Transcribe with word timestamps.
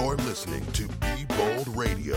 You're 0.00 0.16
listening 0.26 0.64
to 0.72 0.84
Be 0.98 1.26
Bold 1.36 1.76
Radio. 1.76 2.16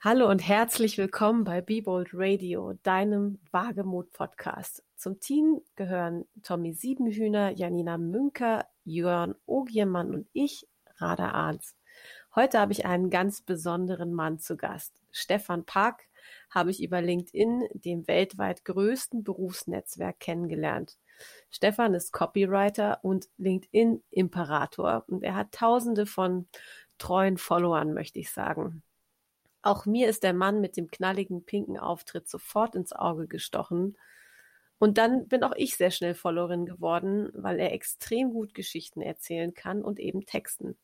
Hallo 0.00 0.28
und 0.28 0.40
herzlich 0.40 0.98
willkommen 0.98 1.44
bei 1.44 1.60
Be 1.60 1.82
Bold 1.82 2.08
Radio, 2.12 2.72
deinem 2.82 3.38
Wagemut-Podcast. 3.52 4.82
Zum 4.96 5.20
Team 5.20 5.60
gehören 5.76 6.24
Tommy 6.42 6.72
Siebenhühner, 6.72 7.52
Janina 7.52 7.96
Münker, 7.96 8.66
Jörn 8.82 9.36
Ogiermann 9.46 10.12
und 10.12 10.28
ich, 10.32 10.66
Rada 10.96 11.30
Arns. 11.30 11.76
Heute 12.34 12.58
habe 12.58 12.72
ich 12.72 12.84
einen 12.84 13.08
ganz 13.08 13.40
besonderen 13.40 14.12
Mann 14.12 14.40
zu 14.40 14.56
Gast. 14.56 15.00
Stefan 15.12 15.64
Park 15.64 16.08
habe 16.50 16.72
ich 16.72 16.82
über 16.82 17.00
LinkedIn, 17.00 17.68
dem 17.74 18.08
weltweit 18.08 18.64
größten 18.64 19.22
Berufsnetzwerk, 19.22 20.18
kennengelernt. 20.18 20.98
Stefan 21.50 21.94
ist 21.94 22.12
Copywriter 22.12 23.00
und 23.02 23.28
LinkedIn-Imperator 23.38 25.04
und 25.08 25.22
er 25.22 25.34
hat 25.34 25.52
tausende 25.52 26.06
von 26.06 26.48
treuen 26.98 27.38
Followern, 27.38 27.94
möchte 27.94 28.18
ich 28.18 28.30
sagen. 28.30 28.82
Auch 29.62 29.86
mir 29.86 30.08
ist 30.08 30.22
der 30.22 30.34
Mann 30.34 30.60
mit 30.60 30.76
dem 30.76 30.90
knalligen 30.90 31.44
pinken 31.44 31.78
Auftritt 31.78 32.28
sofort 32.28 32.74
ins 32.74 32.92
Auge 32.92 33.26
gestochen. 33.26 33.96
Und 34.78 34.96
dann 34.96 35.26
bin 35.26 35.42
auch 35.42 35.54
ich 35.56 35.76
sehr 35.76 35.90
schnell 35.90 36.14
Followerin 36.14 36.64
geworden, 36.64 37.30
weil 37.34 37.58
er 37.58 37.72
extrem 37.72 38.32
gut 38.32 38.54
Geschichten 38.54 39.00
erzählen 39.00 39.52
kann 39.54 39.82
und 39.82 39.98
eben 39.98 40.24
texten. 40.24 40.78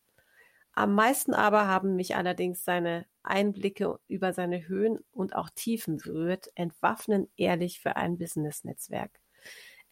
Am 0.73 0.95
meisten 0.95 1.35
aber 1.35 1.69
haben 1.69 1.95
mich 1.95 2.17
allerdings 2.17 2.65
seine 2.65 3.07
Einblicke 3.23 4.01
über 4.09 4.33
seine 4.33 4.67
Höhen 4.67 4.99
und 5.13 5.37
auch 5.37 5.49
Tiefen 5.51 5.99
berührt, 5.99 6.51
entwaffnen 6.57 7.31
ehrlich 7.37 7.81
für 7.81 7.95
ein 7.95 8.19
Business-Netzwerk. 8.19 9.21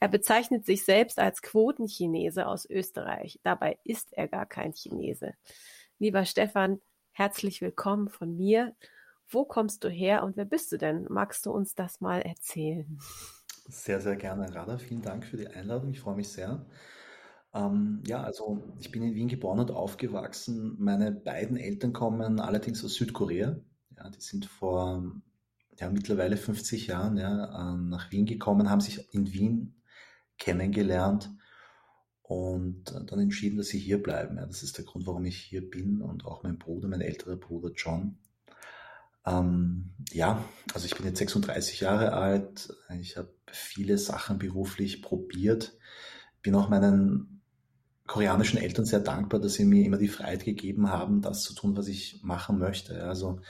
Er 0.03 0.09
bezeichnet 0.09 0.67
sich 0.67 0.85
selbst 0.85 1.21
als 1.21 1.43
Quotenchinese 1.43 2.49
aus 2.49 2.69
Österreich. 2.69 3.39
Dabei 3.45 3.79
ist 3.85 4.13
er 4.13 4.27
gar 4.27 4.47
kein 4.47 4.73
Chinese. 4.73 5.35
Lieber 6.01 6.25
Stefan, 6.25 6.81
herzlich 7.13 7.61
willkommen 7.61 8.09
von 8.09 8.37
mir. 8.37 8.75
Wo 9.29 9.45
kommst 9.45 9.85
du 9.85 9.89
her 9.89 10.25
und 10.25 10.37
wer 10.37 10.45
bist 10.45 10.73
du 10.73 10.77
denn? 10.77 11.07
Magst 11.09 11.47
du 11.47 11.53
uns 11.53 11.77
das 11.77 12.01
mal 12.01 12.21
erzählen? 12.21 12.99
Sehr, 13.69 14.01
sehr 14.01 14.17
gerne, 14.17 14.53
Rada. 14.53 14.77
Vielen 14.79 15.03
Dank 15.03 15.25
für 15.25 15.37
die 15.37 15.47
Einladung. 15.47 15.91
Ich 15.91 16.01
freue 16.01 16.17
mich 16.17 16.31
sehr. 16.31 16.67
Ähm, 17.55 18.03
ja, 18.05 18.25
also 18.25 18.61
ich 18.81 18.91
bin 18.91 19.05
in 19.05 19.15
Wien 19.15 19.29
geboren 19.29 19.61
und 19.61 19.71
aufgewachsen. 19.71 20.75
Meine 20.81 21.13
beiden 21.13 21.57
Eltern 21.57 21.93
kommen 21.93 22.41
allerdings 22.41 22.85
aus 22.85 22.95
Südkorea. 22.95 23.55
Ja, 23.97 24.11
die 24.11 24.21
sind 24.21 24.47
vor 24.47 25.13
ja, 25.79 25.91
mittlerweile 25.91 26.37
50 26.37 26.89
Jahren 26.89 27.19
ja, 27.19 27.45
äh, 27.45 27.77
nach 27.77 28.11
Wien 28.11 28.27
gekommen, 28.27 28.69
haben 28.69 28.81
sich 28.81 29.15
in 29.15 29.33
Wien 29.33 29.77
kennengelernt 30.43 31.31
und 32.23 32.85
dann 32.91 33.21
entschieden, 33.21 33.59
dass 33.59 33.69
sie 33.69 33.79
hier 33.79 34.03
bleiben. 34.03 34.37
Das 34.37 34.65
ist 34.65 34.77
der 34.77 34.85
Grund, 34.85 35.07
warum 35.07 35.25
ich 35.25 35.37
hier 35.37 35.69
bin 35.69 36.03
und 36.03 36.25
auch 36.25 36.43
mein 36.43 36.59
Bruder, 36.59 36.89
mein 36.89 37.01
älterer 37.01 37.37
Bruder 37.37 37.71
John. 37.77 38.19
Ähm, 39.25 39.93
ja, 40.11 40.45
also 40.75 40.87
ich 40.87 40.97
bin 40.97 41.07
jetzt 41.07 41.19
36 41.19 41.81
Jahre 41.81 42.13
alt. 42.13 42.77
Ich 42.99 43.17
habe 43.17 43.33
viele 43.47 43.99
Sachen 43.99 44.39
beruflich 44.39 45.01
probiert. 45.01 45.79
Bin 46.43 46.57
auch 46.57 46.69
meinen 46.69 47.41
koreanischen 48.09 48.59
Eltern 48.59 48.85
sehr 48.85 49.01
dankbar, 49.01 49.39
dass 49.39 49.55
sie 49.55 49.65
mir 49.65 49.85
immer 49.87 49.99
die 49.99 50.09
Freiheit 50.09 50.45
gegeben 50.45 50.91
haben, 50.91 51.23
das 51.23 51.43
zu 51.43 51.55
tun, 51.55 51.77
was 51.77 51.87
ich 51.87 52.21
machen 52.25 52.59
möchte. 52.59 53.05
Also 53.05 53.41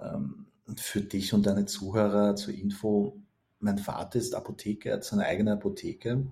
ähm, 0.00 0.46
für 0.76 1.00
dich 1.00 1.34
und 1.34 1.46
deine 1.46 1.66
Zuhörer 1.66 2.36
zur 2.36 2.54
Info, 2.54 3.20
mein 3.60 3.78
Vater 3.78 4.18
ist 4.18 4.34
Apotheker, 4.34 4.90
er 4.90 4.96
hat 4.96 5.04
seine 5.04 5.26
eigene 5.26 5.52
Apotheke. 5.52 6.26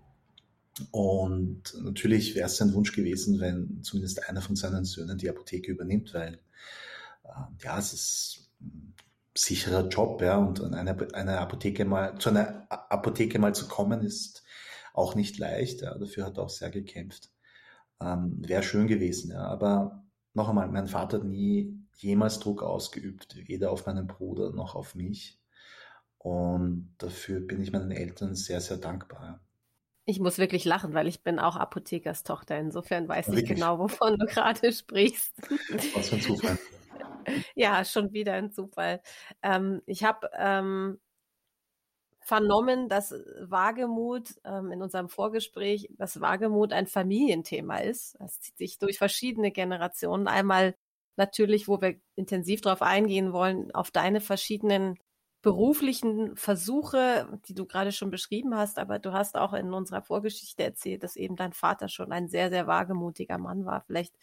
Und 0.90 1.62
natürlich 1.82 2.34
wäre 2.34 2.46
es 2.46 2.56
sein 2.56 2.72
Wunsch 2.74 2.92
gewesen, 2.92 3.40
wenn 3.40 3.82
zumindest 3.82 4.28
einer 4.28 4.40
von 4.40 4.56
seinen 4.56 4.84
Söhnen 4.84 5.18
die 5.18 5.28
Apotheke 5.28 5.72
übernimmt, 5.72 6.14
weil 6.14 6.34
äh, 7.24 7.64
ja, 7.64 7.78
es 7.78 7.92
ist 7.92 8.50
ein 8.60 8.94
sicherer 9.36 9.88
Job, 9.88 10.22
ja, 10.22 10.38
und 10.38 10.62
eine, 10.62 11.14
eine 11.14 11.38
Apotheke 11.38 11.84
mal, 11.84 12.18
zu 12.18 12.30
einer 12.30 12.66
Apotheke 12.70 13.38
mal 13.38 13.54
zu 13.54 13.68
kommen, 13.68 14.02
ist 14.02 14.44
auch 14.94 15.14
nicht 15.14 15.38
leicht. 15.38 15.82
Ja, 15.82 15.96
dafür 15.96 16.26
hat 16.26 16.38
er 16.38 16.44
auch 16.44 16.50
sehr 16.50 16.70
gekämpft. 16.70 17.30
Ähm, 18.00 18.36
Wäre 18.46 18.62
schön 18.62 18.86
gewesen, 18.86 19.30
ja. 19.32 19.42
Aber 19.42 20.04
noch 20.34 20.48
einmal, 20.48 20.68
mein 20.68 20.88
Vater 20.88 21.18
hat 21.18 21.24
nie 21.24 21.78
jemals 21.96 22.38
Druck 22.38 22.62
ausgeübt, 22.62 23.36
weder 23.48 23.70
auf 23.72 23.86
meinen 23.86 24.06
Bruder 24.06 24.52
noch 24.52 24.74
auf 24.74 24.94
mich. 24.94 25.38
Und 26.28 26.94
dafür 26.98 27.40
bin 27.40 27.62
ich 27.62 27.72
meinen 27.72 27.90
Eltern 27.90 28.34
sehr, 28.34 28.60
sehr 28.60 28.76
dankbar. 28.76 29.22
Ja. 29.22 29.40
Ich 30.04 30.20
muss 30.20 30.36
wirklich 30.36 30.66
lachen, 30.66 30.92
weil 30.92 31.06
ich 31.06 31.22
bin 31.22 31.38
auch 31.38 31.56
Apothekerstochter. 31.56 32.58
Insofern 32.58 33.08
weiß 33.08 33.28
wirklich? 33.28 33.50
ich 33.50 33.56
genau, 33.56 33.78
wovon 33.78 34.18
du 34.18 34.26
gerade 34.26 34.72
sprichst. 34.72 35.34
Was 35.94 36.10
für 36.10 36.16
ein 36.16 36.20
Zufall. 36.22 36.58
ja, 37.54 37.82
schon 37.84 38.12
wieder 38.12 38.34
ein 38.34 38.52
Zufall. 38.52 39.00
Ähm, 39.42 39.80
ich 39.86 40.04
habe 40.04 40.28
ähm, 40.36 40.98
vernommen, 42.20 42.90
dass 42.90 43.14
Wagemut 43.40 44.34
ähm, 44.44 44.70
in 44.70 44.82
unserem 44.82 45.08
Vorgespräch, 45.08 45.88
dass 45.96 46.20
Wagemut 46.20 46.74
ein 46.74 46.86
Familienthema 46.86 47.78
ist. 47.78 48.16
Das 48.20 48.38
zieht 48.40 48.58
sich 48.58 48.78
durch 48.78 48.98
verschiedene 48.98 49.50
Generationen. 49.50 50.28
Einmal 50.28 50.74
natürlich, 51.16 51.68
wo 51.68 51.80
wir 51.80 51.96
intensiv 52.16 52.60
darauf 52.60 52.82
eingehen 52.82 53.32
wollen, 53.32 53.74
auf 53.74 53.90
deine 53.90 54.20
verschiedenen 54.20 54.98
beruflichen 55.40 56.36
Versuche, 56.36 57.28
die 57.46 57.54
du 57.54 57.64
gerade 57.64 57.92
schon 57.92 58.10
beschrieben 58.10 58.56
hast, 58.56 58.78
aber 58.78 58.98
du 58.98 59.12
hast 59.12 59.36
auch 59.36 59.52
in 59.52 59.72
unserer 59.72 60.02
Vorgeschichte 60.02 60.64
erzählt, 60.64 61.04
dass 61.04 61.16
eben 61.16 61.36
dein 61.36 61.52
Vater 61.52 61.88
schon 61.88 62.10
ein 62.10 62.28
sehr, 62.28 62.50
sehr 62.50 62.66
wagemutiger 62.66 63.38
Mann 63.38 63.64
war. 63.64 63.82
Vielleicht 63.86 64.14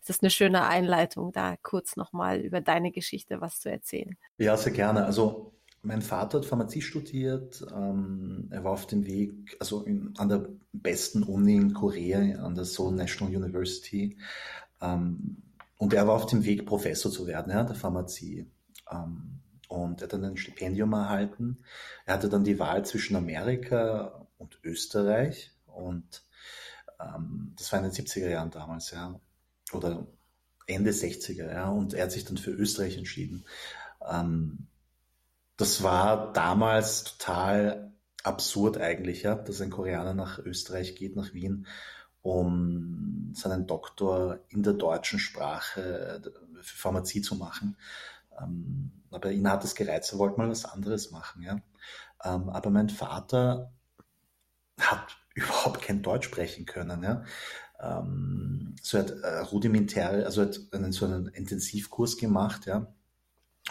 ist 0.00 0.08
das 0.08 0.22
eine 0.22 0.30
schöne 0.30 0.66
Einleitung, 0.66 1.32
da 1.32 1.56
kurz 1.62 1.96
nochmal 1.96 2.40
über 2.40 2.60
deine 2.60 2.90
Geschichte 2.90 3.40
was 3.40 3.60
zu 3.60 3.70
erzählen. 3.70 4.16
Ja, 4.38 4.56
sehr 4.56 4.72
gerne. 4.72 5.04
Also 5.04 5.52
mein 5.82 6.02
Vater 6.02 6.38
hat 6.38 6.46
Pharmazie 6.46 6.82
studiert. 6.82 7.64
Ähm, 7.72 8.48
er 8.50 8.64
war 8.64 8.72
auf 8.72 8.86
dem 8.86 9.06
Weg, 9.06 9.56
also 9.60 9.82
in, 9.82 10.14
an 10.16 10.28
der 10.28 10.48
besten 10.72 11.22
Uni 11.22 11.56
in 11.56 11.74
Korea, 11.74 12.42
an 12.42 12.54
der 12.54 12.64
Seoul 12.64 12.94
National 12.94 13.36
University. 13.36 14.16
Ähm, 14.80 15.42
und 15.76 15.92
er 15.92 16.08
war 16.08 16.14
auf 16.14 16.26
dem 16.26 16.44
Weg, 16.44 16.66
Professor 16.66 17.12
zu 17.12 17.26
werden, 17.26 17.52
ja, 17.52 17.62
der 17.62 17.76
Pharmazie. 17.76 18.50
Ähm, 18.90 19.40
und 19.74 20.00
er 20.00 20.04
hat 20.04 20.12
dann 20.12 20.24
ein 20.24 20.36
Stipendium 20.36 20.92
erhalten. 20.92 21.64
Er 22.06 22.14
hatte 22.14 22.28
dann 22.28 22.44
die 22.44 22.58
Wahl 22.58 22.84
zwischen 22.84 23.16
Amerika 23.16 24.26
und 24.38 24.58
Österreich. 24.62 25.52
Und 25.66 26.22
ähm, 27.00 27.54
das 27.56 27.72
war 27.72 27.80
in 27.80 27.84
den 27.84 27.92
70er 27.92 28.28
Jahren 28.28 28.50
damals, 28.50 28.90
ja. 28.90 29.20
Oder 29.72 30.06
Ende 30.66 30.90
60er, 30.90 31.52
ja. 31.52 31.68
Und 31.68 31.94
er 31.94 32.04
hat 32.04 32.12
sich 32.12 32.24
dann 32.24 32.36
für 32.36 32.50
Österreich 32.52 32.96
entschieden. 32.96 33.44
Ähm, 34.08 34.68
das 35.56 35.82
war 35.82 36.32
damals 36.32 37.04
total 37.04 37.92
absurd 38.22 38.78
eigentlich, 38.78 39.22
ja, 39.22 39.34
dass 39.34 39.60
ein 39.60 39.70
Koreaner 39.70 40.14
nach 40.14 40.38
Österreich 40.38 40.96
geht, 40.96 41.14
nach 41.14 41.34
Wien, 41.34 41.66
um 42.22 43.32
seinen 43.34 43.66
Doktor 43.66 44.40
in 44.48 44.62
der 44.62 44.72
deutschen 44.72 45.18
Sprache 45.18 46.22
für 46.62 46.76
Pharmazie 46.76 47.20
zu 47.20 47.36
machen. 47.36 47.76
Ähm, 48.40 48.92
aber 49.10 49.30
ihn 49.30 49.48
hat 49.48 49.64
es 49.64 49.74
gereizt, 49.74 50.12
er 50.12 50.18
wollte 50.18 50.38
mal 50.38 50.50
was 50.50 50.64
anderes 50.64 51.10
machen, 51.10 51.42
ja. 51.42 51.60
Ähm, 52.24 52.48
aber 52.48 52.70
mein 52.70 52.90
Vater 52.90 53.72
hat 54.78 55.16
überhaupt 55.34 55.82
kein 55.82 56.02
Deutsch 56.02 56.26
sprechen 56.26 56.66
können, 56.66 57.02
ja. 57.02 57.24
Ähm, 57.80 58.76
so 58.82 58.98
hat 58.98 59.10
äh, 59.10 59.38
rudimentär, 59.40 60.24
also 60.24 60.42
hat 60.42 60.60
einen, 60.72 60.92
so 60.92 61.06
einen 61.06 61.28
Intensivkurs 61.28 62.16
gemacht, 62.16 62.66
ja. 62.66 62.92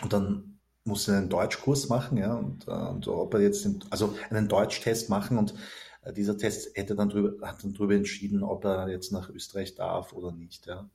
Und 0.02 0.14
dann 0.14 0.60
musste 0.86 1.16
einen 1.16 1.30
Deutschkurs 1.30 1.90
machen, 1.90 2.18
ja, 2.18 2.34
und, 2.34 2.68
äh, 2.68 2.72
und 2.72 3.08
ob 3.08 3.34
er 3.34 3.42
jetzt, 3.42 3.66
den, 3.66 3.84
also 3.90 4.16
einen 4.30 4.48
Deutschtest 4.48 5.10
machen 5.10 5.38
und 5.38 5.54
äh, 6.02 6.14
dieser 6.14 6.38
Test 6.38 6.76
hätte 6.76 6.96
dann 6.96 7.10
drüber, 7.10 7.48
hat 7.48 7.64
dann 7.64 7.74
drüber 7.74 7.96
entschieden, 7.96 8.44
ob 8.44 8.66
er 8.66 8.90
jetzt 8.90 9.12
nach 9.12 9.30
Österreich 9.30 9.76
darf 9.76 10.14
oder 10.14 10.32
nicht, 10.32 10.66
ja. 10.68 10.90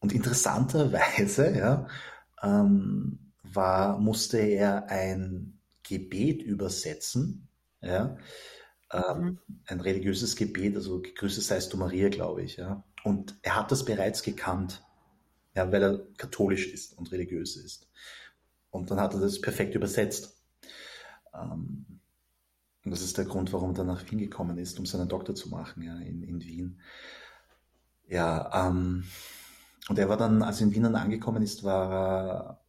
Und 0.00 0.12
interessanterweise, 0.12 1.56
ja, 1.56 1.86
ähm, 2.42 3.32
war, 3.42 3.98
musste 3.98 4.38
er 4.38 4.88
ein 4.88 5.58
Gebet 5.82 6.42
übersetzen, 6.42 7.48
ja, 7.80 8.16
ähm, 8.92 9.22
mhm. 9.22 9.38
ein 9.66 9.80
religiöses 9.80 10.36
Gebet, 10.36 10.76
also 10.76 11.00
gegrüßet 11.00 11.42
seist 11.42 11.72
du 11.72 11.76
Maria, 11.76 12.08
glaube 12.08 12.42
ich, 12.42 12.56
ja. 12.56 12.84
Und 13.04 13.36
er 13.42 13.56
hat 13.56 13.72
das 13.72 13.84
bereits 13.84 14.22
gekannt, 14.22 14.82
ja, 15.54 15.70
weil 15.72 15.82
er 15.82 16.06
katholisch 16.16 16.68
ist 16.72 16.96
und 16.98 17.10
religiös 17.10 17.56
ist. 17.56 17.88
Und 18.70 18.90
dann 18.90 19.00
hat 19.00 19.14
er 19.14 19.20
das 19.20 19.40
perfekt 19.40 19.74
übersetzt. 19.74 20.40
Ähm, 21.34 22.00
und 22.84 22.90
das 22.90 23.02
ist 23.02 23.18
der 23.18 23.24
Grund, 23.24 23.52
warum 23.52 23.70
er 23.70 23.74
dann 23.74 23.86
nach 23.86 24.10
Wien 24.10 24.18
gekommen 24.18 24.58
ist, 24.58 24.78
um 24.78 24.86
seinen 24.86 25.08
Doktor 25.08 25.34
zu 25.34 25.48
machen, 25.48 25.82
ja, 25.82 25.96
in, 25.98 26.22
in 26.22 26.42
Wien. 26.42 26.80
Ja, 28.08 28.68
ähm, 28.68 29.04
und 29.88 29.98
er 29.98 30.08
war 30.08 30.16
dann, 30.16 30.42
als 30.42 30.60
er 30.60 30.66
in 30.66 30.74
Wien 30.74 30.84
angekommen 30.84 31.42
ist, 31.42 31.64
war 31.64 31.92
er 31.92 32.62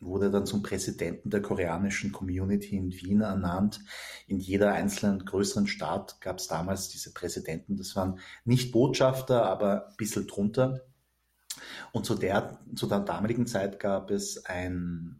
wurde 0.00 0.30
dann 0.30 0.46
zum 0.46 0.62
Präsidenten 0.62 1.30
der 1.30 1.42
koreanischen 1.42 2.12
Community 2.12 2.76
in 2.76 2.92
Wien 2.92 3.20
ernannt. 3.22 3.80
In 4.26 4.38
jeder 4.38 4.72
einzelnen 4.72 5.24
größeren 5.24 5.66
Stadt 5.66 6.20
gab 6.20 6.38
es 6.38 6.46
damals 6.46 6.88
diese 6.88 7.12
Präsidenten. 7.12 7.76
Das 7.76 7.96
waren 7.96 8.20
nicht 8.44 8.72
Botschafter, 8.72 9.44
aber 9.44 9.88
ein 9.88 9.96
bisschen 9.96 10.26
drunter. 10.26 10.82
Und 11.92 12.06
zu 12.06 12.14
der, 12.14 12.60
zu 12.74 12.86
der 12.86 13.00
damaligen 13.00 13.46
Zeit 13.46 13.80
gab 13.80 14.10
es 14.10 14.44
ein, 14.46 15.16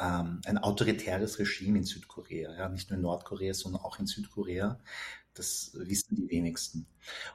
ähm, 0.00 0.40
ein 0.46 0.58
autoritäres 0.58 1.38
Regime 1.38 1.78
in 1.78 1.84
Südkorea. 1.84 2.54
Ja, 2.54 2.68
nicht 2.68 2.90
nur 2.90 2.96
in 2.96 3.02
Nordkorea, 3.02 3.54
sondern 3.54 3.82
auch 3.82 3.98
in 4.00 4.06
Südkorea. 4.06 4.80
Das 5.34 5.72
wissen 5.74 6.16
die 6.16 6.28
wenigsten. 6.28 6.86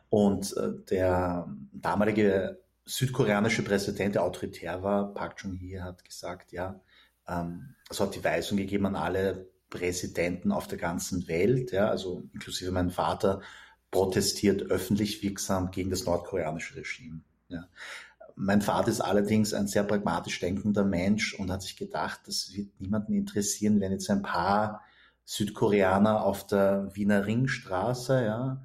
Und 0.09 0.55
äh, 0.57 0.73
der 0.89 1.47
damalige 1.71 2.59
südkoreanische 2.87 3.63
Präsident, 3.63 4.15
der 4.15 4.23
autoritär 4.23 4.81
war, 4.81 5.13
Park 5.13 5.37
Chung-hee, 5.37 5.81
hat 5.81 6.03
gesagt, 6.05 6.51
ja, 6.51 6.79
ähm, 7.27 7.75
es 7.89 7.99
hat 7.99 8.15
die 8.15 8.23
Weisung 8.23 8.57
gegeben 8.57 8.85
an 8.85 8.95
alle 8.95 9.49
Präsidenten 9.69 10.51
auf 10.51 10.67
der 10.67 10.77
ganzen 10.77 11.27
Welt, 11.27 11.71
ja, 11.71 11.89
also 11.89 12.23
inklusive 12.33 12.71
mein 12.71 12.89
Vater, 12.89 13.41
protestiert 13.91 14.63
öffentlich 14.63 15.21
wirksam 15.21 15.71
gegen 15.71 15.89
das 15.89 16.05
nordkoreanische 16.05 16.75
Regime. 16.75 17.21
Ja. 17.49 17.67
Mein 18.35 18.61
Vater 18.61 18.89
ist 18.89 19.01
allerdings 19.01 19.53
ein 19.53 19.67
sehr 19.67 19.83
pragmatisch 19.83 20.39
denkender 20.39 20.83
Mensch 20.83 21.33
und 21.33 21.51
hat 21.51 21.63
sich 21.63 21.75
gedacht, 21.75 22.21
das 22.25 22.53
wird 22.53 22.79
niemanden 22.79 23.13
interessieren, 23.13 23.81
wenn 23.81 23.91
jetzt 23.91 24.09
ein 24.09 24.21
paar 24.21 24.81
Südkoreaner 25.25 26.23
auf 26.23 26.47
der 26.47 26.89
Wiener 26.93 27.25
Ringstraße, 27.25 28.23
ja, 28.23 28.63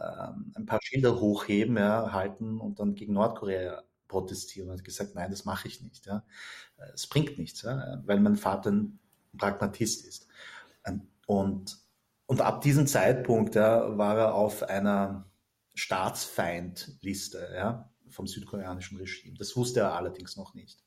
ähm, 0.00 0.52
ein 0.54 0.66
paar 0.66 0.80
Schilder 0.82 1.20
hochheben, 1.20 1.76
ja, 1.76 2.12
halten 2.12 2.60
und 2.60 2.80
dann 2.80 2.94
gegen 2.94 3.14
Nordkorea 3.14 3.82
protestieren. 4.08 4.70
Und 4.70 4.78
hat 4.78 4.84
gesagt, 4.84 5.14
nein, 5.14 5.30
das 5.30 5.44
mache 5.44 5.68
ich 5.68 5.82
nicht. 5.82 6.06
Ja. 6.06 6.24
Es 6.94 7.06
bringt 7.06 7.38
nichts, 7.38 7.62
ja, 7.62 8.02
weil 8.04 8.20
mein 8.20 8.36
Vater 8.36 8.70
ein 8.70 8.98
Pragmatist 9.36 10.06
ist. 10.06 10.28
Und, 11.26 11.78
und 12.26 12.40
ab 12.40 12.60
diesem 12.60 12.86
Zeitpunkt 12.86 13.54
ja, 13.54 13.96
war 13.96 14.18
er 14.18 14.34
auf 14.34 14.62
einer 14.62 15.30
Staatsfeindliste 15.74 17.50
ja, 17.54 17.90
vom 18.08 18.26
südkoreanischen 18.26 18.98
Regime. 18.98 19.36
Das 19.38 19.56
wusste 19.56 19.80
er 19.80 19.94
allerdings 19.94 20.36
noch 20.36 20.54
nicht. 20.54 20.84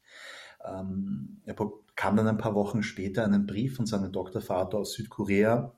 Ähm, 0.63 1.41
er 1.45 1.53
bekam 1.53 2.15
dann 2.15 2.27
ein 2.27 2.37
paar 2.37 2.55
Wochen 2.55 2.83
später 2.83 3.23
einen 3.23 3.45
Brief 3.45 3.75
von 3.75 3.85
seinem 3.85 4.11
Doktorvater 4.11 4.77
aus 4.77 4.93
Südkorea, 4.93 5.73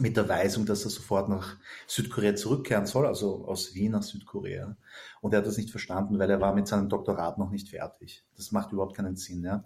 mit 0.00 0.16
der 0.16 0.28
Weisung, 0.28 0.66
dass 0.66 0.84
er 0.84 0.90
sofort 0.90 1.28
nach 1.28 1.56
Südkorea 1.86 2.34
zurückkehren 2.34 2.86
soll, 2.86 3.06
also 3.06 3.46
aus 3.46 3.74
Wien 3.74 3.92
nach 3.92 4.02
Südkorea. 4.02 4.76
Und 5.20 5.32
er 5.32 5.38
hat 5.38 5.46
das 5.46 5.56
nicht 5.56 5.70
verstanden, 5.70 6.18
weil 6.18 6.30
er 6.30 6.40
war 6.40 6.54
mit 6.54 6.68
seinem 6.68 6.88
Doktorat 6.88 7.38
noch 7.38 7.50
nicht 7.50 7.68
fertig. 7.68 8.24
Das 8.36 8.52
macht 8.52 8.72
überhaupt 8.72 8.96
keinen 8.96 9.16
Sinn, 9.16 9.44
ja. 9.44 9.64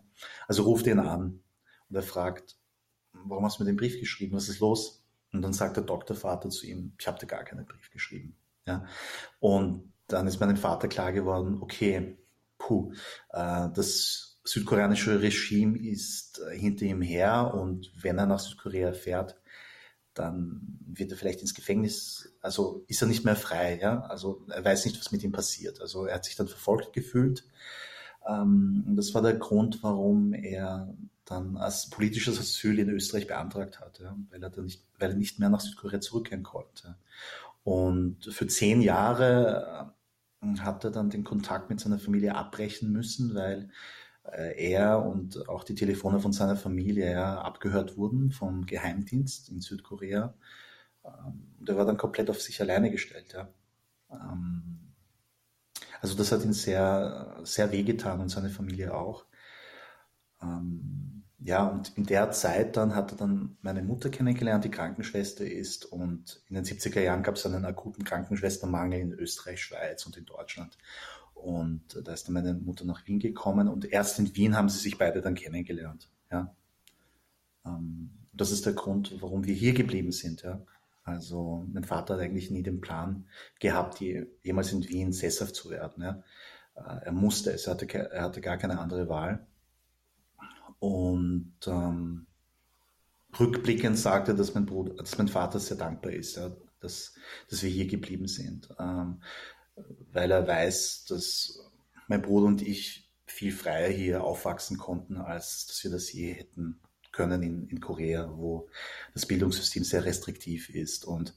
Also 0.49 0.63
ruft 0.63 0.87
ihn 0.87 0.99
an 0.99 1.41
und 1.89 1.97
er 1.97 2.03
fragt, 2.03 2.57
warum 3.13 3.45
hast 3.45 3.59
du 3.59 3.65
mir 3.65 3.71
den 3.71 3.77
Brief 3.77 4.01
geschrieben? 4.01 4.37
Was 4.37 4.49
ist 4.49 4.61
los? 4.61 5.05
Und 5.33 5.43
dann 5.43 5.53
sagt 5.53 5.77
der 5.77 5.85
Doktorvater 5.85 6.51
zu 6.51 6.67
ihm, 6.67 6.95
ich 6.99 7.07
habe 7.07 7.19
dir 7.19 7.27
gar 7.27 7.45
keinen 7.45 7.67
Brief 7.67 7.91
geschrieben, 7.91 8.37
ja. 8.67 8.87
Und 9.41 9.93
dann 10.09 10.27
ist 10.27 10.41
meinem 10.41 10.57
Vater 10.57 10.89
klar 10.89 11.13
geworden, 11.13 11.59
okay, 11.61 12.19
puh, 12.59 12.93
äh, 13.31 13.69
das 13.75 14.33
südkoreanische 14.45 15.21
Regime 15.21 15.79
ist 15.79 16.41
äh, 16.41 16.59
hinter 16.59 16.85
ihm 16.85 17.03
her 17.03 17.55
und 17.55 17.93
wenn 18.03 18.19
er 18.19 18.27
nach 18.27 18.41
Südkorea 18.41 18.93
fährt, 18.93 19.37
dann 20.15 20.79
wird 20.87 21.11
er 21.11 21.17
vielleicht 21.17 21.41
ins 21.41 21.55
Gefängnis, 21.55 22.35
also 22.41 22.85
ist 22.89 23.03
er 23.03 23.09
nicht 23.09 23.25
mehr 23.25 23.37
frei, 23.37 23.79
ja, 23.81 24.03
also 24.03 24.45
er 24.49 24.65
weiß 24.65 24.85
nicht, 24.85 24.99
was 24.99 25.13
mit 25.13 25.23
ihm 25.23 25.33
passiert. 25.33 25.81
Also 25.81 26.07
er 26.07 26.17
hat 26.17 26.25
sich 26.25 26.37
dann 26.37 26.49
verfolgt 26.49 26.93
gefühlt. 26.93 27.45
Ähm, 28.29 28.85
das 28.97 29.15
war 29.15 29.23
der 29.23 29.35
Grund, 29.35 29.83
warum 29.83 30.35
er 30.35 30.95
dann 31.25 31.57
als 31.57 31.89
politisches 31.89 32.39
Asyl 32.39 32.79
in 32.79 32.91
Österreich 32.91 33.27
beantragt 33.27 33.81
hat, 33.81 34.01
ja, 34.01 34.17
weil 34.31 34.43
er 34.43 34.51
dann 34.51 34.65
nicht, 34.65 34.85
weil 34.99 35.11
er 35.11 35.17
nicht 35.17 35.39
mehr 35.39 35.49
nach 35.49 35.61
Südkorea 35.61 36.01
zurückkehren 36.01 36.43
konnte. 36.43 36.97
Und 37.65 38.25
für 38.25 38.47
zehn 38.47 38.83
Jahre 38.83 39.95
äh, 40.43 40.59
hat 40.59 40.85
er 40.85 40.91
dann 40.91 41.11
den 41.11 41.25
Kontakt 41.25 41.71
mit 41.71 41.81
seiner 41.81 41.99
Familie 41.99 42.35
abbrechen 42.35 42.91
müssen, 42.93 43.35
weil 43.35 43.71
er 44.25 45.05
und 45.05 45.49
auch 45.49 45.65
die 45.65 45.75
Telefone 45.75 46.21
von 46.21 46.33
seiner 46.33 46.57
Familie 46.57 47.11
ja, 47.11 47.41
abgehört 47.41 47.97
wurden 47.97 48.31
vom 48.31 48.67
Geheimdienst 48.67 49.49
in 49.49 49.61
Südkorea. 49.61 50.35
Ähm, 51.05 51.55
und 51.59 51.69
er 51.69 51.77
war 51.77 51.85
dann 51.85 51.97
komplett 51.97 52.31
auf 52.31 52.41
sich 52.41 52.61
alleine 52.61 52.91
gestellt. 52.91 53.33
Ja. 53.33 53.49
Ähm, 54.11 54.95
also 56.01 56.17
das 56.17 56.33
hat 56.33 56.45
ihn 56.45 56.53
sehr, 56.53 57.41
sehr 57.45 57.73
wehgetan 57.73 58.21
und 58.21 58.29
seine 58.29 58.51
Familie 58.51 58.95
auch. 58.95 59.25
Ähm, 60.43 61.23
ja, 61.39 61.67
und 61.67 61.97
in 61.97 62.07
der 62.07 62.31
Zeit 62.31 62.77
dann 62.77 62.95
hat 62.95 63.13
er 63.13 63.17
dann 63.17 63.57
meine 63.63 63.83
Mutter 63.83 64.11
kennengelernt, 64.11 64.65
die 64.65 64.71
Krankenschwester 64.71 65.45
ist. 65.45 65.85
Und 65.85 66.43
in 66.49 66.55
den 66.55 66.65
70er 66.65 67.01
Jahren 67.01 67.23
gab 67.25 67.35
es 67.35 67.47
einen 67.47 67.65
akuten 67.65 68.05
Krankenschwestermangel 68.05 69.01
in 69.01 69.13
Österreich, 69.13 69.63
Schweiz 69.63 70.07
und 70.07 70.17
in 70.17 70.25
Deutschland. 70.25 70.79
Und 71.35 72.01
da 72.05 72.13
ist 72.13 72.27
dann 72.27 72.35
meine 72.35 72.55
Mutter 72.55 72.85
nach 72.85 73.07
Wien 73.07 73.19
gekommen 73.19 73.69
und 73.69 73.85
erst 73.85 74.19
in 74.19 74.35
Wien 74.37 74.57
haben 74.57 74.69
sie 74.69 74.79
sich 74.79 74.99
beide 74.99 75.21
dann 75.21 75.35
kennengelernt. 75.35 76.09
Ja. 76.31 76.55
Ähm, 77.67 78.11
das 78.33 78.51
ist 78.51 78.65
der 78.65 78.75
Grund, 78.75 79.21
warum 79.21 79.45
wir 79.45 79.55
hier 79.55 79.75
geblieben 79.75 80.13
sind. 80.13 80.43
Ja. 80.43 80.63
Also 81.05 81.67
mein 81.73 81.85
Vater 81.85 82.15
hat 82.15 82.21
eigentlich 82.21 82.51
nie 82.51 82.63
den 82.63 82.81
Plan 82.81 83.27
gehabt, 83.59 84.01
jemals 84.01 84.73
in 84.73 84.89
Wien 84.89 85.13
sesshaft 85.13 85.55
zu 85.55 85.71
werden. 85.71 86.03
Ja. 86.03 86.23
Äh, 86.77 87.07
er 87.07 87.13
musste 87.13 87.53
es, 87.53 87.67
er 87.67 87.75
hatte, 87.75 87.87
er 87.93 88.23
hatte 88.23 88.41
gar 88.41 88.57
keine 88.57 88.79
andere 88.79 89.09
Wahl. 89.09 89.47
Und 90.79 91.55
ähm, 91.67 92.27
rückblickend 93.39 93.99
sagte, 93.99 94.35
dass 94.35 94.55
mein 94.55 94.67
Bruder, 94.67 94.95
dass 94.95 95.19
mein 95.19 95.29
Vater 95.29 95.61
sehr 95.61 95.77
dankbar 95.77 96.13
ist, 96.13 96.37
ja, 96.37 96.51
dass, 96.81 97.15
dass 97.49 97.63
wir 97.63 97.71
hier 97.71 97.87
geblieben 97.87 98.27
sind. 98.27 98.69
Ähm, 98.79 99.23
weil 100.13 100.31
er 100.31 100.47
weiß, 100.47 101.07
dass 101.07 101.71
mein 102.09 102.23
Bruder 102.23 102.47
und 102.47 102.63
ich 102.63 103.11
viel 103.27 103.53
freier 103.53 103.89
hier 103.89 104.25
aufwachsen 104.25 104.77
konnten, 104.77 105.17
als 105.17 105.67
dass 105.67 105.83
wir 105.85 105.91
das 105.91 106.13
je 106.13 106.33
hätten 106.33 106.81
können 107.13 107.43
in, 107.43 107.69
in 107.69 107.81
Korea, 107.81 108.31
wo 108.37 108.69
das 109.15 109.27
Bildungssystem 109.27 109.85
sehr 109.85 110.05
restriktiv 110.05 110.71
ist 110.71 111.05
und 111.05 111.35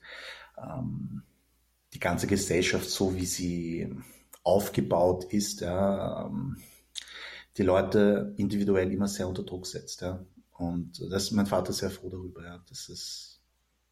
ähm, 0.58 1.24
die 1.94 2.00
ganze 2.00 2.28
Gesellschaft, 2.28 2.90
so 2.90 3.16
wie 3.16 3.26
sie 3.26 3.94
aufgebaut 4.44 5.26
ist, 5.26 5.62
ja, 5.62 6.26
ähm, 6.26 6.58
die 7.58 7.64
Leute 7.64 8.34
individuell 8.38 8.92
immer 8.92 9.08
sehr 9.08 9.28
unter 9.28 9.44
Druck 9.44 9.66
setzt. 9.66 10.02
Ja. 10.02 10.26
Und 10.58 11.02
das 11.12 11.24
ist 11.24 11.32
mein 11.32 11.48
Vater 11.48 11.74
sehr 11.74 11.90
froh 11.90 12.10
darüber, 12.10 12.44
ja, 12.44 12.64
dass 12.70 12.90
es 12.90 13.42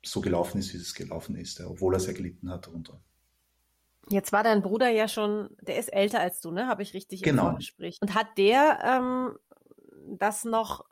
so 0.03 0.21
gelaufen 0.21 0.59
ist, 0.59 0.73
wie 0.73 0.77
es 0.77 0.93
gelaufen 0.93 1.35
ist, 1.35 1.59
ja, 1.59 1.67
obwohl 1.67 1.93
er 1.93 1.99
sehr 1.99 2.13
gelitten 2.13 2.49
hat 2.49 2.67
darunter. 2.67 3.01
Jetzt 4.09 4.31
war 4.33 4.43
dein 4.43 4.61
Bruder 4.61 4.89
ja 4.89 5.07
schon, 5.07 5.49
der 5.61 5.77
ist 5.77 5.93
älter 5.93 6.19
als 6.19 6.41
du, 6.41 6.51
ne? 6.51 6.67
Habe 6.67 6.83
ich 6.83 6.93
richtig 6.93 7.21
genau. 7.21 7.43
im 7.43 7.49
Vorgespräch. 7.51 7.97
Und 8.01 8.15
hat 8.15 8.37
der 8.37 8.79
ähm, 8.83 9.37
das 10.17 10.43
noch 10.43 10.85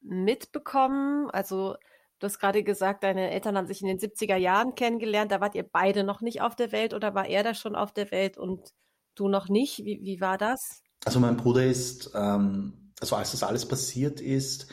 mitbekommen? 0.00 1.28
Also 1.30 1.74
du 2.18 2.26
hast 2.26 2.38
gerade 2.38 2.62
gesagt, 2.62 3.02
deine 3.02 3.30
Eltern 3.30 3.56
haben 3.56 3.66
sich 3.66 3.82
in 3.82 3.88
den 3.88 3.98
70er 3.98 4.36
Jahren 4.36 4.74
kennengelernt. 4.74 5.32
Da 5.32 5.40
wart 5.40 5.54
ihr 5.54 5.64
beide 5.64 6.04
noch 6.04 6.20
nicht 6.20 6.40
auf 6.40 6.54
der 6.54 6.72
Welt 6.72 6.94
oder 6.94 7.14
war 7.14 7.26
er 7.26 7.42
da 7.42 7.54
schon 7.54 7.74
auf 7.74 7.92
der 7.92 8.10
Welt 8.10 8.38
und 8.38 8.72
du 9.16 9.28
noch 9.28 9.48
nicht? 9.48 9.84
Wie, 9.84 10.00
wie 10.02 10.20
war 10.20 10.38
das? 10.38 10.82
Also 11.04 11.20
mein 11.20 11.36
Bruder 11.36 11.64
ist, 11.64 12.12
ähm, 12.14 12.92
also 13.00 13.16
als 13.16 13.32
das 13.32 13.42
alles 13.42 13.66
passiert 13.66 14.20
ist, 14.20 14.72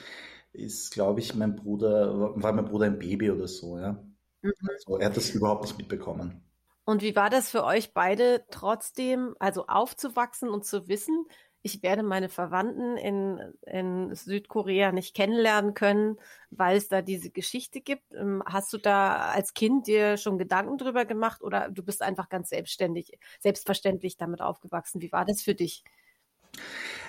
ist, 0.53 0.91
glaube 0.91 1.21
ich, 1.21 1.33
mein 1.33 1.55
Bruder, 1.55 2.35
war 2.41 2.53
mein 2.53 2.65
Bruder 2.65 2.85
ein 2.85 2.99
Baby 2.99 3.31
oder 3.31 3.47
so, 3.47 3.77
ja. 3.77 3.93
Mhm. 4.41 4.53
Also 4.69 4.97
er 4.97 5.07
hat 5.07 5.17
das 5.17 5.31
überhaupt 5.31 5.63
nicht 5.63 5.77
mitbekommen. 5.77 6.43
Und 6.83 7.01
wie 7.01 7.15
war 7.15 7.29
das 7.29 7.49
für 7.49 7.63
euch 7.63 7.93
beide 7.93 8.45
trotzdem, 8.49 9.35
also 9.39 9.67
aufzuwachsen 9.67 10.49
und 10.49 10.65
zu 10.65 10.87
wissen, 10.87 11.25
ich 11.63 11.83
werde 11.83 12.01
meine 12.01 12.29
Verwandten 12.29 12.97
in, 12.97 13.39
in 13.67 14.15
Südkorea 14.15 14.91
nicht 14.91 15.15
kennenlernen 15.15 15.73
können, 15.73 16.17
weil 16.49 16.77
es 16.77 16.87
da 16.87 17.01
diese 17.01 17.29
Geschichte 17.29 17.81
gibt. 17.81 18.13
Ähm, 18.13 18.41
hast 18.45 18.73
du 18.73 18.77
da 18.77 19.29
als 19.29 19.53
Kind 19.53 19.85
dir 19.85 20.17
schon 20.17 20.39
Gedanken 20.39 20.77
drüber 20.77 21.05
gemacht 21.05 21.41
oder 21.43 21.69
du 21.69 21.83
bist 21.83 22.01
einfach 22.01 22.29
ganz 22.29 22.49
selbstständig, 22.49 23.17
selbstverständlich 23.39 24.17
damit 24.17 24.41
aufgewachsen? 24.41 25.01
Wie 25.01 25.11
war 25.11 25.25
das 25.25 25.41
für 25.41 25.53
dich? 25.53 25.83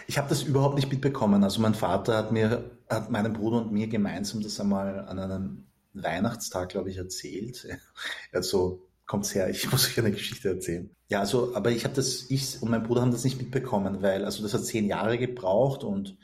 Ich 0.06 0.18
habe 0.18 0.28
das 0.28 0.42
überhaupt 0.42 0.74
nicht 0.74 0.90
mitbekommen. 0.90 1.42
Also 1.44 1.60
mein 1.62 1.74
Vater 1.74 2.16
hat 2.16 2.32
mir, 2.32 2.70
hat 2.90 3.10
meinem 3.10 3.32
Bruder 3.32 3.58
und 3.58 3.72
mir 3.72 3.88
gemeinsam 3.88 4.42
das 4.42 4.60
einmal 4.60 5.06
an 5.08 5.18
einem 5.18 5.66
Weihnachtstag, 5.94 6.70
glaube 6.70 6.90
ich, 6.90 6.98
erzählt. 6.98 7.66
Er 8.32 8.38
hat 8.38 8.44
so 8.44 8.88
kommt's 9.12 9.34
her, 9.34 9.50
ich 9.50 9.70
muss 9.70 9.86
euch 9.86 9.98
eine 9.98 10.10
Geschichte 10.10 10.48
erzählen. 10.48 10.90
Ja, 11.08 11.20
also, 11.20 11.54
aber 11.54 11.70
ich 11.70 11.84
habe 11.84 11.94
das, 11.94 12.30
ich 12.30 12.62
und 12.62 12.70
mein 12.70 12.82
Bruder 12.82 13.02
haben 13.02 13.12
das 13.12 13.24
nicht 13.24 13.36
mitbekommen, 13.36 14.00
weil, 14.00 14.24
also 14.24 14.42
das 14.42 14.54
hat 14.54 14.64
zehn 14.64 14.86
Jahre 14.86 15.18
gebraucht 15.18 15.84
und, 15.84 16.16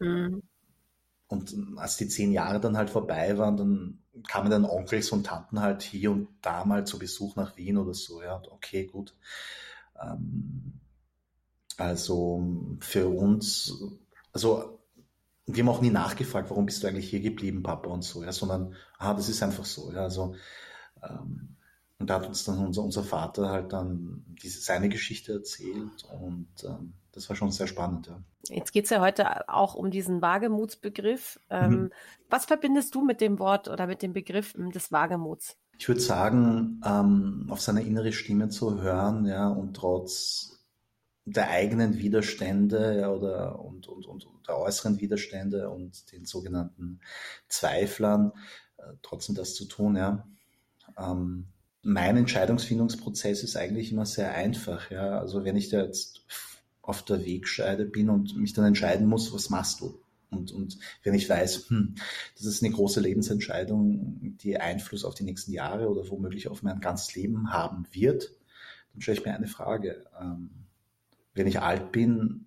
mhm. 0.00 0.42
und 1.28 1.56
als 1.76 1.96
die 1.96 2.08
zehn 2.08 2.32
Jahre 2.32 2.60
dann 2.60 2.76
halt 2.76 2.90
vorbei 2.90 3.38
waren, 3.38 3.56
dann 3.56 4.02
kamen 4.28 4.50
dann 4.50 4.66
Onkels 4.66 5.10
und 5.12 5.24
Tanten 5.24 5.60
halt 5.60 5.82
hier 5.82 6.10
und 6.10 6.28
da 6.42 6.66
mal 6.66 6.86
zu 6.86 6.98
Besuch 6.98 7.36
nach 7.36 7.56
Wien 7.56 7.78
oder 7.78 7.94
so, 7.94 8.22
ja, 8.22 8.42
okay, 8.50 8.84
gut. 8.84 9.14
Ähm, 9.98 10.74
also 11.78 12.76
für 12.80 13.08
uns, 13.08 13.82
also 14.34 14.78
wir 15.46 15.62
haben 15.62 15.70
auch 15.70 15.80
nie 15.80 15.90
nachgefragt, 15.90 16.50
warum 16.50 16.66
bist 16.66 16.82
du 16.82 16.86
eigentlich 16.86 17.08
hier 17.08 17.20
geblieben, 17.20 17.62
Papa 17.62 17.88
und 17.88 18.02
so, 18.02 18.22
ja, 18.22 18.32
sondern, 18.32 18.74
ah, 18.98 19.14
das 19.14 19.30
ist 19.30 19.42
einfach 19.42 19.64
so, 19.64 19.90
ja, 19.90 20.02
also, 20.02 20.34
ähm, 21.02 21.55
und 21.98 22.10
da 22.10 22.16
hat 22.16 22.26
uns 22.26 22.44
dann 22.44 22.64
unser, 22.64 22.82
unser 22.82 23.02
Vater 23.02 23.48
halt 23.48 23.72
dann 23.72 24.24
diese, 24.42 24.60
seine 24.60 24.88
Geschichte 24.88 25.32
erzählt 25.32 26.04
und 26.20 26.48
ähm, 26.64 26.92
das 27.12 27.28
war 27.30 27.36
schon 27.36 27.50
sehr 27.50 27.66
spannend, 27.66 28.08
ja. 28.08 28.20
Jetzt 28.48 28.72
geht's 28.72 28.90
ja 28.90 29.00
heute 29.00 29.48
auch 29.48 29.74
um 29.74 29.90
diesen 29.90 30.22
Wagemutsbegriff. 30.22 31.40
Ähm, 31.50 31.70
mhm. 31.70 31.90
Was 32.28 32.44
verbindest 32.44 32.94
du 32.94 33.04
mit 33.04 33.20
dem 33.20 33.38
Wort 33.38 33.68
oder 33.68 33.86
mit 33.86 34.02
dem 34.02 34.12
Begriff 34.12 34.54
des 34.56 34.92
Wagemuts? 34.92 35.56
Ich 35.78 35.88
würde 35.88 36.00
sagen, 36.00 36.80
ähm, 36.84 37.46
auf 37.50 37.60
seine 37.60 37.82
innere 37.82 38.12
Stimme 38.12 38.48
zu 38.50 38.80
hören, 38.80 39.26
ja, 39.26 39.48
und 39.48 39.74
trotz 39.74 40.60
der 41.24 41.50
eigenen 41.50 41.98
Widerstände 41.98 43.00
ja, 43.00 43.10
oder 43.10 43.58
und, 43.58 43.88
und, 43.88 44.06
und, 44.06 44.26
und 44.26 44.48
der 44.48 44.58
äußeren 44.58 45.00
Widerstände 45.00 45.70
und 45.70 46.12
den 46.12 46.24
sogenannten 46.24 47.00
Zweiflern 47.48 48.32
äh, 48.76 48.92
trotzdem 49.02 49.34
das 49.34 49.54
zu 49.54 49.64
tun, 49.64 49.96
ja. 49.96 50.26
Ähm, 50.96 51.48
mein 51.86 52.16
Entscheidungsfindungsprozess 52.16 53.44
ist 53.44 53.56
eigentlich 53.56 53.92
immer 53.92 54.06
sehr 54.06 54.34
einfach, 54.34 54.90
ja. 54.90 55.20
Also 55.20 55.44
wenn 55.44 55.56
ich 55.56 55.68
da 55.68 55.82
jetzt 55.84 56.22
auf 56.82 57.04
der 57.04 57.24
Wegscheide 57.24 57.84
bin 57.84 58.10
und 58.10 58.36
mich 58.36 58.52
dann 58.52 58.64
entscheiden 58.64 59.06
muss, 59.06 59.32
was 59.32 59.50
machst 59.50 59.80
du? 59.80 60.00
Und, 60.30 60.50
und 60.50 60.78
wenn 61.04 61.14
ich 61.14 61.28
weiß, 61.28 61.70
hm, 61.70 61.94
das 62.36 62.46
ist 62.46 62.62
eine 62.62 62.74
große 62.74 63.00
Lebensentscheidung, 63.00 64.36
die 64.38 64.58
Einfluss 64.58 65.04
auf 65.04 65.14
die 65.14 65.22
nächsten 65.22 65.52
Jahre 65.52 65.88
oder 65.88 66.10
womöglich 66.10 66.48
auf 66.48 66.64
mein 66.64 66.80
ganzes 66.80 67.14
Leben 67.14 67.52
haben 67.52 67.86
wird, 67.92 68.32
dann 68.92 69.02
stelle 69.02 69.18
ich 69.18 69.24
mir 69.24 69.34
eine 69.34 69.46
Frage. 69.46 70.04
Ähm, 70.20 70.50
wenn 71.34 71.46
ich 71.46 71.60
alt 71.60 71.92
bin, 71.92 72.46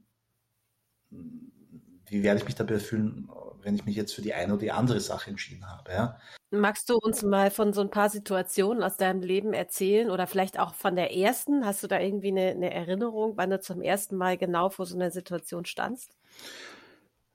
wie 2.08 2.24
werde 2.24 2.40
ich 2.40 2.46
mich 2.46 2.56
dabei 2.56 2.80
fühlen, 2.80 3.30
wenn 3.62 3.76
ich 3.76 3.86
mich 3.86 3.96
jetzt 3.96 4.14
für 4.14 4.22
die 4.22 4.34
eine 4.34 4.54
oder 4.54 4.62
die 4.62 4.72
andere 4.72 5.00
Sache 5.00 5.30
entschieden 5.30 5.66
habe? 5.66 5.92
Ja? 5.92 6.20
Magst 6.52 6.90
du 6.90 6.98
uns 6.98 7.22
mal 7.22 7.52
von 7.52 7.74
so 7.74 7.82
ein 7.82 7.92
paar 7.92 8.10
Situationen 8.10 8.82
aus 8.82 8.98
deinem 8.98 9.22
Leben 9.22 9.54
erzählen 9.54 10.10
oder 10.10 10.26
vielleicht 10.26 10.60
auch 10.60 10.74
von 10.74 10.96
der 10.96 11.16
ersten? 11.16 11.64
Hast 11.64 11.84
du 11.84 11.88
da 11.88 12.00
irgendwie 12.00 12.30
eine, 12.30 12.50
eine 12.50 12.74
Erinnerung, 12.74 13.34
wann 13.38 13.52
du 13.52 13.60
zum 13.60 13.82
ersten 13.82 14.16
Mal 14.18 14.38
genau 14.38 14.70
vor 14.70 14.88
so 14.88 14.96
einer 14.96 15.12
Situation 15.12 15.66
standst? 15.66 16.16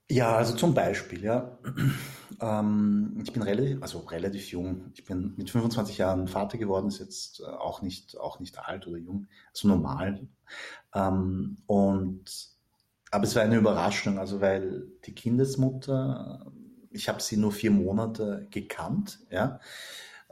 Ja, 0.09 0.35
also 0.35 0.55
zum 0.55 0.73
Beispiel, 0.73 1.23
ja. 1.23 1.57
Ähm, 2.41 3.21
ich 3.23 3.31
bin 3.31 3.43
relativ, 3.43 3.81
also 3.81 3.99
relativ 3.99 4.49
jung. 4.49 4.91
Ich 4.93 5.05
bin 5.05 5.35
mit 5.37 5.49
25 5.49 5.99
Jahren 5.99 6.27
Vater 6.27 6.57
geworden, 6.57 6.87
ist 6.87 6.99
jetzt 6.99 7.39
äh, 7.39 7.45
auch 7.45 7.81
nicht, 7.81 8.17
auch 8.19 8.41
nicht 8.41 8.59
alt 8.59 8.87
oder 8.87 8.97
jung, 8.97 9.27
also 9.51 9.69
normal. 9.69 10.27
Ähm, 10.93 11.59
und, 11.65 12.49
aber 13.11 13.23
es 13.23 13.35
war 13.37 13.43
eine 13.43 13.55
Überraschung, 13.55 14.19
also 14.19 14.41
weil 14.41 14.85
die 15.05 15.15
Kindesmutter, 15.15 16.51
ich 16.95 17.09
habe 17.09 17.21
sie 17.21 17.37
nur 17.37 17.51
vier 17.51 17.71
Monate 17.71 18.47
gekannt, 18.49 19.19
ja. 19.29 19.59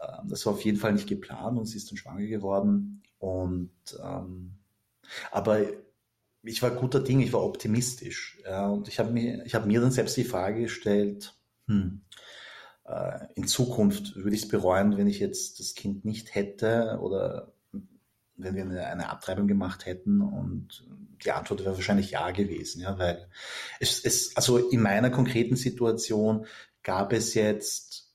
Ähm, 0.01 0.29
das 0.29 0.45
war 0.45 0.53
auf 0.53 0.63
jeden 0.63 0.77
Fall 0.77 0.93
nicht 0.93 1.07
geplant 1.07 1.57
und 1.57 1.65
sie 1.65 1.77
ist 1.77 1.91
dann 1.91 1.97
schwanger 1.97 2.25
geworden. 2.25 3.03
Und, 3.19 3.71
ähm, 4.03 4.55
aber 5.31 5.61
ich 6.43 6.61
war 6.61 6.71
guter 6.71 6.99
Ding, 6.99 7.21
ich 7.21 7.33
war 7.33 7.43
optimistisch. 7.43 8.39
Ja, 8.43 8.67
und 8.67 8.87
ich 8.87 8.99
habe 8.99 9.11
mir, 9.11 9.45
habe 9.53 9.67
mir 9.67 9.81
dann 9.81 9.91
selbst 9.91 10.17
die 10.17 10.23
Frage 10.23 10.61
gestellt, 10.61 11.35
hm, 11.67 12.01
äh, 12.85 13.19
in 13.35 13.47
Zukunft 13.47 14.15
würde 14.15 14.35
ich 14.35 14.43
es 14.43 14.47
bereuen, 14.47 14.97
wenn 14.97 15.07
ich 15.07 15.19
jetzt 15.19 15.59
das 15.59 15.75
Kind 15.75 16.05
nicht 16.05 16.35
hätte 16.35 16.99
oder 17.01 17.53
wenn 18.35 18.55
wir 18.55 18.63
eine, 18.63 18.87
eine 18.87 19.09
Abtreibung 19.09 19.47
gemacht 19.47 19.85
hätten 19.85 20.21
und 20.21 20.85
die 21.23 21.31
Antwort 21.31 21.61
wäre 21.61 21.75
wahrscheinlich 21.75 22.11
ja 22.11 22.31
gewesen, 22.31 22.81
ja, 22.81 22.97
weil 22.97 23.27
es, 23.79 24.03
es, 24.03 24.35
also 24.35 24.57
in 24.57 24.81
meiner 24.81 25.09
konkreten 25.09 25.55
Situation 25.55 26.45
gab 26.83 27.13
es 27.13 27.33
jetzt 27.33 28.13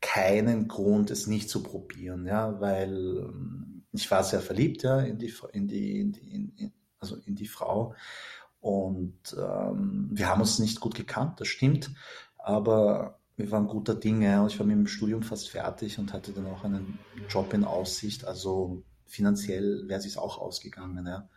keinen 0.00 0.68
Grund, 0.68 1.10
es 1.10 1.26
nicht 1.26 1.50
zu 1.50 1.62
probieren, 1.62 2.26
ja, 2.26 2.60
weil 2.60 3.18
ähm, 3.18 3.84
ich 3.92 4.10
war 4.10 4.24
sehr 4.24 4.40
verliebt, 4.40 4.82
ja, 4.82 5.00
in 5.00 5.18
die, 5.18 5.34
in 5.52 5.68
die, 5.68 6.00
in 6.00 6.12
die, 6.12 6.30
in, 6.30 6.72
also 6.98 7.16
in 7.16 7.34
die 7.34 7.48
Frau. 7.48 7.94
Und 8.60 9.36
ähm, 9.38 10.10
wir 10.12 10.28
haben 10.28 10.40
uns 10.40 10.58
nicht 10.58 10.80
gut 10.80 10.94
gekannt, 10.94 11.40
das 11.40 11.48
stimmt, 11.48 11.90
aber 12.38 13.20
wir 13.40 13.50
waren 13.50 13.68
guter 13.68 13.94
Dinge 13.94 14.46
ich 14.48 14.58
war 14.58 14.66
mit 14.66 14.76
dem 14.76 14.86
Studium 14.86 15.22
fast 15.22 15.48
fertig 15.48 15.98
und 15.98 16.12
hatte 16.12 16.32
dann 16.32 16.46
auch 16.46 16.62
einen 16.62 16.98
Job 17.28 17.54
in 17.54 17.64
Aussicht. 17.64 18.26
Also 18.26 18.82
finanziell 19.06 19.88
wäre 19.88 20.00
es 20.00 20.16
auch 20.18 20.38
ausgegangen. 20.38 21.06
Ja. 21.06 21.28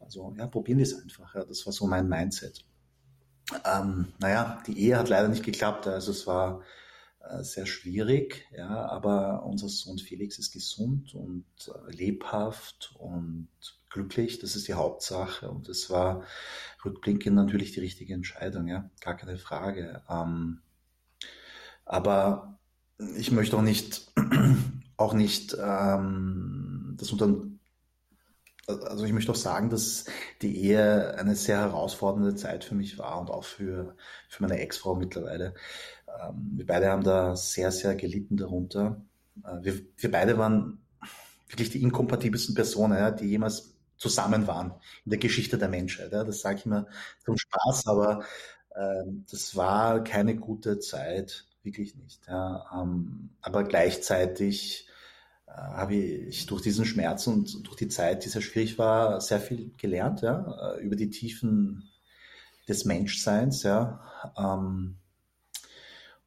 Also 0.00 0.34
ja, 0.36 0.46
probieren 0.46 0.78
wir 0.78 0.84
es 0.84 1.00
einfach. 1.00 1.34
Ja. 1.34 1.44
Das 1.44 1.64
war 1.66 1.72
so 1.72 1.86
mein 1.86 2.08
Mindset. 2.08 2.64
Ähm, 3.64 4.12
naja, 4.18 4.62
die 4.66 4.78
Ehe 4.78 4.98
hat 4.98 5.08
leider 5.08 5.28
nicht 5.28 5.44
geklappt. 5.44 5.86
Also 5.86 6.10
es 6.10 6.26
war 6.26 6.62
äh, 7.20 7.42
sehr 7.42 7.66
schwierig, 7.66 8.46
ja, 8.56 8.86
aber 8.86 9.44
unser 9.44 9.68
Sohn 9.68 9.98
Felix 9.98 10.38
ist 10.38 10.52
gesund 10.52 11.14
und 11.14 11.44
äh, 11.68 11.90
lebhaft 11.92 12.94
und 12.98 13.48
glücklich, 13.90 14.38
das 14.38 14.56
ist 14.56 14.68
die 14.68 14.74
Hauptsache. 14.74 15.50
Und 15.50 15.68
es 15.68 15.90
war 15.90 16.24
rückblickend 16.84 17.36
natürlich 17.36 17.72
die 17.72 17.80
richtige 17.80 18.14
Entscheidung, 18.14 18.68
ja, 18.68 18.88
gar 19.00 19.16
keine 19.16 19.36
Frage. 19.36 20.02
Ähm, 20.08 20.60
aber 21.84 22.58
ich 23.16 23.32
möchte 23.32 23.56
auch 23.56 23.62
nicht, 23.62 24.12
auch 24.96 25.12
nicht 25.12 25.56
ähm, 25.60 26.96
das 26.98 27.12
unter 27.12 27.49
also 28.78 29.04
ich 29.04 29.12
möchte 29.12 29.32
auch 29.32 29.36
sagen, 29.36 29.70
dass 29.70 30.04
die 30.42 30.56
Ehe 30.56 31.16
eine 31.18 31.34
sehr 31.34 31.58
herausfordernde 31.58 32.34
Zeit 32.34 32.64
für 32.64 32.74
mich 32.74 32.98
war 32.98 33.20
und 33.20 33.30
auch 33.30 33.44
für, 33.44 33.96
für 34.28 34.42
meine 34.42 34.58
Ex-Frau 34.58 34.94
mittlerweile. 34.94 35.54
Ähm, 36.08 36.52
wir 36.56 36.66
beide 36.66 36.90
haben 36.90 37.04
da 37.04 37.36
sehr, 37.36 37.72
sehr 37.72 37.94
gelitten 37.94 38.36
darunter. 38.36 39.02
Äh, 39.44 39.62
wir, 39.62 39.80
wir 39.96 40.10
beide 40.10 40.38
waren 40.38 40.80
wirklich 41.48 41.70
die 41.70 41.82
inkompatibelsten 41.82 42.54
Personen, 42.54 43.16
die 43.16 43.26
jemals 43.26 43.74
zusammen 43.96 44.46
waren 44.46 44.72
in 45.04 45.10
der 45.10 45.18
Geschichte 45.18 45.58
der 45.58 45.68
Menschheit. 45.68 46.12
Das 46.12 46.40
sage 46.40 46.58
ich 46.58 46.66
immer 46.66 46.86
zum 47.24 47.36
Spaß, 47.36 47.86
aber 47.86 48.24
äh, 48.74 49.04
das 49.30 49.56
war 49.56 50.02
keine 50.02 50.36
gute 50.36 50.78
Zeit, 50.78 51.46
wirklich 51.62 51.94
nicht. 51.96 52.22
Ähm, 52.28 53.30
aber 53.42 53.64
gleichzeitig 53.64 54.88
habe 55.56 55.94
ich 55.94 56.46
durch 56.46 56.62
diesen 56.62 56.84
Schmerz 56.84 57.26
und 57.26 57.66
durch 57.66 57.76
die 57.76 57.88
Zeit, 57.88 58.24
die 58.24 58.28
sehr 58.28 58.42
schwierig 58.42 58.78
war, 58.78 59.20
sehr 59.20 59.40
viel 59.40 59.72
gelernt, 59.76 60.22
ja, 60.22 60.74
äh, 60.74 60.80
über 60.80 60.96
die 60.96 61.10
Tiefen 61.10 61.90
des 62.68 62.84
Menschseins, 62.84 63.62
ja. 63.62 64.00
Ähm, 64.36 64.96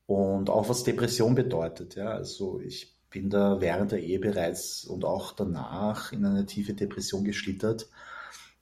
und 0.05 0.49
auch 0.49 0.69
was 0.69 0.83
Depression 0.83 1.35
bedeutet, 1.35 1.95
ja. 1.95 2.09
Also 2.09 2.59
ich 2.59 2.97
bin 3.09 3.29
da 3.29 3.61
während 3.61 3.91
der 3.91 4.01
Ehe 4.01 4.19
bereits 4.19 4.83
und 4.83 5.05
auch 5.05 5.33
danach 5.33 6.11
in 6.11 6.25
eine 6.25 6.45
tiefe 6.45 6.73
Depression 6.73 7.23
geschlittert. 7.23 7.87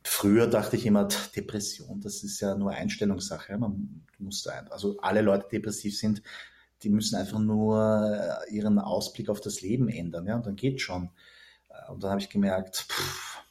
Früher 0.04 0.48
dachte 0.48 0.76
ich 0.76 0.86
immer, 0.86 1.08
Depression, 1.36 2.02
das 2.02 2.24
ist 2.24 2.40
ja 2.42 2.56
nur 2.56 2.72
Einstellungssache. 2.72 3.58
Man 3.58 4.04
muss 4.20 4.46
ein, 4.48 4.68
also 4.70 4.98
alle 5.00 5.22
Leute, 5.22 5.48
die 5.50 5.58
depressiv 5.58 5.98
sind, 5.98 6.22
die 6.84 6.90
müssen 6.90 7.16
einfach 7.16 7.40
nur 7.40 8.42
äh, 8.48 8.54
ihren 8.54 8.80
Ausblick 8.80 9.30
auf 9.30 9.42
das 9.42 9.62
Leben 9.62 9.90
ändern, 9.90 10.26
ja, 10.26 10.36
und 10.36 10.46
dann 10.46 10.56
geht 10.56 10.82
schon. 10.82 11.10
Äh, 11.70 11.92
und 11.92 12.04
dann 12.04 12.12
habe 12.12 12.22
ich 12.22 12.30
gemerkt, 12.30 12.86
pff, 12.90 13.44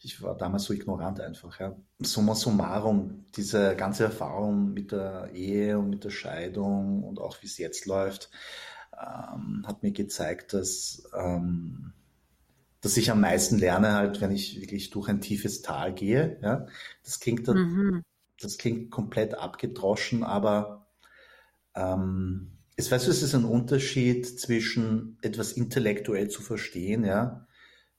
ich 0.00 0.22
war 0.22 0.36
damals 0.36 0.64
so 0.64 0.72
ignorant 0.72 1.20
einfach, 1.20 1.58
ja. 1.60 1.76
Summa 1.98 2.34
summarum, 2.34 3.26
diese 3.36 3.74
ganze 3.76 4.04
Erfahrung 4.04 4.72
mit 4.72 4.92
der 4.92 5.30
Ehe 5.34 5.78
und 5.78 5.90
mit 5.90 6.04
der 6.04 6.10
Scheidung 6.10 7.02
und 7.02 7.18
auch 7.18 7.42
wie 7.42 7.46
es 7.46 7.58
jetzt 7.58 7.86
läuft, 7.86 8.30
ähm, 8.92 9.64
hat 9.66 9.82
mir 9.82 9.92
gezeigt, 9.92 10.54
dass, 10.54 11.08
ähm, 11.14 11.92
dass 12.80 12.96
ich 12.96 13.10
am 13.10 13.20
meisten 13.20 13.58
lerne, 13.58 13.94
halt, 13.94 14.20
wenn 14.20 14.30
ich 14.30 14.60
wirklich 14.60 14.90
durch 14.90 15.08
ein 15.08 15.20
tiefes 15.20 15.62
Tal 15.62 15.92
gehe. 15.92 16.38
Ja? 16.42 16.66
Das 17.04 17.20
klingt, 17.20 17.46
mhm. 17.48 18.02
das 18.40 18.58
klingt 18.58 18.90
komplett 18.90 19.34
abgedroschen, 19.34 20.22
aber 20.22 20.75
ähm, 21.76 22.52
es, 22.76 22.90
weißt 22.90 23.06
du, 23.06 23.10
es 23.10 23.22
ist 23.22 23.34
ein 23.34 23.44
Unterschied 23.44 24.38
zwischen 24.38 25.18
etwas 25.22 25.52
intellektuell 25.52 26.28
zu 26.28 26.42
verstehen, 26.42 27.04
ja, 27.04 27.46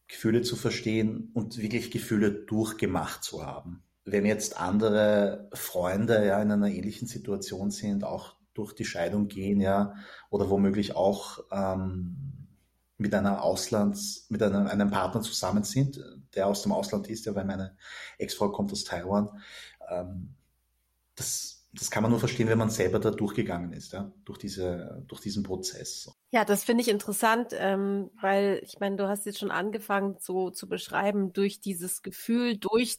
Gefühle 0.08 0.42
zu 0.42 0.56
verstehen 0.56 1.32
und 1.34 1.58
wirklich 1.58 1.92
Gefühle 1.92 2.32
durchgemacht 2.32 3.24
zu 3.24 3.46
haben. 3.46 3.84
Wenn 4.06 4.26
jetzt 4.26 4.60
andere 4.60 5.50
Freunde 5.54 6.26
ja 6.26 6.42
in 6.42 6.52
einer 6.52 6.70
ähnlichen 6.70 7.08
Situation 7.08 7.72
sind, 7.72 8.04
auch 8.04 8.36
durch 8.54 8.74
die 8.74 8.86
Scheidung 8.86 9.28
gehen, 9.28 9.60
ja, 9.60 9.96
oder 10.30 10.50
womöglich 10.50 10.96
auch 10.96 11.40
ähm, 11.52 12.48
mit 12.98 13.14
einer 13.14 13.44
Auslands, 13.44 14.26
mit 14.30 14.42
einem, 14.42 14.68
einem 14.68 14.90
Partner 14.90 15.22
zusammen 15.22 15.64
sind, 15.64 16.02
der 16.36 16.48
aus 16.48 16.64
dem 16.64 16.72
Ausland 16.72 17.10
ist, 17.10 17.26
ja, 17.26 17.36
weil 17.36 17.46
meine 17.46 17.76
Ex-Frau 18.18 18.50
kommt 18.50 18.72
aus 18.72 18.84
Taiwan. 18.84 19.30
Ähm, 19.90 20.36
das, 21.16 21.57
das 21.78 21.92
kann 21.92 22.04
man 22.04 22.12
nur 22.12 22.20
verstehen, 22.20 22.48
wenn 22.48 22.58
man 22.58 22.70
selber 22.70 23.00
da 23.00 23.12
durchgegangen 23.12 23.74
ist, 23.74 23.94
ja, 23.94 24.12
durch 24.26 24.38
diese, 24.38 25.04
durch 25.08 25.22
diesen 25.22 25.44
Prozess. 25.44 26.10
Ja, 26.32 26.46
das 26.46 26.64
finde 26.64 26.82
ich 26.82 26.90
interessant, 26.90 27.50
ähm, 27.54 28.10
weil 28.20 28.62
ich 28.64 28.80
meine, 28.80 28.96
du 28.96 29.08
hast 29.08 29.26
jetzt 29.26 29.40
schon 29.40 29.52
angefangen, 29.52 30.18
so 30.20 30.50
zu 30.50 30.68
beschreiben, 30.68 31.34
durch 31.34 31.60
dieses 31.60 32.02
Gefühl 32.02 32.58
durch, 32.58 32.98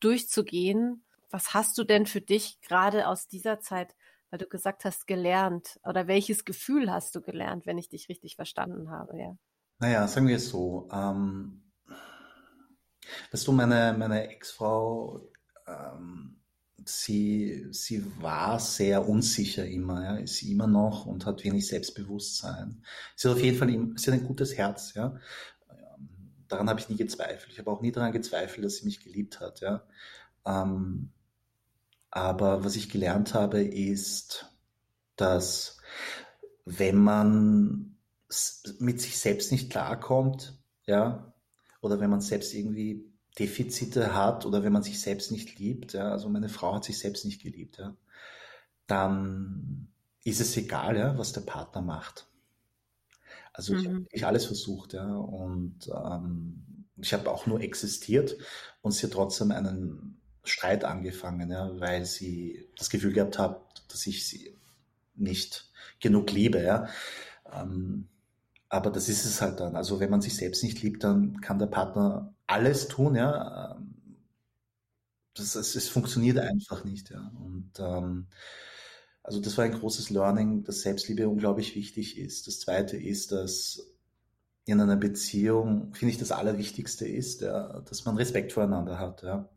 durchzugehen 0.00 1.04
was 1.30 1.54
hast 1.54 1.76
du 1.78 1.84
denn 1.84 2.06
für 2.06 2.20
dich 2.20 2.60
gerade 2.60 3.06
aus 3.06 3.28
dieser 3.28 3.60
Zeit, 3.60 3.94
weil 4.30 4.38
du 4.38 4.46
gesagt 4.46 4.84
hast, 4.84 5.06
gelernt? 5.06 5.78
Oder 5.84 6.06
welches 6.06 6.44
Gefühl 6.44 6.90
hast 6.90 7.14
du 7.14 7.20
gelernt, 7.20 7.66
wenn 7.66 7.78
ich 7.78 7.88
dich 7.88 8.08
richtig 8.08 8.36
verstanden 8.36 8.90
habe? 8.90 9.18
Ja. 9.18 9.36
Naja, 9.78 10.08
sagen 10.08 10.28
wir 10.28 10.36
es 10.36 10.48
so. 10.48 10.88
Ähm, 10.92 11.70
weißt 13.30 13.46
du, 13.46 13.52
meine, 13.52 13.94
meine 13.98 14.28
Ex-Frau, 14.30 15.28
ähm, 15.66 16.37
sie, 16.84 17.66
sie 17.70 18.04
war 18.20 18.60
sehr 18.60 19.08
unsicher 19.08 19.66
immer, 19.66 20.04
ja, 20.04 20.16
ist 20.16 20.42
immer 20.42 20.66
noch 20.66 21.06
und 21.06 21.26
hat 21.26 21.44
wenig 21.44 21.66
Selbstbewusstsein. 21.66 22.82
Sie 23.16 23.28
hat 23.28 23.36
auf 23.36 23.42
jeden 23.42 23.58
Fall, 23.58 23.68
sie 23.96 24.10
hat 24.10 24.20
ein 24.20 24.26
gutes 24.26 24.56
Herz, 24.56 24.94
ja. 24.94 25.18
Daran 26.48 26.68
habe 26.70 26.80
ich 26.80 26.88
nie 26.88 26.96
gezweifelt. 26.96 27.52
Ich 27.52 27.58
habe 27.58 27.70
auch 27.70 27.82
nie 27.82 27.92
daran 27.92 28.12
gezweifelt, 28.12 28.64
dass 28.64 28.76
sie 28.76 28.86
mich 28.86 29.04
geliebt 29.04 29.40
hat, 29.40 29.60
ja. 29.60 29.82
Ähm, 30.46 31.10
aber 32.10 32.64
was 32.64 32.76
ich 32.76 32.88
gelernt 32.88 33.34
habe, 33.34 33.62
ist, 33.62 34.50
dass 35.16 35.78
wenn 36.64 36.96
man 36.96 37.96
mit 38.78 39.00
sich 39.00 39.18
selbst 39.18 39.52
nicht 39.52 39.70
klarkommt, 39.70 40.58
ja, 40.86 41.34
oder 41.80 42.00
wenn 42.00 42.10
man 42.10 42.20
selbst 42.20 42.54
irgendwie 42.54 43.07
Defizite 43.38 44.14
hat 44.14 44.46
oder 44.46 44.62
wenn 44.62 44.72
man 44.72 44.82
sich 44.82 45.00
selbst 45.00 45.30
nicht 45.30 45.58
liebt, 45.58 45.92
ja, 45.92 46.10
also 46.10 46.28
meine 46.28 46.48
Frau 46.48 46.74
hat 46.74 46.84
sich 46.84 46.98
selbst 46.98 47.24
nicht 47.24 47.42
geliebt, 47.42 47.78
ja, 47.78 47.96
dann 48.86 49.88
ist 50.24 50.40
es 50.40 50.56
egal, 50.56 50.96
ja, 50.96 51.16
was 51.18 51.32
der 51.32 51.42
Partner 51.42 51.82
macht. 51.82 52.26
Also 53.52 53.74
ich 53.74 53.88
mhm. 53.88 54.06
habe 54.14 54.26
alles 54.26 54.46
versucht, 54.46 54.92
ja, 54.92 55.16
und 55.16 55.88
ähm, 55.88 56.86
ich 56.96 57.12
habe 57.12 57.30
auch 57.30 57.46
nur 57.46 57.60
existiert 57.60 58.36
und 58.82 58.92
sie 58.92 59.06
hat 59.06 59.12
trotzdem 59.12 59.50
einen 59.52 60.20
Streit 60.44 60.84
angefangen, 60.84 61.50
ja, 61.50 61.78
weil 61.80 62.04
sie 62.04 62.68
das 62.76 62.90
Gefühl 62.90 63.12
gehabt 63.12 63.38
hat, 63.38 63.84
dass 63.88 64.06
ich 64.06 64.26
sie 64.26 64.56
nicht 65.14 65.70
genug 66.00 66.30
liebe, 66.32 66.62
ja. 66.62 66.88
Ähm, 67.52 68.08
aber 68.68 68.90
das 68.90 69.08
ist 69.08 69.24
es 69.24 69.40
halt 69.40 69.60
dann. 69.60 69.76
Also 69.76 70.00
wenn 70.00 70.10
man 70.10 70.20
sich 70.20 70.36
selbst 70.36 70.62
nicht 70.62 70.82
liebt, 70.82 71.04
dann 71.04 71.40
kann 71.40 71.58
der 71.58 71.66
Partner 71.66 72.34
alles 72.48 72.88
tun, 72.88 73.14
ja. 73.14 73.76
Ähm, 73.76 73.94
das, 75.34 75.54
es, 75.54 75.76
es 75.76 75.88
funktioniert 75.88 76.38
einfach 76.38 76.84
nicht, 76.84 77.10
ja. 77.10 77.30
Und 77.38 77.70
ähm, 77.78 78.26
also 79.22 79.40
das 79.40 79.56
war 79.58 79.64
ein 79.64 79.72
großes 79.78 80.10
Learning, 80.10 80.64
dass 80.64 80.80
Selbstliebe 80.80 81.28
unglaublich 81.28 81.76
wichtig 81.76 82.18
ist. 82.18 82.46
Das 82.46 82.60
zweite 82.60 82.96
ist, 82.96 83.30
dass 83.30 83.92
in 84.64 84.80
einer 84.80 84.96
Beziehung, 84.96 85.94
finde 85.94 86.12
ich, 86.12 86.18
das 86.18 86.32
Allerwichtigste 86.32 87.06
ist, 87.06 87.42
ja, 87.42 87.80
dass 87.80 88.04
man 88.04 88.16
Respekt 88.16 88.52
voreinander 88.52 88.98
hat, 88.98 89.22
ja. 89.22 89.48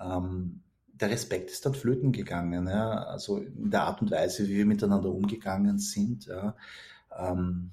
Ähm, 0.00 0.62
der 0.88 1.10
Respekt 1.10 1.50
ist 1.50 1.66
dann 1.66 1.74
flöten 1.74 2.12
gegangen, 2.12 2.66
ja. 2.66 3.04
Also 3.04 3.38
in 3.38 3.70
der 3.70 3.82
Art 3.84 4.02
und 4.02 4.10
Weise, 4.10 4.48
wie 4.48 4.56
wir 4.56 4.66
miteinander 4.66 5.10
umgegangen 5.10 5.78
sind, 5.78 6.26
ja. 6.26 6.56
Ähm, 7.16 7.70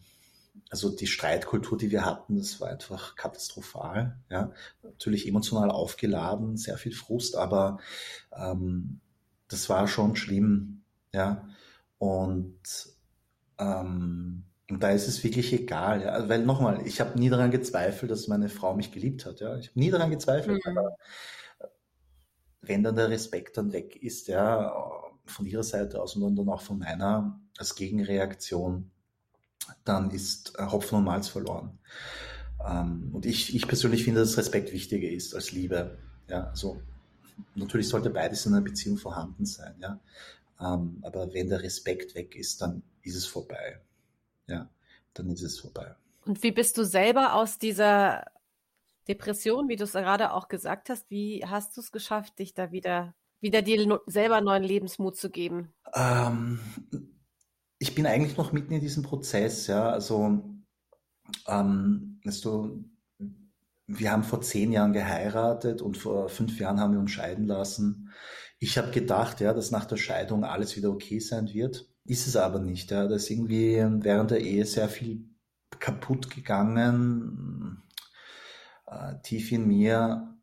also 0.73 0.89
die 0.89 1.05
Streitkultur, 1.05 1.77
die 1.77 1.91
wir 1.91 2.03
hatten, 2.03 2.35
das 2.35 2.59
war 2.59 2.69
einfach 2.69 3.15
katastrophal. 3.15 4.17
Ja, 4.31 4.51
natürlich 4.81 5.27
emotional 5.27 5.69
aufgeladen, 5.69 6.57
sehr 6.57 6.77
viel 6.77 6.93
Frust, 6.93 7.37
aber 7.37 7.77
ähm, 8.35 8.99
das 9.49 9.69
war 9.69 9.87
schon 9.87 10.15
schlimm. 10.15 10.81
Ja, 11.13 11.47
und 11.99 12.57
ähm, 13.59 14.45
und 14.67 14.81
da 14.81 14.89
ist 14.89 15.07
es 15.07 15.23
wirklich 15.23 15.53
egal, 15.53 16.01
ja? 16.01 16.27
weil 16.27 16.43
nochmal, 16.43 16.87
ich 16.87 16.99
habe 16.99 17.19
nie 17.19 17.29
daran 17.29 17.51
gezweifelt, 17.51 18.09
dass 18.09 18.27
meine 18.27 18.49
Frau 18.49 18.73
mich 18.73 18.91
geliebt 18.91 19.27
hat. 19.27 19.41
Ja, 19.41 19.55
ich 19.57 19.67
habe 19.67 19.79
nie 19.79 19.91
daran 19.91 20.09
gezweifelt. 20.09 20.65
Mhm. 20.65 20.75
Aber 20.75 20.97
wenn 22.61 22.81
dann 22.81 22.95
der 22.95 23.11
Respekt 23.11 23.57
dann 23.57 23.73
weg 23.73 23.95
ist, 24.01 24.27
ja, 24.27 24.73
von 25.25 25.45
ihrer 25.45 25.61
Seite 25.61 26.01
aus 26.01 26.15
und 26.15 26.35
dann 26.35 26.49
auch 26.49 26.61
von 26.61 26.79
meiner 26.79 27.39
als 27.59 27.75
Gegenreaktion, 27.75 28.89
dann 29.85 30.11
ist 30.11 30.57
äh, 30.57 30.65
Hopfen 30.65 30.97
und 30.97 31.05
Malz 31.05 31.27
verloren. 31.27 31.77
Ähm, 32.65 33.09
und 33.13 33.25
ich, 33.25 33.55
ich 33.55 33.67
persönlich 33.67 34.03
finde, 34.03 34.21
dass 34.21 34.37
Respekt 34.37 34.71
wichtiger 34.71 35.09
ist 35.09 35.35
als 35.35 35.51
Liebe. 35.51 35.97
Ja, 36.27 36.45
also 36.47 36.81
natürlich 37.55 37.89
sollte 37.89 38.09
beides 38.09 38.45
in 38.45 38.53
einer 38.53 38.63
Beziehung 38.63 38.97
vorhanden 38.97 39.45
sein. 39.45 39.75
Ja, 39.79 39.99
ähm, 40.59 40.99
aber 41.01 41.33
wenn 41.33 41.49
der 41.49 41.61
Respekt 41.61 42.15
weg 42.15 42.35
ist, 42.35 42.61
dann 42.61 42.83
ist 43.01 43.15
es 43.15 43.25
vorbei. 43.25 43.81
Ja, 44.47 44.69
dann 45.13 45.29
ist 45.29 45.41
es 45.41 45.59
vorbei. 45.59 45.95
Und 46.25 46.41
wie 46.43 46.51
bist 46.51 46.77
du 46.77 46.85
selber 46.85 47.33
aus 47.33 47.57
dieser 47.57 48.25
Depression, 49.07 49.67
wie 49.67 49.75
du 49.75 49.83
es 49.83 49.91
gerade 49.91 50.31
auch 50.31 50.47
gesagt 50.47 50.89
hast, 50.89 51.09
wie 51.09 51.43
hast 51.45 51.75
du 51.75 51.81
es 51.81 51.91
geschafft, 51.91 52.39
dich 52.39 52.53
da 52.53 52.71
wieder, 52.71 53.13
wieder 53.41 53.61
dir 53.61 53.99
selber 54.05 54.39
neuen 54.39 54.63
Lebensmut 54.63 55.17
zu 55.17 55.29
geben? 55.29 55.73
Ähm, 55.93 56.59
ich 57.83 57.95
bin 57.95 58.05
eigentlich 58.05 58.37
noch 58.37 58.53
mitten 58.53 58.73
in 58.73 58.79
diesem 58.79 59.03
Prozess, 59.03 59.67
ja. 59.67 59.89
Also, 59.89 60.41
ähm, 61.47 62.21
weißt 62.23 62.45
du, 62.45 62.85
wir 63.87 64.09
haben 64.09 64.23
vor 64.23 64.39
zehn 64.39 64.71
Jahren 64.71 64.93
geheiratet 64.93 65.81
und 65.81 65.97
vor 65.97 66.29
fünf 66.29 66.57
Jahren 66.61 66.79
haben 66.79 66.93
wir 66.93 67.01
uns 67.01 67.11
scheiden 67.11 67.45
lassen. 67.45 68.09
Ich 68.59 68.77
habe 68.77 68.91
gedacht, 68.91 69.41
ja, 69.41 69.53
dass 69.53 69.71
nach 69.71 69.83
der 69.83 69.97
Scheidung 69.97 70.45
alles 70.45 70.77
wieder 70.77 70.91
okay 70.91 71.19
sein 71.19 71.53
wird. 71.53 71.89
Ist 72.05 72.25
es 72.25 72.37
aber 72.37 72.59
nicht. 72.59 72.89
Ja. 72.89 73.05
Da 73.05 73.15
ist 73.15 73.29
irgendwie 73.29 73.75
während 73.75 74.31
der 74.31 74.39
Ehe 74.39 74.65
sehr 74.65 74.87
viel 74.87 75.25
kaputt 75.77 76.29
gegangen, 76.29 77.83
äh, 78.87 79.15
tief 79.23 79.51
in 79.51 79.67
mir. 79.67 80.37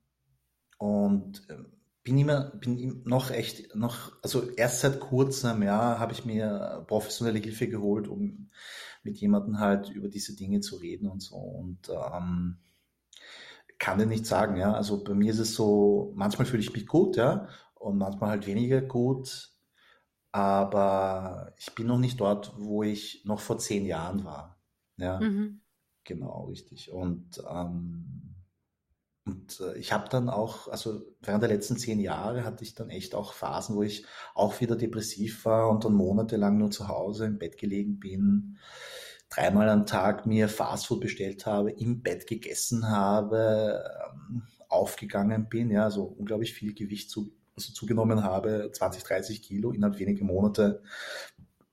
Und 0.76 1.48
äh, 1.48 1.56
bin 2.02 2.18
immer, 2.18 2.50
bin 2.56 3.02
noch 3.04 3.30
echt, 3.30 3.74
noch, 3.74 4.12
also 4.22 4.50
erst 4.52 4.80
seit 4.80 5.00
kurzem, 5.00 5.62
ja, 5.62 5.98
habe 5.98 6.12
ich 6.12 6.24
mir 6.24 6.84
professionelle 6.88 7.38
Hilfe 7.38 7.68
geholt, 7.68 8.08
um 8.08 8.50
mit 9.02 9.18
jemandem 9.18 9.58
halt 9.58 9.90
über 9.90 10.08
diese 10.08 10.36
Dinge 10.36 10.60
zu 10.60 10.76
reden 10.76 11.08
und 11.08 11.20
so. 11.20 11.36
Und 11.36 11.88
ähm, 11.90 12.58
kann 13.78 13.98
dir 13.98 14.06
nicht 14.06 14.26
sagen, 14.26 14.56
ja. 14.56 14.72
Also 14.72 15.02
bei 15.02 15.14
mir 15.14 15.32
ist 15.32 15.38
es 15.38 15.54
so, 15.54 16.12
manchmal 16.14 16.46
fühle 16.46 16.62
ich 16.62 16.72
mich 16.72 16.86
gut, 16.86 17.16
ja, 17.16 17.48
und 17.74 17.98
manchmal 17.98 18.30
halt 18.30 18.46
weniger 18.46 18.80
gut. 18.80 19.50
Aber 20.32 21.52
ich 21.56 21.74
bin 21.74 21.88
noch 21.88 21.98
nicht 21.98 22.20
dort, 22.20 22.52
wo 22.56 22.82
ich 22.82 23.24
noch 23.24 23.40
vor 23.40 23.58
zehn 23.58 23.84
Jahren 23.84 24.24
war. 24.24 24.60
Ja, 24.96 25.18
mhm. 25.18 25.60
genau, 26.04 26.44
richtig. 26.44 26.92
Und 26.92 27.42
ähm, 27.50 28.09
und 29.26 29.60
äh, 29.60 29.76
ich 29.78 29.92
habe 29.92 30.08
dann 30.08 30.28
auch, 30.28 30.68
also 30.68 31.02
während 31.20 31.42
der 31.42 31.50
letzten 31.50 31.76
zehn 31.76 32.00
Jahre 32.00 32.44
hatte 32.44 32.64
ich 32.64 32.74
dann 32.74 32.90
echt 32.90 33.14
auch 33.14 33.32
Phasen, 33.32 33.76
wo 33.76 33.82
ich 33.82 34.06
auch 34.34 34.60
wieder 34.60 34.76
depressiv 34.76 35.44
war 35.44 35.68
und 35.70 35.84
dann 35.84 35.94
monatelang 35.94 36.58
nur 36.58 36.70
zu 36.70 36.88
Hause 36.88 37.26
im 37.26 37.38
Bett 37.38 37.58
gelegen 37.58 38.00
bin, 38.00 38.58
dreimal 39.28 39.68
am 39.68 39.86
Tag 39.86 40.26
mir 40.26 40.48
Fastfood 40.48 41.00
bestellt 41.00 41.46
habe, 41.46 41.70
im 41.70 42.02
Bett 42.02 42.26
gegessen 42.26 42.88
habe, 42.88 43.82
ähm, 44.28 44.42
aufgegangen 44.68 45.48
bin, 45.48 45.70
ja, 45.70 45.84
also 45.84 46.04
unglaublich 46.04 46.54
viel 46.54 46.74
Gewicht 46.74 47.10
zu, 47.10 47.32
also 47.56 47.72
zugenommen 47.72 48.22
habe, 48.22 48.70
20, 48.72 49.02
30 49.02 49.42
Kilo 49.42 49.72
innerhalb 49.72 49.98
weniger 49.98 50.24
Monate, 50.24 50.82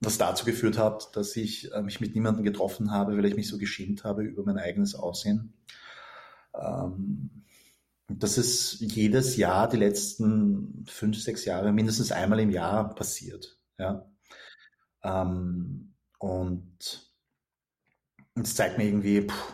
was 0.01 0.17
dazu 0.17 0.45
geführt 0.45 0.77
hat, 0.77 1.15
dass 1.15 1.35
ich 1.35 1.71
äh, 1.71 1.81
mich 1.81 2.01
mit 2.01 2.13
niemandem 2.13 2.43
getroffen 2.43 2.91
habe, 2.91 3.17
weil 3.17 3.25
ich 3.25 3.35
mich 3.35 3.47
so 3.47 3.57
geschämt 3.57 4.03
habe 4.03 4.23
über 4.23 4.43
mein 4.43 4.57
eigenes 4.57 4.93
Aussehen. 4.95 5.53
Ähm, 6.57 7.43
das 8.09 8.37
ist 8.37 8.79
jedes 8.79 9.35
Jahr, 9.35 9.67
die 9.67 9.77
letzten 9.77 10.85
fünf, 10.87 11.21
sechs 11.21 11.45
Jahre, 11.45 11.73
mindestens 11.73 12.11
einmal 12.11 12.39
im 12.39 12.51
Jahr 12.51 12.95
passiert. 12.95 13.59
Ja. 13.77 14.09
Ähm, 15.03 15.93
und 16.19 17.11
es 18.35 18.55
zeigt 18.55 18.77
mir 18.77 18.85
irgendwie, 18.85 19.27
pff, 19.27 19.53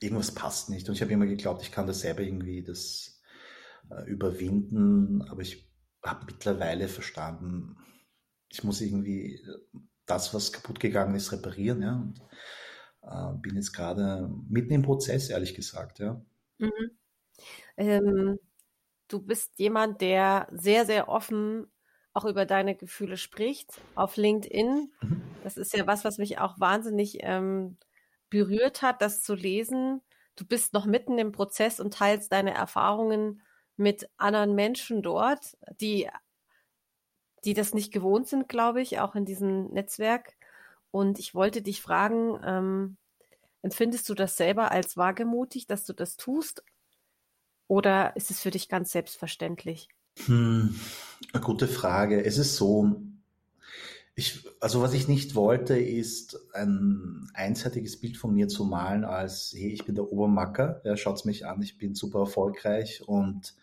irgendwas 0.00 0.32
passt 0.32 0.70
nicht. 0.70 0.88
Und 0.88 0.94
ich 0.94 1.02
habe 1.02 1.12
immer 1.12 1.26
geglaubt, 1.26 1.62
ich 1.62 1.72
kann 1.72 1.86
das 1.86 2.00
selber 2.00 2.22
irgendwie 2.22 2.62
das 2.62 3.20
äh, 3.90 4.02
überwinden, 4.04 5.22
aber 5.22 5.42
ich 5.42 5.68
habe 6.02 6.26
mittlerweile 6.26 6.88
verstanden, 6.88 7.76
ich 8.48 8.64
muss 8.64 8.80
irgendwie 8.80 9.40
das, 10.06 10.32
was 10.34 10.52
kaputt 10.52 10.80
gegangen 10.80 11.14
ist, 11.14 11.32
reparieren. 11.32 11.82
Ja. 11.82 11.96
Und 11.96 12.20
äh, 13.08 13.32
bin 13.38 13.56
jetzt 13.56 13.72
gerade 13.72 14.30
mitten 14.48 14.72
im 14.72 14.82
Prozess, 14.82 15.30
ehrlich 15.30 15.54
gesagt, 15.54 15.98
ja. 15.98 16.20
Mhm. 16.58 16.90
Ähm, 17.76 18.38
du 19.08 19.20
bist 19.20 19.58
jemand, 19.58 20.00
der 20.00 20.48
sehr, 20.52 20.86
sehr 20.86 21.08
offen 21.08 21.66
auch 22.12 22.24
über 22.24 22.46
deine 22.46 22.74
Gefühle 22.74 23.16
spricht 23.16 23.80
auf 23.94 24.16
LinkedIn. 24.16 24.92
Mhm. 25.00 25.22
Das 25.44 25.56
ist 25.56 25.76
ja 25.76 25.86
was, 25.86 26.04
was 26.04 26.18
mich 26.18 26.38
auch 26.38 26.58
wahnsinnig 26.58 27.18
ähm, 27.20 27.76
berührt 28.28 28.82
hat, 28.82 29.00
das 29.02 29.22
zu 29.22 29.34
lesen. 29.34 30.02
Du 30.34 30.44
bist 30.44 30.72
noch 30.72 30.84
mitten 30.86 31.18
im 31.18 31.32
Prozess 31.32 31.80
und 31.80 31.94
teilst 31.94 32.32
deine 32.32 32.54
Erfahrungen 32.54 33.42
mit 33.76 34.10
anderen 34.16 34.54
Menschen 34.54 35.02
dort, 35.02 35.56
die, 35.80 36.08
die 37.44 37.54
das 37.54 37.72
nicht 37.72 37.92
gewohnt 37.92 38.26
sind, 38.26 38.48
glaube 38.48 38.82
ich, 38.82 38.98
auch 38.98 39.14
in 39.14 39.24
diesem 39.24 39.68
Netzwerk. 39.68 40.37
Und 40.90 41.18
ich 41.18 41.34
wollte 41.34 41.62
dich 41.62 41.82
fragen, 41.82 42.40
ähm, 42.44 42.96
empfindest 43.62 44.08
du 44.08 44.14
das 44.14 44.36
selber 44.36 44.70
als 44.70 44.96
wagemutig, 44.96 45.66
dass 45.66 45.84
du 45.84 45.92
das 45.92 46.16
tust? 46.16 46.62
Oder 47.66 48.16
ist 48.16 48.30
es 48.30 48.40
für 48.40 48.50
dich 48.50 48.68
ganz 48.68 48.92
selbstverständlich? 48.92 49.88
Hm, 50.24 50.74
eine 51.32 51.42
gute 51.42 51.68
Frage. 51.68 52.24
Es 52.24 52.38
ist 52.38 52.56
so, 52.56 53.02
ich, 54.18 54.44
also 54.58 54.82
was 54.82 54.94
ich 54.94 55.06
nicht 55.06 55.36
wollte, 55.36 55.78
ist 55.78 56.40
ein 56.52 57.30
einseitiges 57.34 58.00
Bild 58.00 58.16
von 58.16 58.34
mir 58.34 58.48
zu 58.48 58.64
malen 58.64 59.04
als, 59.04 59.54
hey, 59.56 59.68
ich 59.68 59.84
bin 59.84 59.94
der 59.94 60.10
Obermacker, 60.10 60.80
ja, 60.84 60.96
schaut's 60.96 61.24
mich 61.24 61.46
an, 61.46 61.62
ich 61.62 61.78
bin 61.78 61.94
super 61.94 62.20
erfolgreich 62.20 63.06
und 63.06 63.54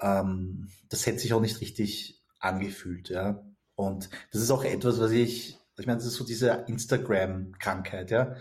ähm, 0.00 0.68
das 0.88 1.06
hätte 1.06 1.20
sich 1.20 1.32
auch 1.32 1.40
nicht 1.40 1.60
richtig 1.60 2.20
angefühlt, 2.40 3.08
ja. 3.08 3.44
Und 3.76 4.10
das 4.32 4.42
ist 4.42 4.50
auch 4.50 4.64
etwas, 4.64 4.98
was 4.98 5.12
ich, 5.12 5.59
ich 5.80 5.86
meine, 5.86 5.98
das 5.98 6.06
ist 6.06 6.14
so 6.14 6.24
diese 6.24 6.64
Instagram-Krankheit, 6.66 8.10
ja, 8.10 8.36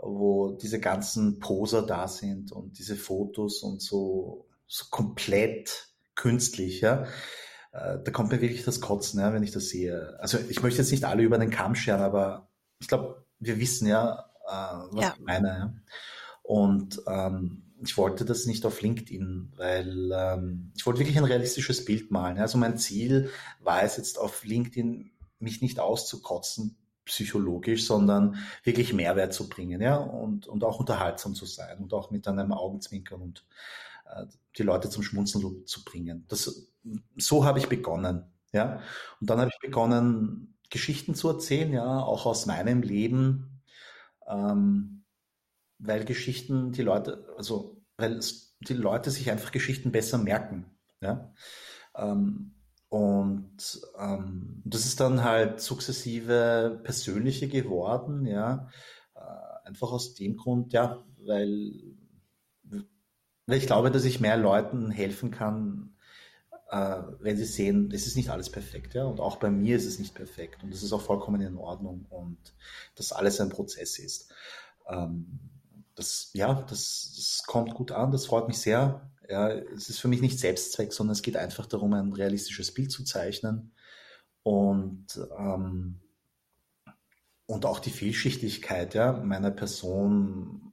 wo 0.00 0.50
diese 0.50 0.80
ganzen 0.80 1.38
Poser 1.38 1.82
da 1.82 2.08
sind 2.08 2.52
und 2.52 2.78
diese 2.78 2.96
Fotos 2.96 3.62
und 3.62 3.80
so, 3.80 4.48
so 4.66 4.86
komplett 4.90 5.88
künstlich, 6.14 6.80
ja. 6.80 7.04
Äh, 7.72 7.98
da 8.04 8.10
kommt 8.10 8.30
mir 8.30 8.40
wirklich 8.40 8.64
das 8.64 8.80
Kotzen, 8.80 9.20
ja, 9.20 9.32
wenn 9.32 9.42
ich 9.42 9.52
das 9.52 9.68
sehe. 9.68 10.16
Also 10.20 10.38
ich 10.48 10.62
möchte 10.62 10.80
jetzt 10.80 10.90
nicht 10.90 11.04
alle 11.04 11.22
über 11.22 11.38
den 11.38 11.50
Kamm 11.50 11.74
scheren, 11.74 12.02
aber 12.02 12.48
ich 12.78 12.88
glaube, 12.88 13.24
wir 13.38 13.58
wissen 13.58 13.88
ja, 13.88 14.30
äh, 14.46 14.92
was 14.92 15.04
ja. 15.04 15.14
ich 15.16 15.24
meine. 15.24 15.48
Ja. 15.48 15.74
Und 16.42 17.00
ähm, 17.06 17.64
ich 17.82 17.96
wollte 17.96 18.24
das 18.24 18.46
nicht 18.46 18.64
auf 18.66 18.80
LinkedIn, 18.80 19.52
weil 19.56 20.10
ähm, 20.12 20.72
ich 20.76 20.86
wollte 20.86 21.00
wirklich 21.00 21.18
ein 21.18 21.24
realistisches 21.24 21.84
Bild 21.84 22.10
malen. 22.10 22.38
Also 22.38 22.58
mein 22.58 22.78
Ziel 22.78 23.30
war 23.60 23.82
es 23.82 23.96
jetzt 23.96 24.18
auf 24.18 24.44
LinkedIn, 24.44 25.10
mich 25.44 25.62
nicht 25.62 25.78
auszukotzen 25.78 26.76
psychologisch, 27.04 27.86
sondern 27.86 28.36
wirklich 28.62 28.92
Mehrwert 28.92 29.32
zu 29.32 29.48
bringen, 29.48 29.80
ja, 29.80 29.96
und, 29.96 30.46
und 30.46 30.64
auch 30.64 30.80
unterhaltsam 30.80 31.34
zu 31.34 31.46
sein 31.46 31.78
und 31.78 31.92
auch 31.92 32.10
mit 32.10 32.26
einem 32.26 32.52
Augenzwinkern 32.52 33.20
und 33.20 33.46
äh, 34.06 34.26
die 34.56 34.62
Leute 34.62 34.88
zum 34.88 35.02
Schmunzeln 35.02 35.66
zu 35.66 35.84
bringen. 35.84 36.24
Das, 36.28 36.68
so 37.16 37.44
habe 37.44 37.58
ich 37.58 37.68
begonnen, 37.68 38.24
ja. 38.52 38.80
Und 39.20 39.30
dann 39.30 39.40
habe 39.40 39.50
ich 39.52 39.60
begonnen, 39.60 40.56
Geschichten 40.70 41.14
zu 41.14 41.28
erzählen, 41.28 41.72
ja, 41.72 42.00
auch 42.00 42.26
aus 42.26 42.46
meinem 42.46 42.82
Leben, 42.82 43.62
ähm, 44.26 45.04
weil 45.78 46.04
Geschichten 46.04 46.72
die 46.72 46.82
Leute, 46.82 47.26
also 47.36 47.82
weil 47.96 48.20
die 48.60 48.74
Leute 48.74 49.10
sich 49.10 49.30
einfach 49.30 49.52
Geschichten 49.52 49.92
besser 49.92 50.18
merken, 50.18 50.64
ja. 51.00 51.32
Ähm, 51.94 52.54
und 52.94 53.80
ähm, 53.98 54.62
das 54.64 54.86
ist 54.86 55.00
dann 55.00 55.24
halt 55.24 55.60
sukzessive 55.60 56.80
persönliche 56.84 57.48
geworden, 57.48 58.24
ja. 58.24 58.68
Äh, 59.16 59.66
einfach 59.68 59.90
aus 59.90 60.14
dem 60.14 60.36
Grund, 60.36 60.72
ja, 60.72 61.04
weil 61.18 61.72
weil 63.46 63.58
ich 63.58 63.66
glaube, 63.66 63.90
dass 63.90 64.04
ich 64.04 64.20
mehr 64.20 64.36
Leuten 64.36 64.92
helfen 64.92 65.32
kann, 65.32 65.96
äh, 66.70 67.02
wenn 67.18 67.36
sie 67.36 67.44
sehen, 67.44 67.90
es 67.92 68.06
ist 68.06 68.16
nicht 68.16 68.30
alles 68.30 68.48
perfekt, 68.48 68.94
ja. 68.94 69.04
Und 69.06 69.18
auch 69.18 69.36
bei 69.38 69.50
mir 69.50 69.76
ist 69.76 69.86
es 69.86 69.98
nicht 69.98 70.14
perfekt. 70.14 70.62
Und 70.62 70.72
das 70.72 70.84
ist 70.84 70.92
auch 70.92 71.02
vollkommen 71.02 71.40
in 71.40 71.56
Ordnung 71.56 72.06
und 72.10 72.38
dass 72.94 73.12
alles 73.12 73.40
ein 73.40 73.50
Prozess 73.50 73.98
ist. 73.98 74.32
Ähm, 74.88 75.40
das, 75.96 76.30
ja, 76.34 76.62
das, 76.62 77.12
das 77.16 77.42
kommt 77.44 77.74
gut 77.74 77.90
an, 77.90 78.12
das 78.12 78.26
freut 78.26 78.46
mich 78.46 78.58
sehr. 78.58 79.10
Ja, 79.28 79.48
es 79.48 79.88
ist 79.88 80.00
für 80.00 80.08
mich 80.08 80.20
nicht 80.20 80.38
Selbstzweck, 80.38 80.92
sondern 80.92 81.12
es 81.12 81.22
geht 81.22 81.36
einfach 81.36 81.66
darum, 81.66 81.94
ein 81.94 82.12
realistisches 82.12 82.72
Bild 82.72 82.90
zu 82.90 83.04
zeichnen. 83.04 83.72
Und, 84.42 85.06
ähm, 85.38 86.00
und 87.46 87.66
auch 87.66 87.78
die 87.78 87.90
Vielschichtigkeit 87.90 88.94
ja, 88.94 89.12
meiner 89.12 89.50
Person 89.50 90.72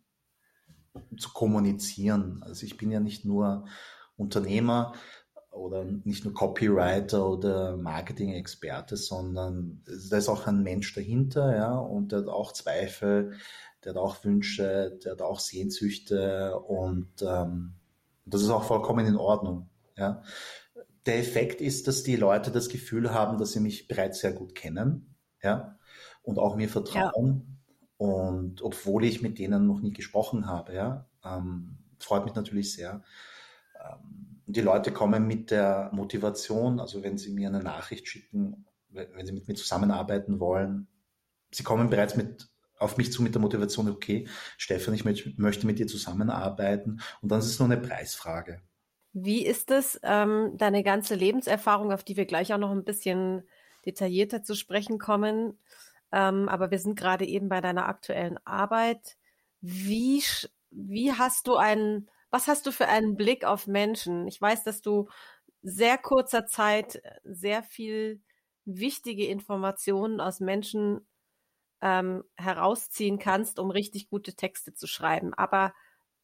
zu 1.17 1.29
kommunizieren. 1.29 2.43
Also 2.43 2.65
ich 2.65 2.77
bin 2.77 2.91
ja 2.91 2.99
nicht 2.99 3.25
nur 3.25 3.65
Unternehmer 4.17 4.93
oder 5.51 5.83
nicht 5.83 6.23
nur 6.23 6.33
Copywriter 6.33 7.27
oder 7.27 7.77
Marketing-Experte, 7.77 8.95
sondern 8.97 9.83
da 9.85 10.17
ist 10.17 10.29
auch 10.29 10.47
ein 10.47 10.63
Mensch 10.63 10.93
dahinter, 10.93 11.55
ja, 11.55 11.77
und 11.77 12.11
der 12.11 12.19
hat 12.19 12.27
auch 12.27 12.53
Zweifel, 12.53 13.33
der 13.83 13.93
hat 13.93 13.97
auch 13.97 14.23
Wünsche, 14.23 14.97
der 15.03 15.13
hat 15.13 15.21
auch 15.21 15.39
Sehnsüchte 15.39 16.57
und 16.59 17.21
ähm, 17.21 17.73
das 18.25 18.41
ist 18.41 18.49
auch 18.49 18.63
vollkommen 18.63 19.05
in 19.05 19.17
Ordnung, 19.17 19.69
ja. 19.97 20.21
Der 21.07 21.17
Effekt 21.17 21.61
ist, 21.61 21.87
dass 21.87 22.03
die 22.03 22.15
Leute 22.15 22.51
das 22.51 22.69
Gefühl 22.69 23.11
haben, 23.11 23.39
dass 23.39 23.53
sie 23.53 23.59
mich 23.59 23.87
bereits 23.87 24.19
sehr 24.19 24.33
gut 24.33 24.53
kennen, 24.53 25.15
ja, 25.41 25.79
und 26.21 26.37
auch 26.37 26.55
mir 26.55 26.69
vertrauen. 26.69 27.45
Ja 27.47 27.51
und 28.01 28.63
obwohl 28.63 29.05
ich 29.05 29.21
mit 29.21 29.37
denen 29.37 29.67
noch 29.67 29.79
nie 29.79 29.93
gesprochen 29.93 30.47
habe, 30.47 30.73
ja, 30.73 31.07
ähm, 31.23 31.77
freut 31.99 32.25
mich 32.25 32.33
natürlich 32.33 32.73
sehr. 32.73 33.03
Ähm, 33.79 34.41
die 34.47 34.61
Leute 34.61 34.91
kommen 34.91 35.27
mit 35.27 35.51
der 35.51 35.91
Motivation, 35.93 36.79
also 36.79 37.03
wenn 37.03 37.19
sie 37.19 37.31
mir 37.31 37.49
eine 37.49 37.61
Nachricht 37.61 38.07
schicken, 38.07 38.65
wenn 38.89 39.27
sie 39.27 39.33
mit 39.33 39.47
mir 39.47 39.53
zusammenarbeiten 39.53 40.39
wollen, 40.39 40.87
sie 41.51 41.61
kommen 41.61 41.91
bereits 41.91 42.15
mit 42.15 42.49
auf 42.81 42.97
mich 42.97 43.11
zu 43.11 43.21
mit 43.21 43.35
der 43.35 43.41
Motivation, 43.41 43.89
okay, 43.89 44.27
Stefan, 44.57 44.93
ich 44.93 45.05
möchte 45.05 45.67
mit 45.67 45.79
dir 45.79 45.87
zusammenarbeiten 45.87 47.01
und 47.21 47.31
dann 47.31 47.39
ist 47.39 47.45
es 47.45 47.59
nur 47.59 47.69
eine 47.69 47.77
Preisfrage. 47.77 48.61
Wie 49.13 49.45
ist 49.45 49.71
es, 49.71 49.99
ähm, 50.03 50.53
deine 50.55 50.83
ganze 50.83 51.15
Lebenserfahrung, 51.15 51.91
auf 51.91 52.03
die 52.03 52.17
wir 52.17 52.25
gleich 52.25 52.53
auch 52.53 52.57
noch 52.57 52.71
ein 52.71 52.85
bisschen 52.85 53.43
detaillierter 53.85 54.43
zu 54.43 54.55
sprechen 54.55 54.99
kommen, 54.99 55.59
ähm, 56.11 56.49
aber 56.49 56.71
wir 56.71 56.79
sind 56.79 56.97
gerade 56.97 57.25
eben 57.25 57.49
bei 57.49 57.61
deiner 57.61 57.87
aktuellen 57.87 58.37
Arbeit. 58.45 59.17
Wie, 59.61 60.23
wie 60.71 61.13
hast 61.13 61.47
du 61.47 61.55
einen, 61.55 62.09
was 62.29 62.47
hast 62.47 62.65
du 62.65 62.71
für 62.71 62.87
einen 62.87 63.15
Blick 63.15 63.43
auf 63.43 63.67
Menschen? 63.67 64.27
Ich 64.27 64.41
weiß, 64.41 64.63
dass 64.63 64.81
du 64.81 65.07
sehr 65.61 65.97
kurzer 65.97 66.45
Zeit 66.45 67.01
sehr 67.23 67.63
viel 67.63 68.21
wichtige 68.65 69.25
Informationen 69.27 70.19
aus 70.19 70.39
Menschen 70.39 71.05
ähm, 71.81 72.23
herausziehen 72.35 73.19
kannst, 73.19 73.59
um 73.59 73.71
richtig 73.71 74.09
gute 74.09 74.33
Texte 74.35 74.73
zu 74.73 74.87
schreiben. 74.87 75.33
Aber 75.33 75.73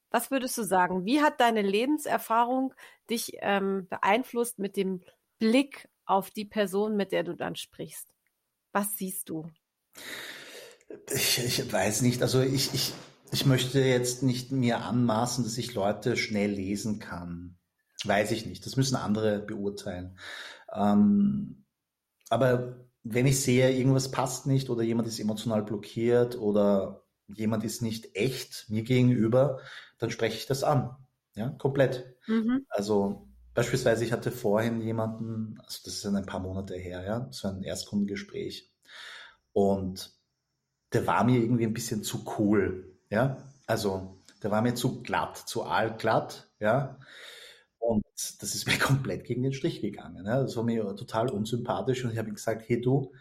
was 0.09 0.31
würdest 0.31 0.57
du 0.57 0.63
sagen? 0.63 1.05
Wie 1.05 1.21
hat 1.21 1.39
deine 1.39 1.61
Lebenserfahrung 1.61 2.73
dich 3.09 3.33
ähm, 3.41 3.87
beeinflusst 3.89 4.59
mit 4.59 4.77
dem 4.77 5.03
Blick 5.39 5.89
auf 6.05 6.31
die 6.31 6.45
Person, 6.45 6.95
mit 6.95 7.11
der 7.11 7.23
du 7.23 7.33
dann 7.33 7.55
sprichst? 7.55 8.07
Was 8.71 8.95
siehst 8.95 9.29
du? 9.29 9.49
Ich, 11.09 11.39
ich 11.39 11.71
weiß 11.71 12.01
nicht, 12.01 12.21
also 12.21 12.41
ich, 12.41 12.73
ich, 12.73 12.93
ich 13.31 13.45
möchte 13.45 13.81
jetzt 13.81 14.23
nicht 14.23 14.51
mir 14.51 14.79
anmaßen, 14.79 15.43
dass 15.43 15.57
ich 15.57 15.73
Leute 15.73 16.15
schnell 16.15 16.51
lesen 16.51 16.99
kann. 16.99 17.57
Weiß 18.05 18.31
ich 18.31 18.45
nicht. 18.45 18.65
Das 18.65 18.77
müssen 18.77 18.95
andere 18.95 19.39
beurteilen. 19.39 20.17
Ähm, 20.73 21.65
aber 22.29 22.86
wenn 23.13 23.25
ich 23.25 23.41
sehe, 23.41 23.71
irgendwas 23.71 24.11
passt 24.11 24.47
nicht 24.47 24.69
oder 24.69 24.83
jemand 24.83 25.07
ist 25.07 25.19
emotional 25.19 25.63
blockiert 25.63 26.37
oder 26.37 27.03
jemand 27.27 27.63
ist 27.63 27.81
nicht 27.81 28.15
echt 28.15 28.65
mir 28.69 28.83
gegenüber, 28.83 29.59
dann 29.97 30.11
spreche 30.11 30.37
ich 30.37 30.47
das 30.47 30.63
an. 30.63 30.95
Ja, 31.35 31.49
komplett. 31.49 32.15
Mhm. 32.27 32.65
Also 32.69 33.27
beispielsweise, 33.53 34.03
ich 34.03 34.11
hatte 34.11 34.31
vorhin 34.31 34.81
jemanden, 34.81 35.59
also 35.63 35.79
das 35.85 35.95
ist 35.95 36.05
ein 36.05 36.25
paar 36.25 36.39
Monate 36.39 36.75
her, 36.75 37.03
ja, 37.03 37.27
so 37.31 37.47
ein 37.47 37.63
Erstkundengespräch. 37.63 38.71
Und 39.53 40.13
der 40.93 41.05
war 41.07 41.23
mir 41.23 41.39
irgendwie 41.39 41.65
ein 41.65 41.73
bisschen 41.73 42.03
zu 42.03 42.25
cool, 42.37 42.97
ja. 43.09 43.37
Also 43.65 44.17
der 44.41 44.51
war 44.51 44.61
mir 44.61 44.75
zu 44.75 45.01
glatt, 45.01 45.37
zu 45.37 45.63
allglatt, 45.63 46.49
ja. 46.59 46.99
Das 48.39 48.55
ist 48.55 48.67
mir 48.67 48.77
komplett 48.77 49.25
gegen 49.25 49.43
den 49.43 49.53
Strich 49.53 49.81
gegangen. 49.81 50.25
Ja? 50.25 50.41
Das 50.41 50.55
war 50.55 50.63
mir 50.63 50.95
total 50.95 51.29
unsympathisch 51.29 52.03
und 52.03 52.11
ich 52.11 52.17
habe 52.17 52.29
ihm 52.29 52.35
gesagt, 52.35 52.63
hey 52.67 52.81
du, 52.81 53.11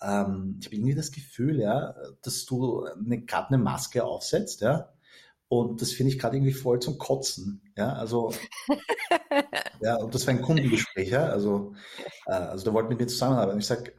ähm, 0.00 0.56
ich 0.60 0.66
habe 0.66 0.76
irgendwie 0.76 0.94
das 0.94 1.12
Gefühl, 1.12 1.60
ja, 1.60 1.94
dass 2.22 2.44
du 2.44 2.84
eine, 2.84 3.22
gerade 3.22 3.48
eine 3.48 3.58
Maske 3.58 4.04
aufsetzt, 4.04 4.60
ja. 4.60 4.92
Und 5.48 5.80
das 5.80 5.92
finde 5.92 6.12
ich 6.12 6.18
gerade 6.18 6.36
irgendwie 6.36 6.52
voll 6.52 6.78
zum 6.78 6.98
Kotzen. 6.98 7.62
Ja, 7.76 7.94
also, 7.94 8.32
ja, 9.80 9.96
und 9.96 10.14
das 10.14 10.26
war 10.26 10.34
ein 10.34 10.42
Kundengespräch, 10.42 11.08
ja. 11.08 11.26
Also, 11.28 11.74
äh, 12.26 12.32
also 12.32 12.64
der 12.64 12.74
wollte 12.74 12.90
mit 12.90 13.00
mir 13.00 13.06
zusammenarbeiten. 13.06 13.58
Ich 13.58 13.66
sage, 13.66 13.92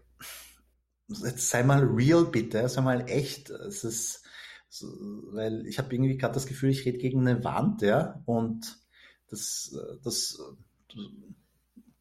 jetzt 1.08 1.50
sei 1.50 1.64
mal 1.64 1.84
real 1.84 2.26
bitte, 2.26 2.70
sei 2.70 2.82
mal 2.82 3.10
echt. 3.10 3.50
Es 3.50 3.84
ist, 3.84 4.24
so, 4.70 4.88
weil 5.32 5.66
ich 5.66 5.80
habe 5.80 5.94
irgendwie 5.94 6.18
gerade 6.18 6.36
das 6.36 6.46
Gefühl, 6.46 6.70
ich 6.70 6.86
rede 6.86 7.00
gegen 7.00 7.28
eine 7.28 7.44
Wand, 7.44 7.82
ja, 7.82 8.22
und 8.26 8.79
das, 9.30 9.76
das, 10.04 10.40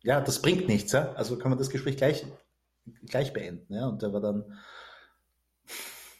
ja, 0.02 0.20
das 0.20 0.42
bringt 0.42 0.68
nichts, 0.68 0.92
ja. 0.92 1.12
Also 1.12 1.38
kann 1.38 1.50
man 1.50 1.58
das 1.58 1.70
Gespräch 1.70 1.96
gleich, 1.96 2.26
gleich 3.06 3.32
beenden, 3.32 3.74
ja. 3.74 3.86
Und 3.86 4.02
der 4.02 4.12
war 4.12 4.20
dann 4.20 4.58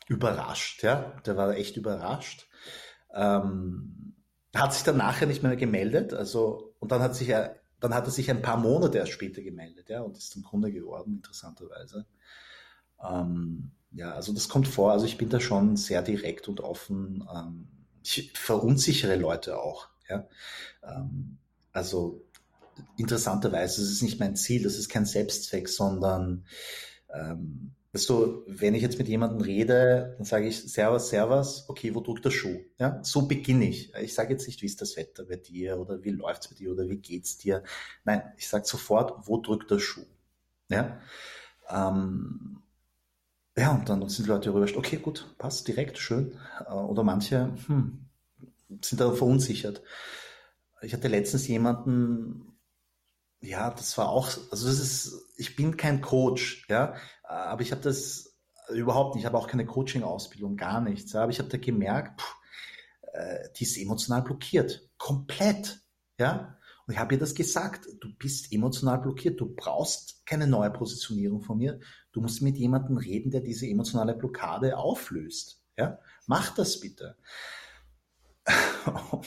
überrascht, 0.08 0.82
ja. 0.82 1.16
Der 1.26 1.36
war 1.36 1.56
echt 1.56 1.76
überrascht. 1.76 2.48
Ähm, 3.12 4.14
hat 4.54 4.74
sich 4.74 4.82
dann 4.82 4.96
nachher 4.96 5.26
nicht 5.26 5.42
mehr 5.42 5.56
gemeldet, 5.56 6.12
also, 6.12 6.74
und 6.80 6.90
dann 6.92 7.00
hat 7.00 7.14
sich 7.14 7.28
er, 7.28 7.56
dann 7.80 7.94
hat 7.94 8.06
er 8.06 8.10
sich 8.10 8.30
ein 8.30 8.42
paar 8.42 8.56
Monate 8.56 8.98
erst 8.98 9.12
später 9.12 9.42
gemeldet, 9.42 9.88
ja, 9.88 10.00
und 10.00 10.16
ist 10.16 10.30
zum 10.30 10.42
Kunde 10.42 10.72
geworden, 10.72 11.16
interessanterweise. 11.16 12.06
Ähm, 13.02 13.70
ja, 13.92 14.12
also 14.12 14.32
das 14.32 14.48
kommt 14.48 14.68
vor. 14.68 14.92
Also 14.92 15.06
ich 15.06 15.18
bin 15.18 15.28
da 15.28 15.40
schon 15.40 15.76
sehr 15.76 16.02
direkt 16.02 16.48
und 16.48 16.60
offen. 16.60 17.26
Ähm, 17.34 17.68
ich 18.02 18.32
verunsichere 18.34 19.16
Leute 19.16 19.60
auch. 19.60 19.88
Ja? 20.08 20.28
Ähm, 20.82 21.38
also 21.72 22.22
interessanterweise, 22.96 23.82
ist 23.82 24.02
nicht 24.02 24.20
mein 24.20 24.36
Ziel, 24.36 24.62
das 24.62 24.76
ist 24.76 24.88
kein 24.88 25.06
Selbstzweck, 25.06 25.68
sondern 25.68 26.44
ähm, 27.12 27.72
weißt 27.92 28.08
du, 28.10 28.44
wenn 28.46 28.74
ich 28.74 28.82
jetzt 28.82 28.98
mit 28.98 29.08
jemandem 29.08 29.40
rede, 29.40 30.14
dann 30.16 30.24
sage 30.24 30.46
ich 30.46 30.60
Servus, 30.60 31.08
Servus, 31.08 31.64
okay, 31.68 31.94
wo 31.94 32.00
drückt 32.00 32.24
der 32.24 32.30
Schuh? 32.30 32.60
Ja, 32.78 33.00
so 33.02 33.26
beginne 33.26 33.68
ich. 33.68 33.94
Ich 33.94 34.14
sage 34.14 34.32
jetzt 34.32 34.46
nicht, 34.46 34.62
wie 34.62 34.66
ist 34.66 34.80
das 34.80 34.96
Wetter 34.96 35.24
bei 35.24 35.36
dir 35.36 35.78
oder 35.78 36.02
wie 36.04 36.10
läuft's 36.10 36.48
bei 36.48 36.54
dir 36.54 36.72
oder 36.72 36.88
wie 36.88 36.98
geht's 36.98 37.38
dir. 37.38 37.62
Nein, 38.04 38.22
ich 38.36 38.48
sage 38.48 38.66
sofort, 38.66 39.26
wo 39.26 39.40
drückt 39.40 39.70
der 39.70 39.78
Schuh? 39.78 40.06
Ja, 40.70 41.00
ähm, 41.70 42.62
ja, 43.56 43.72
und 43.72 43.88
dann 43.88 44.08
sind 44.08 44.26
die 44.26 44.30
Leute 44.30 44.50
überrascht, 44.50 44.76
okay, 44.76 44.98
gut, 44.98 45.34
passt, 45.38 45.66
direkt, 45.66 45.98
schön. 45.98 46.38
Äh, 46.66 46.72
oder 46.72 47.02
manche 47.02 47.52
hm, 47.66 48.07
sind 48.82 49.00
da 49.00 49.12
verunsichert. 49.12 49.82
Ich 50.82 50.92
hatte 50.92 51.08
letztens 51.08 51.48
jemanden, 51.48 52.58
ja, 53.40 53.70
das 53.70 53.96
war 53.98 54.08
auch, 54.08 54.28
also 54.50 54.66
das 54.66 54.78
ist, 54.78 55.26
ich 55.36 55.56
bin 55.56 55.76
kein 55.76 56.00
Coach, 56.00 56.66
ja, 56.68 56.94
aber 57.22 57.62
ich 57.62 57.72
habe 57.72 57.82
das 57.82 58.36
überhaupt 58.70 59.14
nicht, 59.14 59.22
ich 59.22 59.26
habe 59.26 59.38
auch 59.38 59.46
keine 59.48 59.66
Coaching-Ausbildung, 59.66 60.56
gar 60.56 60.80
nichts. 60.80 61.14
Aber 61.14 61.30
ich 61.30 61.38
habe 61.38 61.48
da 61.48 61.58
gemerkt, 61.58 62.20
pff, 62.20 62.36
äh, 63.12 63.48
die 63.56 63.64
ist 63.64 63.76
emotional 63.78 64.22
blockiert, 64.22 64.88
komplett, 64.98 65.80
ja. 66.18 66.56
Und 66.86 66.94
ich 66.94 67.00
habe 67.00 67.14
ihr 67.14 67.20
das 67.20 67.34
gesagt, 67.34 67.86
du 68.00 68.08
bist 68.14 68.52
emotional 68.52 68.98
blockiert, 69.00 69.40
du 69.40 69.54
brauchst 69.54 70.24
keine 70.26 70.46
neue 70.46 70.70
Positionierung 70.70 71.42
von 71.42 71.58
mir, 71.58 71.80
du 72.12 72.20
musst 72.20 72.40
mit 72.40 72.56
jemandem 72.56 72.96
reden, 72.96 73.30
der 73.30 73.42
diese 73.42 73.66
emotionale 73.66 74.14
Blockade 74.14 74.76
auflöst, 74.76 75.62
ja. 75.76 75.98
Mach 76.26 76.54
das 76.54 76.80
bitte. 76.80 77.16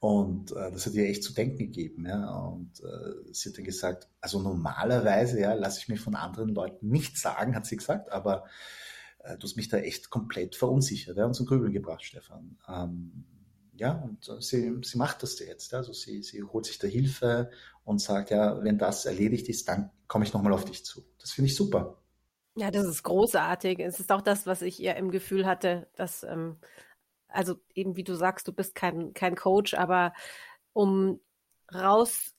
Und 0.00 0.52
äh, 0.52 0.70
das 0.70 0.86
hat 0.86 0.94
ihr 0.94 1.08
echt 1.08 1.24
zu 1.24 1.32
denken 1.32 1.58
gegeben. 1.58 2.06
Ja? 2.06 2.30
Und 2.30 2.80
äh, 2.80 3.32
sie 3.32 3.48
hat 3.48 3.58
dann 3.58 3.64
gesagt, 3.64 4.08
also 4.20 4.40
normalerweise 4.40 5.40
ja, 5.40 5.54
lasse 5.54 5.80
ich 5.80 5.88
mir 5.88 5.96
von 5.96 6.14
anderen 6.14 6.50
Leuten 6.50 6.88
nichts 6.88 7.22
sagen, 7.22 7.56
hat 7.56 7.66
sie 7.66 7.76
gesagt, 7.76 8.12
aber 8.12 8.44
äh, 9.20 9.36
du 9.38 9.44
hast 9.44 9.56
mich 9.56 9.68
da 9.68 9.78
echt 9.78 10.10
komplett 10.10 10.54
verunsichert 10.54 11.16
ja, 11.16 11.24
und 11.24 11.34
zum 11.34 11.46
Grübeln 11.46 11.72
gebracht, 11.72 12.04
Stefan. 12.04 12.58
Ähm, 12.68 13.24
ja, 13.74 13.92
und 13.92 14.42
sie, 14.42 14.74
sie 14.82 14.98
macht 14.98 15.22
das 15.22 15.38
jetzt. 15.38 15.74
Also 15.74 15.92
sie, 15.92 16.22
sie 16.22 16.42
holt 16.42 16.66
sich 16.66 16.78
da 16.78 16.86
Hilfe 16.86 17.50
und 17.84 18.00
sagt, 18.00 18.30
ja, 18.30 18.62
wenn 18.62 18.78
das 18.78 19.06
erledigt 19.06 19.48
ist, 19.48 19.68
dann 19.68 19.90
komme 20.08 20.24
ich 20.24 20.32
nochmal 20.32 20.52
auf 20.52 20.64
dich 20.64 20.84
zu. 20.84 21.04
Das 21.18 21.32
finde 21.32 21.50
ich 21.50 21.56
super. 21.56 21.98
Ja, 22.54 22.70
das 22.70 22.86
ist 22.86 23.02
großartig. 23.02 23.80
Es 23.80 24.00
ist 24.00 24.10
auch 24.12 24.22
das, 24.22 24.46
was 24.46 24.62
ich 24.62 24.80
ihr 24.80 24.96
im 24.96 25.10
Gefühl 25.10 25.44
hatte, 25.44 25.88
dass 25.94 26.22
ähm, 26.22 26.56
also 27.28 27.56
eben 27.74 27.96
wie 27.96 28.04
du 28.04 28.14
sagst, 28.14 28.48
du 28.48 28.52
bist 28.52 28.74
kein, 28.74 29.14
kein 29.14 29.36
Coach, 29.36 29.74
aber 29.74 30.12
um 30.72 31.20
raus, 31.72 32.34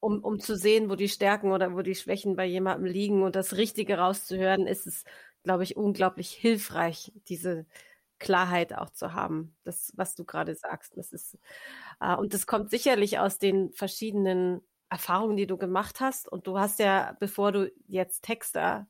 um, 0.00 0.22
um 0.22 0.38
zu 0.38 0.56
sehen, 0.56 0.90
wo 0.90 0.96
die 0.96 1.08
Stärken 1.08 1.50
oder 1.52 1.74
wo 1.74 1.82
die 1.82 1.94
Schwächen 1.94 2.36
bei 2.36 2.44
jemandem 2.44 2.86
liegen 2.86 3.22
und 3.22 3.36
das 3.36 3.56
Richtige 3.56 3.98
rauszuhören, 3.98 4.66
ist 4.66 4.86
es, 4.86 5.04
glaube 5.44 5.62
ich, 5.64 5.76
unglaublich 5.76 6.30
hilfreich, 6.30 7.12
diese 7.28 7.66
Klarheit 8.18 8.74
auch 8.74 8.90
zu 8.90 9.14
haben. 9.14 9.56
Das, 9.64 9.92
was 9.96 10.14
du 10.14 10.24
gerade 10.24 10.54
sagst. 10.54 10.96
Das 10.96 11.12
ist, 11.12 11.38
äh, 12.00 12.14
und 12.16 12.34
das 12.34 12.46
kommt 12.46 12.70
sicherlich 12.70 13.18
aus 13.18 13.38
den 13.38 13.72
verschiedenen 13.72 14.60
Erfahrungen, 14.90 15.36
die 15.36 15.46
du 15.46 15.56
gemacht 15.56 16.00
hast. 16.00 16.28
Und 16.28 16.46
du 16.46 16.58
hast 16.58 16.78
ja, 16.78 17.16
bevor 17.18 17.52
du 17.52 17.72
jetzt 17.86 18.22
Texter, 18.22 18.86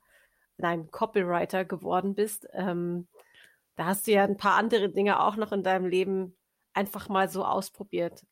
nein, 0.56 0.90
Copywriter 0.90 1.64
geworden 1.64 2.14
bist, 2.14 2.46
ähm, 2.52 3.08
da 3.76 3.86
hast 3.86 4.06
du 4.06 4.12
ja 4.12 4.24
ein 4.24 4.36
paar 4.36 4.54
andere 4.54 4.90
Dinge 4.90 5.20
auch 5.20 5.36
noch 5.36 5.52
in 5.52 5.62
deinem 5.62 5.86
Leben 5.86 6.36
einfach 6.72 7.08
mal 7.08 7.28
so 7.28 7.44
ausprobiert. 7.44 8.24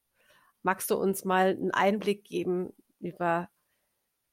Magst 0.62 0.90
du 0.90 0.96
uns 0.96 1.24
mal 1.24 1.48
einen 1.48 1.72
Einblick 1.72 2.24
geben 2.24 2.72
über 3.00 3.48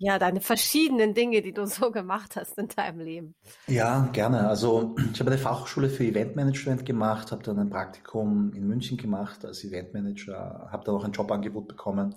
ja, 0.01 0.17
deine 0.17 0.39
verschiedenen 0.39 1.13
Dinge, 1.13 1.41
die 1.41 1.53
du 1.53 1.65
so 1.67 1.91
gemacht 1.91 2.35
hast 2.35 2.57
in 2.57 2.69
deinem 2.69 2.99
Leben. 2.99 3.35
Ja, 3.67 4.09
gerne. 4.13 4.47
Also 4.47 4.95
ich 5.13 5.19
habe 5.19 5.31
eine 5.31 5.39
Fachhochschule 5.39 5.89
für 5.89 6.05
Eventmanagement 6.05 6.85
gemacht, 6.85 7.31
habe 7.31 7.43
dann 7.43 7.59
ein 7.59 7.69
Praktikum 7.69 8.53
in 8.53 8.65
München 8.65 8.97
gemacht 8.97 9.43
als 9.43 9.63
Eventmanager, 9.63 10.69
habe 10.71 10.85
dann 10.85 10.95
auch 10.95 11.03
ein 11.03 11.11
Jobangebot 11.11 11.67
bekommen, 11.67 12.15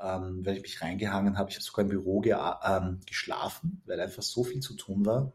ähm, 0.00 0.42
weil 0.44 0.56
ich 0.56 0.62
mich 0.62 0.80
reingehangen 0.82 1.36
habe. 1.36 1.50
Ich 1.50 1.56
habe 1.56 1.64
sogar 1.64 1.84
im 1.84 1.90
Büro 1.90 2.22
ähm, 2.22 3.00
geschlafen, 3.06 3.82
weil 3.86 4.00
einfach 4.00 4.22
so 4.22 4.44
viel 4.44 4.60
zu 4.60 4.74
tun 4.74 5.04
war 5.04 5.32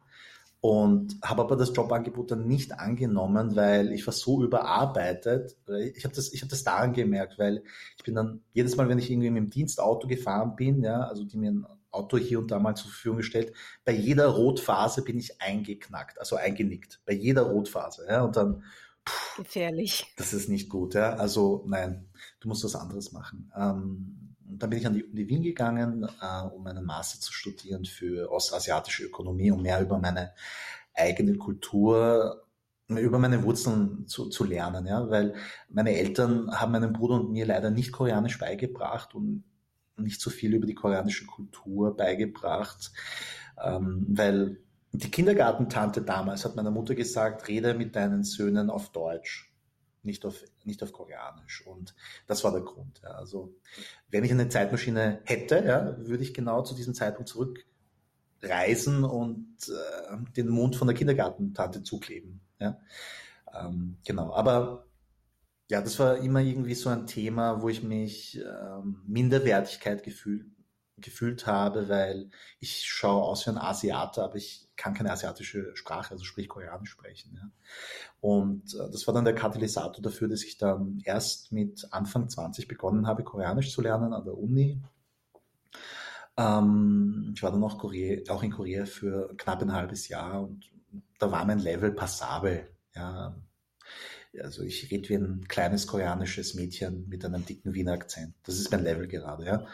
und 0.65 1.19
habe 1.21 1.43
aber 1.43 1.56
das 1.56 1.75
Jobangebot 1.75 2.32
dann 2.32 2.47
nicht 2.47 2.80
angenommen, 2.80 3.56
weil 3.56 3.91
ich 3.91 4.08
war 4.08 4.13
so 4.15 4.43
überarbeitet. 4.43 5.56
Ich 5.93 6.04
habe 6.06 6.15
das, 6.15 6.34
ich 6.34 6.41
habe 6.41 6.49
das 6.49 6.63
daran 6.63 6.91
gemerkt, 6.91 7.38
weil 7.38 7.62
ich 7.95 8.04
bin 8.04 8.15
dann 8.15 8.41
jedes 8.51 8.75
Mal, 8.75 8.89
wenn 8.89 8.97
ich 8.97 9.12
irgendwie 9.12 9.30
mit 9.30 9.43
dem 9.43 9.49
Dienstauto 9.51 10.08
gefahren 10.08 10.56
bin, 10.56 10.82
ja, 10.82 11.01
also 11.01 11.23
die 11.23 11.38
mir 11.38 11.51
ein 11.51 11.67
Auto 11.91 12.17
hier 12.17 12.39
und 12.39 12.49
da 12.49 12.58
mal 12.58 12.73
zur 12.73 12.89
Verfügung 12.89 13.17
gestellt, 13.17 13.54
bei 13.84 13.91
jeder 13.91 14.25
Rotphase 14.25 15.04
bin 15.04 15.19
ich 15.19 15.39
eingeknackt, 15.39 16.19
also 16.19 16.36
eingenickt, 16.36 16.99
bei 17.06 17.13
jeder 17.13 17.43
Rotphase, 17.43 18.08
ja, 18.10 18.23
und 18.23 18.36
dann 18.36 18.63
pff, 19.08 19.38
gefährlich. 19.38 20.15
Das 20.17 20.34
ist 20.34 20.49
nicht 20.49 20.67
gut, 20.71 20.95
ja. 20.95 21.13
Also 21.13 21.63
nein, 21.67 22.10
du 22.39 22.47
musst 22.47 22.63
was 22.63 22.75
anderes 22.75 23.12
machen. 23.12 23.51
Ähm, 23.56 24.25
dann 24.58 24.70
bin 24.70 24.80
ich 24.80 24.88
an 24.88 24.94
die 24.94 25.04
Uni 25.04 25.28
Wien 25.28 25.44
gegangen, 25.44 26.08
äh, 26.22 26.41
um 26.48 26.65
einen 26.68 26.86
Master 26.86 27.20
zu 27.20 27.34
studieren 27.34 27.86
für 27.86 28.32
ostasiatische 28.32 29.06
Ökonomie, 29.06 29.52
um 29.52 29.62
mehr 29.62 29.82
über 29.82 29.98
meine 30.00 30.34
eigene 30.94 31.36
Kultur, 31.36 32.46
über 32.88 33.20
meine 33.20 33.44
Wurzeln 33.44 34.08
zu, 34.08 34.30
zu 34.30 34.44
lernen, 34.44 34.86
ja, 34.86 35.10
weil 35.10 35.36
meine 35.70 35.96
Eltern 35.96 36.52
haben 36.52 36.72
meinem 36.72 36.94
Bruder 36.94 37.15
und 37.15 37.32
mir 37.32 37.46
leider 37.46 37.72
nicht 37.72 37.91
Koreanisch 37.91 38.38
beigebracht 38.38 39.15
und 39.15 39.44
nicht 39.98 40.22
so 40.22 40.30
viel 40.30 40.54
über 40.54 40.68
die 40.68 40.76
koreanische 40.76 41.26
Kultur 41.26 41.96
beigebracht, 41.96 42.91
ähm, 43.63 44.06
weil 44.10 44.60
die 44.91 45.12
Kindergartentante 45.12 46.02
damals 46.02 46.46
hat 46.46 46.56
meiner 46.56 46.72
Mutter 46.72 46.96
gesagt, 46.96 47.48
rede 47.48 47.74
mit 47.74 47.96
deinen 47.96 48.24
Söhnen 48.24 48.70
auf 48.70 48.91
Deutsch 48.91 49.55
nicht 50.06 50.26
auf, 50.26 50.44
nicht 50.63 50.82
auf 50.84 50.91
Koreanisch. 50.91 51.65
Und 51.65 51.96
das 52.28 52.44
war 52.44 52.52
der 52.52 52.62
Grund. 52.62 53.02
Ja. 53.04 53.12
Also 53.12 53.56
wenn 54.10 54.24
ich 54.24 54.32
eine 54.32 54.50
Zeitmaschine 54.50 55.22
hätte, 55.26 55.63
ja, 55.65 55.98
würde 55.98 56.24
ich 56.24 56.34
genau 56.34 56.62
zu 56.63 56.76
diesem 56.76 56.94
Zeitpunkt 56.94 57.30
zurückreisen 57.30 59.04
und 59.04 59.58
äh, 59.70 60.18
den 60.36 60.50
Mund 60.50 60.76
von 60.76 60.88
der 60.88 60.96
Kindergartentante 60.96 61.84
zukleben. 61.84 62.41
Ja. 62.60 62.80
Ähm, 63.54 63.98
genau. 64.06 64.34
Aber 64.34 64.86
ja, 65.70 65.82
das 65.82 65.98
war 66.00 66.18
immer 66.18 66.41
irgendwie 66.41 66.76
so 66.76 66.89
ein 66.89 67.08
Thema, 67.08 67.62
wo 67.62 67.70
ich 67.70 67.82
mich 67.82 68.39
ähm, 68.39 69.02
Minderwertigkeit 69.08 70.04
gefühlt 70.04 70.46
gefühlt 70.97 71.45
habe, 71.45 71.89
weil 71.89 72.29
ich 72.60 72.86
schaue 72.86 73.23
aus 73.23 73.45
wie 73.45 73.51
ein 73.51 73.58
Asiater, 73.58 74.23
aber 74.23 74.36
ich 74.36 74.67
kann 74.75 74.93
keine 74.93 75.12
asiatische 75.12 75.75
Sprache, 75.75 76.12
also 76.12 76.23
sprich 76.23 76.47
Koreanisch 76.47 76.91
sprechen. 76.91 77.39
Ja. 77.41 77.49
Und 78.21 78.73
äh, 78.73 78.91
das 78.91 79.05
war 79.08 79.13
dann 79.13 79.25
der 79.25 79.36
Katalysator 79.36 80.01
dafür, 80.01 80.27
dass 80.27 80.43
ich 80.43 80.58
dann 80.58 81.01
erst 81.03 81.51
mit 81.51 81.88
Anfang 81.91 82.29
20 82.29 82.67
begonnen 82.67 83.08
habe, 83.08 83.23
Koreanisch 83.23 83.71
zu 83.71 83.81
lernen 83.81 84.13
an 84.13 84.25
der 84.25 84.38
Uni. 84.38 84.81
Ähm, 86.38 87.34
ich 87.36 87.43
war 87.43 87.51
dann 87.51 87.63
auch, 87.63 87.77
Korea, 87.77 88.21
auch 88.29 88.43
in 88.43 88.51
Korea 88.51 88.86
für 88.86 89.36
knapp 89.38 89.62
ein 89.62 89.73
halbes 89.73 90.08
Jahr 90.08 90.41
und 90.41 90.71
da 91.19 91.31
war 91.31 91.45
mein 91.45 91.60
Level 91.60 91.91
passabel. 91.91 92.69
Ja. 92.93 93.36
Also 94.41 94.63
ich 94.63 94.89
rede 94.91 95.10
wie 95.10 95.15
ein 95.15 95.48
kleines 95.48 95.88
koreanisches 95.88 96.54
Mädchen 96.54 97.08
mit 97.08 97.24
einem 97.26 97.45
dicken 97.45 97.74
Wiener 97.74 97.93
Akzent. 97.93 98.36
Das 98.43 98.60
ist 98.60 98.71
mein 98.71 98.84
Level 98.84 99.08
gerade, 99.08 99.45
ja. 99.45 99.65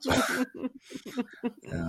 so. 0.00 0.10
ja. 1.70 1.88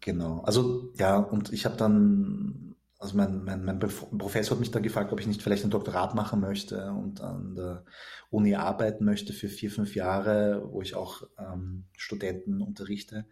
Genau. 0.00 0.40
Also 0.40 0.92
ja, 0.96 1.18
und 1.18 1.52
ich 1.52 1.64
habe 1.64 1.76
dann, 1.76 2.74
also 2.98 3.16
mein, 3.16 3.44
mein, 3.44 3.64
mein 3.64 3.78
Professor 3.78 4.56
hat 4.56 4.60
mich 4.60 4.70
dann 4.72 4.82
gefragt, 4.82 5.12
ob 5.12 5.20
ich 5.20 5.26
nicht 5.26 5.42
vielleicht 5.42 5.64
ein 5.64 5.70
Doktorat 5.70 6.14
machen 6.14 6.40
möchte 6.40 6.90
und 6.90 7.20
an 7.20 7.54
der 7.54 7.84
Uni 8.30 8.54
arbeiten 8.56 9.04
möchte 9.04 9.32
für 9.32 9.48
vier, 9.48 9.70
fünf 9.70 9.94
Jahre, 9.94 10.68
wo 10.70 10.82
ich 10.82 10.94
auch 10.94 11.22
ähm, 11.38 11.84
Studenten 11.96 12.60
unterrichte. 12.60 13.26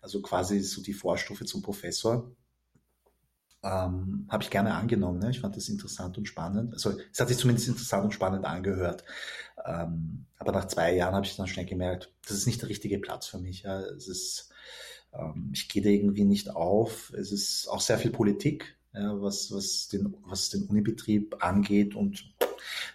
Also 0.00 0.22
quasi 0.22 0.60
so 0.60 0.80
die 0.80 0.94
Vorstufe 0.94 1.44
zum 1.44 1.62
Professor 1.62 2.30
ähm, 3.62 4.26
habe 4.28 4.42
ich 4.42 4.50
gerne 4.50 4.74
angenommen. 4.74 5.20
Ne? 5.20 5.30
Ich 5.30 5.40
fand 5.40 5.56
das 5.56 5.68
interessant 5.68 6.18
und 6.18 6.26
spannend. 6.26 6.72
Also 6.72 6.94
es 7.12 7.20
hat 7.20 7.28
sich 7.28 7.38
zumindest 7.38 7.68
interessant 7.68 8.04
und 8.04 8.12
spannend 8.12 8.44
angehört. 8.44 9.04
Ähm, 9.64 10.26
aber 10.38 10.52
nach 10.52 10.66
zwei 10.66 10.94
Jahren 10.94 11.14
habe 11.14 11.26
ich 11.26 11.36
dann 11.36 11.46
schnell 11.46 11.66
gemerkt, 11.66 12.12
das 12.26 12.36
ist 12.36 12.46
nicht 12.46 12.60
der 12.60 12.68
richtige 12.68 12.98
Platz 12.98 13.26
für 13.26 13.38
mich. 13.38 13.62
Ja. 13.62 13.80
Es 13.80 14.08
ist, 14.08 14.50
ähm, 15.12 15.50
ich 15.54 15.68
gehe 15.68 15.82
da 15.82 15.88
irgendwie 15.88 16.24
nicht 16.24 16.50
auf. 16.50 17.12
Es 17.16 17.30
ist 17.30 17.68
auch 17.68 17.80
sehr 17.80 17.98
viel 17.98 18.10
Politik, 18.10 18.76
ja, 18.94 19.20
was, 19.20 19.52
was, 19.52 19.88
den, 19.88 20.14
was 20.24 20.50
den 20.50 20.64
Unibetrieb 20.64 21.36
angeht 21.40 21.94
und 21.94 22.34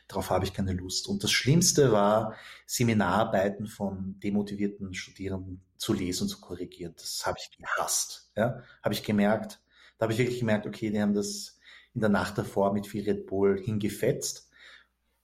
darauf 0.07 0.29
habe 0.29 0.45
ich 0.45 0.53
keine 0.53 0.73
Lust. 0.73 1.07
Und 1.07 1.23
das 1.23 1.31
Schlimmste 1.31 1.91
war, 1.91 2.35
Seminararbeiten 2.65 3.67
von 3.67 4.19
demotivierten 4.19 4.93
Studierenden 4.93 5.61
zu 5.77 5.93
lesen 5.93 6.23
und 6.23 6.29
zu 6.29 6.41
korrigieren. 6.41 6.93
Das 6.97 7.25
habe 7.25 7.37
ich 7.39 7.57
gehasst. 7.57 8.31
Ja? 8.35 8.61
Habe 8.83 8.93
ich 8.93 9.03
gemerkt, 9.03 9.59
da 9.97 10.03
habe 10.03 10.13
ich 10.13 10.19
wirklich 10.19 10.39
gemerkt, 10.39 10.67
okay, 10.67 10.91
die 10.91 11.01
haben 11.01 11.13
das 11.13 11.59
in 11.93 12.01
der 12.01 12.09
Nacht 12.09 12.37
davor 12.37 12.73
mit 12.73 12.87
viel 12.87 13.03
Red 13.03 13.25
Bull 13.25 13.59
hingefetzt. 13.59 14.49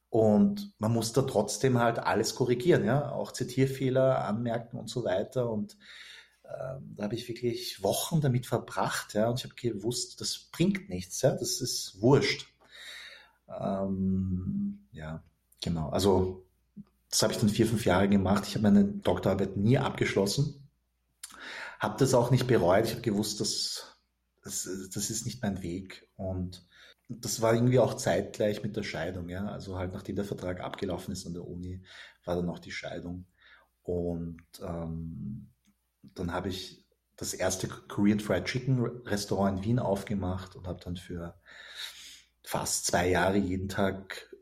Und 0.10 0.74
man 0.78 0.94
muss 0.94 1.14
da 1.14 1.24
trotzdem 1.24 1.80
halt 1.80 2.00
alles 2.00 2.36
korrigieren, 2.36 2.86
ja, 2.86 3.12
auch 3.12 3.32
Zitierfehler 3.32 4.26
anmerken 4.26 4.78
und 4.78 4.90
so 4.90 5.04
weiter. 5.04 5.50
Und 5.50 5.78
ähm, 6.46 6.94
da 6.96 7.04
habe 7.04 7.16
ich 7.16 7.28
wirklich 7.28 7.82
Wochen 7.84 8.22
damit 8.22 8.46
verbracht, 8.46 9.14
ja, 9.14 9.30
und 9.30 9.40
ich 9.40 9.46
habe 9.46 9.56
gewusst, 9.56 10.22
das 10.22 10.50
bringt 10.52 10.90
nichts, 10.90 11.22
ja, 11.22 11.32
das 11.32 11.62
ist 11.62 12.00
wurscht. 12.02 12.48
Ähm, 13.48 14.86
ja, 14.92 15.24
genau. 15.62 15.90
Also 15.90 16.46
das 17.10 17.22
habe 17.22 17.34
ich 17.34 17.40
dann 17.40 17.50
vier, 17.50 17.68
fünf 17.68 17.86
Jahre 17.86 18.10
gemacht. 18.10 18.46
Ich 18.48 18.56
habe 18.56 18.64
meine 18.64 18.86
Doktorarbeit 18.86 19.58
nie 19.58 19.78
abgeschlossen, 19.78 20.68
habe 21.80 21.98
das 21.98 22.14
auch 22.14 22.32
nicht 22.32 22.48
bereut. 22.48 22.86
Ich 22.86 22.92
habe 22.92 23.02
gewusst, 23.02 23.40
dass 23.42 23.93
das, 24.44 24.70
das 24.94 25.10
ist 25.10 25.26
nicht 25.26 25.42
mein 25.42 25.62
Weg 25.62 26.08
und 26.16 26.66
das 27.10 27.42
war 27.42 27.54
irgendwie 27.54 27.80
auch 27.80 27.96
zeitgleich 27.96 28.64
mit 28.64 28.76
der 28.76 28.84
Scheidung, 28.84 29.30
ja. 29.30 29.46
Also 29.46 29.78
halt 29.78 29.94
nachdem 29.94 30.16
der 30.16 30.26
Vertrag 30.26 30.62
abgelaufen 30.62 31.12
ist 31.12 31.26
an 31.26 31.34
der 31.34 31.48
Uni, 31.48 31.84
war 32.26 32.36
dann 32.36 32.50
auch 32.50 32.60
die 32.60 32.72
Scheidung. 32.72 33.26
Und 33.84 34.44
ähm, 34.62 35.50
dann 36.02 36.32
habe 36.32 36.50
ich 36.50 36.86
das 37.16 37.34
erste 37.34 37.68
Korean 37.68 38.20
Fried 38.20 38.46
Chicken 38.46 38.82
Restaurant 39.06 39.60
in 39.60 39.64
Wien 39.66 39.80
aufgemacht 39.80 40.56
und 40.56 40.68
habe 40.68 40.84
dann 40.84 40.98
für 40.98 41.36
fast 42.44 42.86
zwei 42.86 43.10
Jahre 43.10 43.38
jeden 43.38 43.70
Tag 43.70 44.34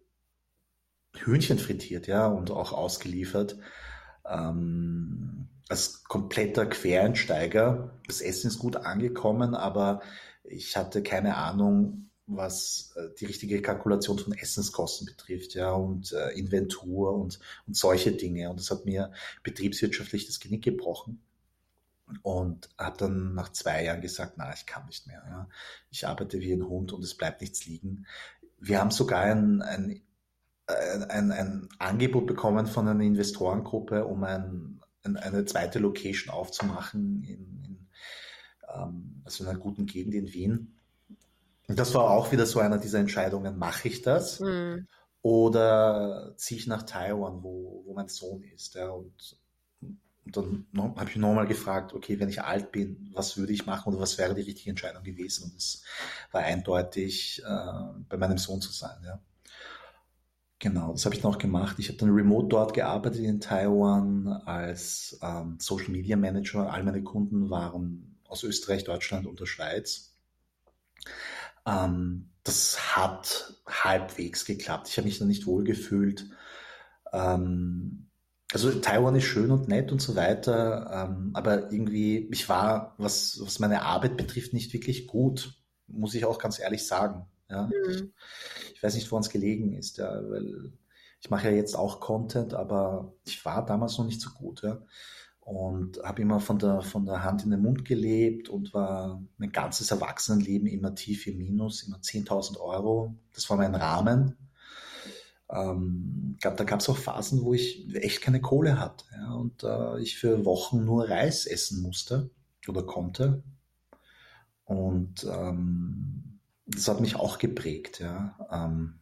Hühnchen 1.13 1.59
frittiert, 1.59 2.07
ja, 2.07 2.27
und 2.27 2.51
auch 2.51 2.71
ausgeliefert. 2.71 3.57
Ähm, 4.25 5.49
als 5.69 6.03
kompletter 6.03 6.65
Quereinsteiger. 6.65 7.91
Das 8.07 8.21
Essen 8.21 8.47
ist 8.47 8.59
gut 8.59 8.75
angekommen, 8.75 9.55
aber 9.55 10.01
ich 10.43 10.75
hatte 10.75 11.03
keine 11.03 11.37
Ahnung, 11.37 12.09
was 12.27 12.93
äh, 12.95 13.09
die 13.19 13.25
richtige 13.25 13.61
Kalkulation 13.61 14.19
von 14.19 14.33
Essenskosten 14.33 15.05
betrifft, 15.05 15.53
ja, 15.53 15.71
und 15.71 16.13
äh, 16.13 16.31
Inventur 16.31 17.13
und, 17.13 17.39
und 17.67 17.75
solche 17.75 18.11
Dinge. 18.11 18.49
Und 18.49 18.59
das 18.59 18.71
hat 18.71 18.85
mir 18.85 19.11
betriebswirtschaftlich 19.43 20.27
das 20.27 20.39
Genick 20.39 20.63
gebrochen. 20.63 21.21
Und 22.23 22.69
habe 22.77 22.97
dann 22.97 23.35
nach 23.35 23.53
zwei 23.53 23.85
Jahren 23.85 24.01
gesagt, 24.01 24.33
na, 24.35 24.53
ich 24.53 24.65
kann 24.65 24.85
nicht 24.85 25.07
mehr. 25.07 25.23
Ja. 25.25 25.47
Ich 25.91 26.05
arbeite 26.05 26.41
wie 26.41 26.51
ein 26.51 26.67
Hund 26.67 26.91
und 26.91 27.03
es 27.03 27.15
bleibt 27.15 27.39
nichts 27.39 27.65
liegen. 27.65 28.05
Wir 28.59 28.79
haben 28.81 28.91
sogar 28.91 29.21
ein, 29.21 29.61
ein, 29.61 30.01
ein, 30.67 31.31
ein 31.31 31.69
Angebot 31.79 32.27
bekommen 32.27 32.67
von 32.67 32.87
einer 32.87 33.03
Investorengruppe, 33.03 34.05
um 34.05 34.25
ein, 34.25 34.80
eine 35.03 35.45
zweite 35.45 35.79
Location 35.79 36.33
aufzumachen 36.33 37.23
in, 37.23 37.63
in 37.63 37.87
ähm, 38.73 39.21
also 39.23 39.43
in 39.43 39.49
einer 39.49 39.59
guten 39.59 39.85
Gegend 39.85 40.13
in 40.13 40.33
Wien. 40.33 40.77
Und 41.67 41.79
das 41.79 41.93
war 41.93 42.09
auch 42.09 42.31
wieder 42.31 42.45
so 42.45 42.59
einer 42.59 42.77
dieser 42.77 42.99
Entscheidungen, 42.99 43.57
mache 43.57 43.87
ich 43.87 44.01
das? 44.01 44.39
Mhm. 44.39 44.87
Oder 45.21 46.33
ziehe 46.37 46.59
ich 46.59 46.67
nach 46.67 46.83
Taiwan, 46.83 47.43
wo, 47.43 47.83
wo 47.85 47.93
mein 47.93 48.07
Sohn 48.07 48.43
ist? 48.43 48.75
Ja, 48.75 48.89
und, 48.89 49.37
und 50.25 50.35
dann 50.35 50.65
habe 50.73 51.09
ich 51.09 51.15
nochmal 51.15 51.47
gefragt, 51.47 51.93
okay, 51.93 52.19
wenn 52.19 52.29
ich 52.29 52.41
alt 52.41 52.71
bin, 52.71 53.09
was 53.13 53.37
würde 53.37 53.53
ich 53.53 53.65
machen 53.65 53.93
oder 53.93 54.01
was 54.01 54.17
wäre 54.17 54.35
die 54.35 54.41
richtige 54.41 54.71
Entscheidung 54.71 55.03
gewesen? 55.03 55.45
Und 55.45 55.57
es 55.57 55.83
war 56.31 56.41
eindeutig, 56.41 57.41
äh, 57.45 58.03
bei 58.09 58.17
meinem 58.17 58.37
Sohn 58.37 58.61
zu 58.61 58.71
sein. 58.71 58.97
Ja. 59.05 59.19
Genau, 60.61 60.91
das 60.91 61.05
habe 61.05 61.15
ich 61.15 61.23
noch 61.23 61.39
gemacht. 61.39 61.77
Ich 61.79 61.87
habe 61.87 61.97
dann 61.97 62.11
remote 62.11 62.47
dort 62.49 62.75
gearbeitet 62.75 63.21
in 63.21 63.41
Taiwan 63.41 64.27
als 64.27 65.17
ähm, 65.23 65.57
Social 65.59 65.89
Media 65.89 66.15
Manager. 66.15 66.71
All 66.71 66.83
meine 66.83 67.01
Kunden 67.01 67.49
waren 67.49 68.19
aus 68.27 68.43
Österreich, 68.43 68.83
Deutschland 68.83 69.25
und 69.25 69.39
der 69.39 69.47
Schweiz. 69.47 70.13
Ähm, 71.65 72.29
das 72.43 72.95
hat 72.95 73.55
halbwegs 73.67 74.45
geklappt. 74.45 74.87
Ich 74.87 74.97
habe 74.97 75.07
mich 75.07 75.17
da 75.17 75.25
nicht 75.25 75.47
wohl 75.47 75.63
gefühlt. 75.63 76.29
Ähm, 77.11 78.11
also 78.53 78.71
Taiwan 78.71 79.15
ist 79.15 79.23
schön 79.25 79.49
und 79.49 79.67
nett 79.67 79.91
und 79.91 80.01
so 80.01 80.15
weiter, 80.15 81.07
ähm, 81.09 81.31
aber 81.33 81.71
irgendwie, 81.71 82.29
ich 82.31 82.49
war, 82.49 82.93
was, 82.99 83.39
was 83.41 83.57
meine 83.57 83.81
Arbeit 83.83 84.15
betrifft, 84.15 84.53
nicht 84.53 84.73
wirklich 84.73 85.07
gut, 85.07 85.55
muss 85.87 86.13
ich 86.13 86.25
auch 86.25 86.37
ganz 86.37 86.59
ehrlich 86.59 86.85
sagen. 86.85 87.25
Ja? 87.51 87.67
Mhm. 87.67 88.13
Ich, 88.73 88.81
weiß 88.81 88.95
nicht, 88.95 89.11
woran 89.11 89.23
es 89.23 89.29
gelegen 89.29 89.73
ist, 89.73 89.97
ja, 89.97 90.09
weil 90.29 90.71
ich 91.19 91.29
mache 91.29 91.49
ja 91.49 91.55
jetzt 91.55 91.75
auch 91.75 91.99
Content, 91.99 92.55
aber 92.55 93.13
ich 93.25 93.45
war 93.45 93.63
damals 93.65 93.97
noch 93.97 94.05
nicht 94.05 94.21
so 94.21 94.31
gut. 94.31 94.63
Ja? 94.63 94.81
und 95.41 96.01
habe 96.03 96.21
immer 96.21 96.39
von 96.39 96.59
der, 96.59 96.81
von 96.81 97.05
der 97.05 97.23
Hand 97.23 97.43
in 97.43 97.51
den 97.51 97.61
Mund 97.61 97.83
gelebt 97.83 98.47
und 98.47 98.73
war 98.73 99.21
mein 99.37 99.51
ganzes 99.51 99.91
Erwachsenenleben 99.91 100.67
immer 100.67 100.93
tief 100.93 101.27
im 101.27 101.39
Minus, 101.39 101.83
immer 101.83 101.97
10.000 101.97 102.59
Euro. 102.59 103.15
Das 103.33 103.49
war 103.49 103.57
mein 103.57 103.73
Rahmen. 103.73 104.37
Ähm, 105.49 106.37
glaub, 106.39 106.57
da 106.57 106.63
gab 106.63 106.79
es 106.79 106.89
auch 106.89 106.97
Phasen, 106.97 107.41
wo 107.41 107.53
ich 107.53 107.93
echt 107.95 108.21
keine 108.21 108.39
Kohle 108.39 108.79
hatte 108.79 109.03
ja, 109.11 109.33
und 109.33 109.63
äh, 109.63 109.99
ich 109.99 110.17
für 110.17 110.45
Wochen 110.45 110.85
nur 110.85 111.09
Reis 111.09 111.45
essen 111.45 111.81
musste 111.81 112.29
oder 112.67 112.83
konnte. 112.83 113.43
Und 114.63 115.25
ähm, 115.25 116.30
das 116.73 116.87
hat 116.87 117.01
mich 117.01 117.15
auch 117.15 117.37
geprägt. 117.37 117.99
Ja. 117.99 118.35
Ähm, 118.51 118.99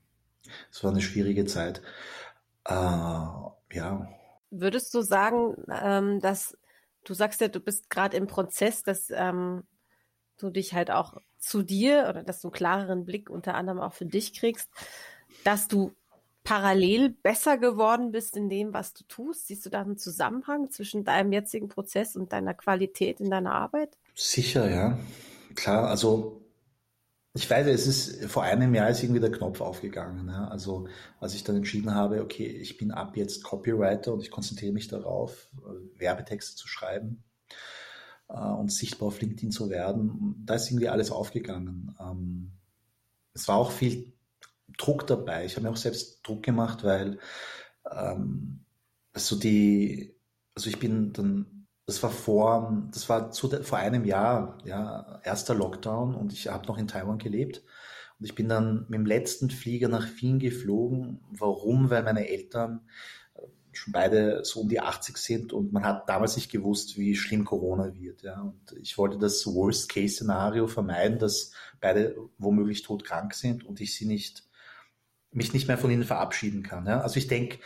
es 0.72 0.84
war 0.84 0.92
eine 0.92 1.02
schwierige 1.02 1.46
Zeit. 1.46 1.82
Äh, 2.66 2.74
ja, 2.74 4.10
Würdest 4.52 4.94
du 4.96 5.02
sagen, 5.02 5.56
ähm, 5.70 6.20
dass 6.20 6.58
du 7.04 7.14
sagst 7.14 7.40
ja, 7.42 7.48
du 7.48 7.60
bist 7.60 7.90
gerade 7.90 8.18
im 8.18 8.28
Prozess, 8.28 8.82
dass 8.84 9.12
ähm, 9.12 9.64
du 10.38 10.50
dich 10.50 10.74
halt 10.74 10.90
auch 10.90 11.18
zu 11.38 11.62
dir 11.62 12.08
oder 12.10 12.24
dass 12.24 12.42
du 12.42 12.48
einen 12.48 12.54
klareren 12.54 13.06
Blick 13.06 13.30
unter 13.30 13.56
anderem 13.56 13.80
auch 13.80 13.94
für 13.94 14.06
dich 14.06 14.34
kriegst, 14.34 14.70
dass 15.44 15.68
du 15.68 15.94
parallel 16.44 17.10
besser 17.10 17.58
geworden 17.58 18.12
bist 18.12 18.36
in 18.36 18.50
dem, 18.50 18.74
was 18.74 18.94
du 18.94 19.04
tust? 19.04 19.48
Siehst 19.48 19.66
du 19.66 19.70
da 19.70 19.82
einen 19.82 19.98
Zusammenhang 19.98 20.72
zwischen 20.72 21.04
deinem 21.04 21.32
jetzigen 21.32 21.68
Prozess 21.68 22.16
und 22.16 22.34
deiner 22.34 22.56
Qualität 22.56 23.20
in 23.20 23.30
deiner 23.30 23.54
Arbeit? 23.54 23.98
Sicher, 24.16 24.70
ja. 24.70 24.98
Klar, 25.54 25.88
also 25.88 26.42
ich 27.40 27.50
weiß, 27.50 27.68
es 27.68 27.88
ist 27.88 28.26
vor 28.26 28.44
einem 28.44 28.76
Jahr 28.76 28.90
ist 28.90 29.02
irgendwie 29.02 29.22
der 29.22 29.32
Knopf 29.32 29.62
aufgegangen. 29.62 30.28
Ja? 30.28 30.50
Also 30.50 30.90
als 31.22 31.34
ich 31.36 31.46
dann 31.46 31.56
entschieden 31.56 31.96
habe, 31.96 32.22
okay, 32.22 32.46
ich 32.46 32.76
bin 32.76 32.92
ab 32.92 33.16
jetzt 33.16 33.46
Copywriter 33.46 34.14
und 34.14 34.22
ich 34.22 34.30
konzentriere 34.30 34.74
mich 34.74 34.90
darauf, 34.90 35.50
äh, 35.60 36.00
Werbetexte 36.02 36.58
zu 36.58 36.68
schreiben 36.68 37.24
äh, 38.28 38.34
und 38.34 38.74
sichtbar 38.74 39.08
auf 39.08 39.22
LinkedIn 39.22 39.52
zu 39.52 39.70
werden, 39.70 40.44
da 40.46 40.56
ist 40.56 40.70
irgendwie 40.70 40.90
alles 40.90 41.12
aufgegangen. 41.12 41.96
Ähm, 41.98 42.52
es 43.34 43.48
war 43.48 43.56
auch 43.56 43.72
viel 43.72 44.12
Druck 44.78 45.08
dabei. 45.08 45.46
Ich 45.46 45.56
habe 45.56 45.66
mir 45.66 45.72
auch 45.72 45.78
selbst 45.78 46.28
Druck 46.28 46.44
gemacht, 46.44 46.84
weil 46.84 47.20
ähm, 47.90 48.66
also 49.14 49.38
die, 49.38 50.14
also 50.56 50.70
ich 50.70 50.78
bin 50.78 51.14
dann 51.14 51.59
das 51.90 52.04
war 52.04 52.12
vor, 52.12 52.84
das 52.92 53.10
war 53.10 53.32
zu, 53.32 53.50
vor 53.64 53.80
einem 53.80 54.06
Jahr, 54.06 54.60
ja, 54.64 55.20
erster 55.24 55.56
Lockdown 55.56 56.14
und 56.14 56.32
ich 56.32 56.48
habe 56.48 56.68
noch 56.68 56.78
in 56.78 56.88
Taiwan 56.88 57.18
gelebt. 57.18 57.64
Und 58.20 58.26
ich 58.26 58.36
bin 58.36 58.48
dann 58.48 58.86
mit 58.90 59.00
dem 59.00 59.08
letzten 59.08 59.50
Flieger 59.50 59.88
nach 59.88 60.08
Wien 60.22 60.38
geflogen. 60.38 61.20
Warum? 61.32 61.90
Weil 61.90 62.04
meine 62.04 62.30
Eltern 62.30 62.82
äh, 63.34 63.42
schon 63.72 63.92
beide 63.92 64.46
so 64.46 64.60
um 64.60 64.70
die 64.70 64.82
80 64.82 65.18
sind 65.18 65.52
und 65.52 65.74
man 65.74 65.84
hat 65.84 66.08
damals 66.08 66.36
nicht 66.36 66.52
gewusst, 66.52 66.96
wie 66.96 67.16
schlimm 67.16 67.44
Corona 67.44 67.96
wird. 67.96 68.22
Ja. 68.22 68.40
Und 68.40 68.78
ich 68.80 69.00
wollte 69.00 69.18
das 69.18 69.48
Worst-Case-Szenario 69.48 70.68
vermeiden, 70.68 71.18
dass 71.18 71.54
beide 71.82 72.18
womöglich 72.38 72.84
todkrank 72.84 73.34
sind 73.34 73.66
und 73.66 73.82
ich 73.82 73.96
sie 73.96 74.06
nicht, 74.06 74.44
mich 75.32 75.54
nicht 75.54 75.68
mehr 75.68 75.80
von 75.80 75.90
ihnen 75.90 76.04
verabschieden 76.04 76.62
kann. 76.62 76.86
Ja. 76.86 77.02
Also 77.02 77.18
ich 77.18 77.28
denke, 77.28 77.58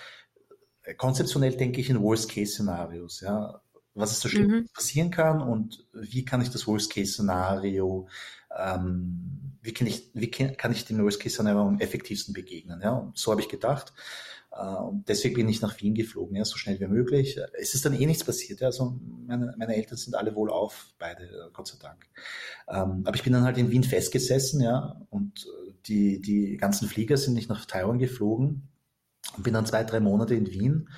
konzeptionell 0.96 1.58
denke 1.58 1.82
ich 1.82 1.90
in 1.90 2.02
Worst-Case-Szenarios. 2.02 3.20
Ja 3.20 3.63
was 3.96 4.12
es 4.12 4.20
so 4.22 4.30
schlimm 4.30 4.48
mhm. 4.50 4.68
passieren 4.74 5.12
kann 5.12 5.42
und 5.42 5.86
wie 5.94 6.26
kann 6.26 6.42
ich 6.42 6.50
das 6.50 6.68
Worst-Case-Szenario, 6.68 8.08
ähm, 8.58 9.58
wie, 9.62 9.74
kann 9.74 9.88
ich, 9.88 10.10
wie 10.14 10.30
kann 10.32 10.72
ich 10.72 10.86
dem 10.86 11.04
Worst-Case-Szenario 11.04 11.62
am 11.62 11.80
effektivsten 11.80 12.34
begegnen. 12.34 12.82
Ja? 12.82 12.94
Und 12.94 13.18
so 13.18 13.32
habe 13.32 13.42
ich 13.42 13.50
gedacht. 13.50 13.94
Äh, 14.52 14.76
und 14.76 15.08
deswegen 15.08 15.36
bin 15.36 15.50
ich 15.50 15.62
nach 15.62 15.80
Wien 15.82 15.94
geflogen, 15.94 16.36
ja, 16.36 16.46
so 16.46 16.58
schnell 16.58 16.80
wie 16.80 16.88
möglich. 16.88 17.40
Es 17.60 17.76
ist 17.76 17.86
dann 17.86 17.94
eh 17.94 18.06
nichts 18.06 18.24
passiert. 18.24 18.62
Ja? 18.62 18.68
Also 18.68 19.00
meine, 19.28 19.54
meine 19.58 19.76
Eltern 19.76 19.98
sind 19.98 20.16
alle 20.16 20.36
wohl 20.36 20.50
auf, 20.50 20.88
beide, 20.98 21.52
Gott 21.54 21.68
sei 21.68 21.78
Dank. 21.80 22.08
Ähm, 22.68 23.04
aber 23.06 23.16
ich 23.16 23.24
bin 23.24 23.34
dann 23.34 23.44
halt 23.44 23.58
in 23.58 23.72
Wien 23.72 23.84
festgesessen, 23.84 24.62
ja, 24.62 25.02
und 25.10 25.48
die, 25.86 26.22
die 26.22 26.58
ganzen 26.58 26.88
Flieger 26.88 27.18
sind 27.18 27.34
nicht 27.34 27.50
nach 27.50 27.66
Taiwan 27.66 28.00
geflogen 28.00 28.70
und 29.36 29.44
bin 29.44 29.54
dann 29.54 29.66
zwei, 29.66 29.84
drei 29.84 30.00
Monate 30.00 30.34
in 30.34 30.50
Wien 30.50 30.90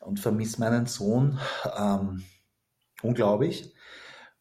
und 0.00 0.20
vermisse 0.20 0.60
meinen 0.60 0.86
Sohn. 0.86 1.38
Ähm, 1.76 2.24
unglaublich. 3.02 3.74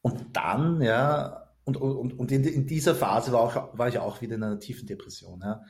Und 0.02 0.36
dann, 0.36 0.82
ja, 0.82 1.50
und, 1.64 1.78
und, 1.78 2.20
und 2.20 2.32
in, 2.32 2.44
in 2.44 2.68
dieser 2.68 2.96
Phase 2.96 3.32
war, 3.32 3.42
auch, 3.42 3.78
war 3.78 3.88
ich 3.88 4.00
auch 4.00 4.22
wieder 4.22 4.36
in 4.36 4.44
einer 4.44 4.60
tiefen 4.60 4.88
Depression. 4.88 5.42
Ja. 5.42 5.64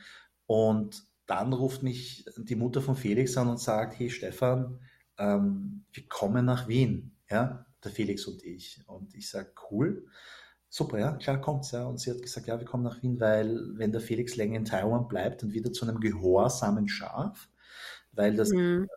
Und 0.46 1.04
dann 1.26 1.52
ruft 1.52 1.82
mich 1.82 2.26
die 2.36 2.56
Mutter 2.56 2.82
von 2.82 2.96
Felix 2.96 3.36
an 3.36 3.48
und 3.48 3.60
sagt, 3.60 3.98
hey 3.98 4.10
Stefan, 4.10 4.80
ähm, 5.18 5.84
wir 5.92 6.06
kommen 6.08 6.44
nach 6.44 6.68
Wien, 6.68 7.12
ja, 7.30 7.66
der 7.82 7.92
Felix 7.92 8.26
und 8.26 8.42
ich. 8.42 8.82
Und 8.86 9.14
ich 9.14 9.30
sage, 9.30 9.52
cool, 9.70 10.06
super, 10.68 10.98
ja, 10.98 11.12
klar 11.12 11.40
kommt's, 11.40 11.70
ja. 11.70 11.84
Und 11.84 12.00
sie 12.00 12.10
hat 12.10 12.20
gesagt, 12.20 12.46
ja, 12.46 12.58
wir 12.58 12.66
kommen 12.66 12.82
nach 12.82 13.02
Wien, 13.02 13.20
weil 13.20 13.60
wenn 13.78 13.92
der 13.92 14.00
Felix 14.00 14.36
länger 14.36 14.56
in 14.56 14.64
Taiwan 14.64 15.08
bleibt, 15.08 15.42
dann 15.42 15.52
wieder 15.52 15.72
zu 15.72 15.86
einem 15.86 16.00
gehorsamen 16.00 16.88
Schaf, 16.88 17.48
weil 18.12 18.34
das 18.36 18.50
mhm. 18.50 18.88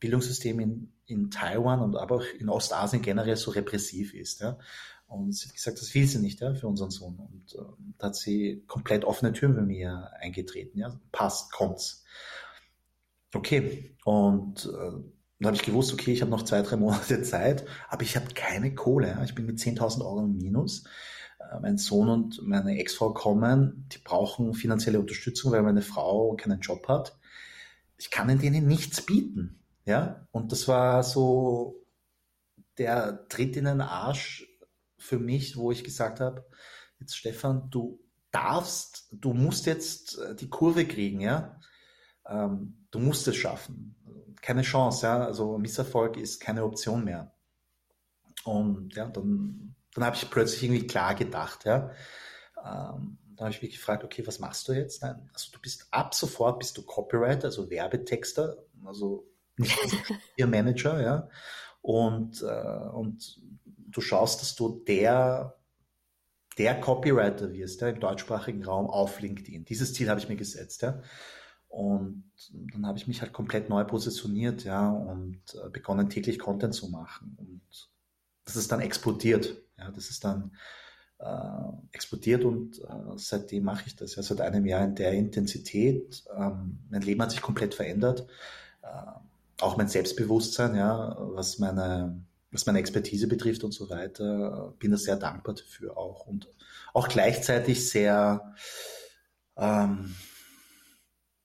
Bildungssystem 0.00 0.58
in, 0.60 0.92
in 1.08 1.30
Taiwan 1.30 1.80
und 1.80 1.96
aber 1.96 2.16
auch 2.16 2.24
in 2.38 2.48
Ostasien 2.48 3.02
generell 3.02 3.36
so 3.36 3.50
repressiv 3.50 4.14
ist, 4.14 4.40
ja. 4.40 4.58
Und 5.06 5.32
sie 5.32 5.48
hat 5.48 5.54
gesagt, 5.54 5.80
das 5.80 5.94
will 5.94 6.06
sie 6.06 6.18
nicht, 6.18 6.40
ja, 6.40 6.54
für 6.54 6.68
unseren 6.68 6.90
Sohn. 6.90 7.16
Und 7.16 7.54
äh, 7.54 7.64
da 7.96 8.08
hat 8.08 8.16
sie 8.16 8.62
komplett 8.66 9.04
offene 9.04 9.32
Türen 9.32 9.56
bei 9.56 9.62
mir 9.62 10.10
eingetreten, 10.20 10.78
ja. 10.78 11.00
Passt, 11.12 11.50
kommt's. 11.50 12.04
Okay. 13.34 13.96
Und 14.04 14.66
äh, 14.66 15.02
dann 15.38 15.46
habe 15.46 15.56
ich 15.56 15.62
gewusst, 15.62 15.92
okay, 15.92 16.12
ich 16.12 16.20
habe 16.20 16.30
noch 16.30 16.42
zwei, 16.42 16.62
drei 16.62 16.76
Monate 16.76 17.22
Zeit, 17.22 17.64
aber 17.88 18.02
ich 18.02 18.16
habe 18.16 18.34
keine 18.34 18.74
Kohle. 18.74 19.08
Ja. 19.08 19.24
Ich 19.24 19.34
bin 19.34 19.46
mit 19.46 19.58
10.000 19.58 20.02
Euro 20.02 20.20
im 20.20 20.36
Minus. 20.36 20.84
Äh, 21.38 21.60
mein 21.60 21.78
Sohn 21.78 22.08
und 22.08 22.42
meine 22.42 22.78
Ex-Frau 22.78 23.14
kommen, 23.14 23.86
die 23.92 23.98
brauchen 23.98 24.52
finanzielle 24.54 25.00
Unterstützung, 25.00 25.52
weil 25.52 25.62
meine 25.62 25.82
Frau 25.82 26.34
keinen 26.36 26.60
Job 26.60 26.86
hat. 26.88 27.16
Ich 27.96 28.10
kann 28.10 28.36
denen 28.38 28.66
nichts 28.66 29.00
bieten. 29.00 29.57
Ja, 29.88 30.28
und 30.32 30.52
das 30.52 30.68
war 30.68 31.02
so 31.02 31.82
der 32.76 33.26
Tritt 33.30 33.56
in 33.56 33.64
den 33.64 33.80
Arsch 33.80 34.46
für 34.98 35.18
mich, 35.18 35.56
wo 35.56 35.72
ich 35.72 35.82
gesagt 35.82 36.20
habe, 36.20 36.46
jetzt 37.00 37.16
Stefan, 37.16 37.70
du 37.70 37.98
darfst, 38.30 39.08
du 39.12 39.32
musst 39.32 39.64
jetzt 39.64 40.18
äh, 40.18 40.34
die 40.34 40.50
Kurve 40.50 40.86
kriegen, 40.86 41.22
ja. 41.22 41.58
Ähm, 42.26 42.86
du 42.90 42.98
musst 42.98 43.26
es 43.28 43.36
schaffen. 43.36 43.96
Keine 44.42 44.60
Chance, 44.60 45.06
ja. 45.06 45.24
Also 45.24 45.56
Misserfolg 45.56 46.18
ist 46.18 46.38
keine 46.38 46.64
Option 46.64 47.02
mehr. 47.02 47.32
Und 48.44 48.94
ja, 48.94 49.08
dann, 49.08 49.74
dann 49.94 50.04
habe 50.04 50.16
ich 50.16 50.28
plötzlich 50.28 50.64
irgendwie 50.64 50.86
klar 50.86 51.14
gedacht, 51.14 51.64
ja. 51.64 51.92
Ähm, 52.62 53.16
da 53.36 53.44
habe 53.44 53.54
ich 53.54 53.62
mich 53.62 53.72
gefragt, 53.72 54.04
okay, 54.04 54.26
was 54.26 54.38
machst 54.38 54.68
du 54.68 54.72
jetzt? 54.74 55.00
Nein, 55.00 55.30
also 55.32 55.50
du 55.50 55.58
bist 55.60 55.86
ab 55.92 56.14
sofort 56.14 56.58
bist 56.58 56.76
du 56.76 56.82
Copywriter, 56.82 57.44
also 57.44 57.70
Werbetexter, 57.70 58.58
also 58.84 59.26
nicht 59.58 59.78
ihr 60.36 60.46
Manager, 60.46 61.00
ja. 61.02 61.28
Und, 61.80 62.42
äh, 62.42 62.88
und 62.92 63.40
du 63.76 64.00
schaust, 64.00 64.40
dass 64.40 64.54
du 64.54 64.82
der, 64.86 65.56
der 66.58 66.80
Copywriter 66.80 67.52
wirst, 67.52 67.80
ja, 67.80 67.88
im 67.88 68.00
deutschsprachigen 68.00 68.64
Raum 68.64 68.86
auf 68.86 69.20
LinkedIn. 69.20 69.64
Dieses 69.64 69.94
Ziel 69.94 70.08
habe 70.08 70.20
ich 70.20 70.28
mir 70.28 70.36
gesetzt, 70.36 70.82
ja. 70.82 71.00
Und 71.68 72.24
dann 72.72 72.86
habe 72.86 72.98
ich 72.98 73.06
mich 73.06 73.20
halt 73.20 73.32
komplett 73.32 73.68
neu 73.68 73.84
positioniert, 73.84 74.64
ja, 74.64 74.90
und 74.90 75.42
äh, 75.54 75.68
begonnen 75.70 76.08
täglich 76.08 76.38
Content 76.38 76.74
zu 76.74 76.88
machen. 76.88 77.36
Und 77.38 77.90
das 78.44 78.56
ist 78.56 78.72
dann 78.72 78.80
explodiert, 78.80 79.62
ja, 79.76 79.90
das 79.90 80.08
ist 80.08 80.24
dann 80.24 80.52
äh, 81.18 81.72
explodiert 81.92 82.44
und 82.44 82.78
äh, 82.78 83.16
seitdem 83.16 83.64
mache 83.64 83.84
ich 83.86 83.96
das 83.96 84.16
ja 84.16 84.22
seit 84.22 84.40
einem 84.40 84.64
Jahr 84.66 84.84
in 84.84 84.94
der 84.94 85.12
Intensität. 85.12 86.24
Ähm, 86.34 86.78
mein 86.88 87.02
Leben 87.02 87.20
hat 87.20 87.30
sich 87.30 87.42
komplett 87.42 87.74
verändert, 87.74 88.26
äh, 88.82 88.86
auch 89.60 89.76
mein 89.76 89.88
Selbstbewusstsein, 89.88 90.76
ja, 90.76 91.16
was 91.18 91.58
meine 91.58 92.24
was 92.50 92.66
meine 92.66 92.78
Expertise 92.78 93.28
betrifft 93.28 93.64
und 93.64 93.72
so 93.72 93.90
weiter, 93.90 94.74
bin 94.78 94.90
da 94.90 94.96
sehr 94.96 95.16
dankbar 95.16 95.54
dafür 95.54 95.96
auch 95.96 96.26
und 96.26 96.48
auch 96.94 97.08
gleichzeitig 97.08 97.88
sehr, 97.88 98.54
ähm, 99.56 100.14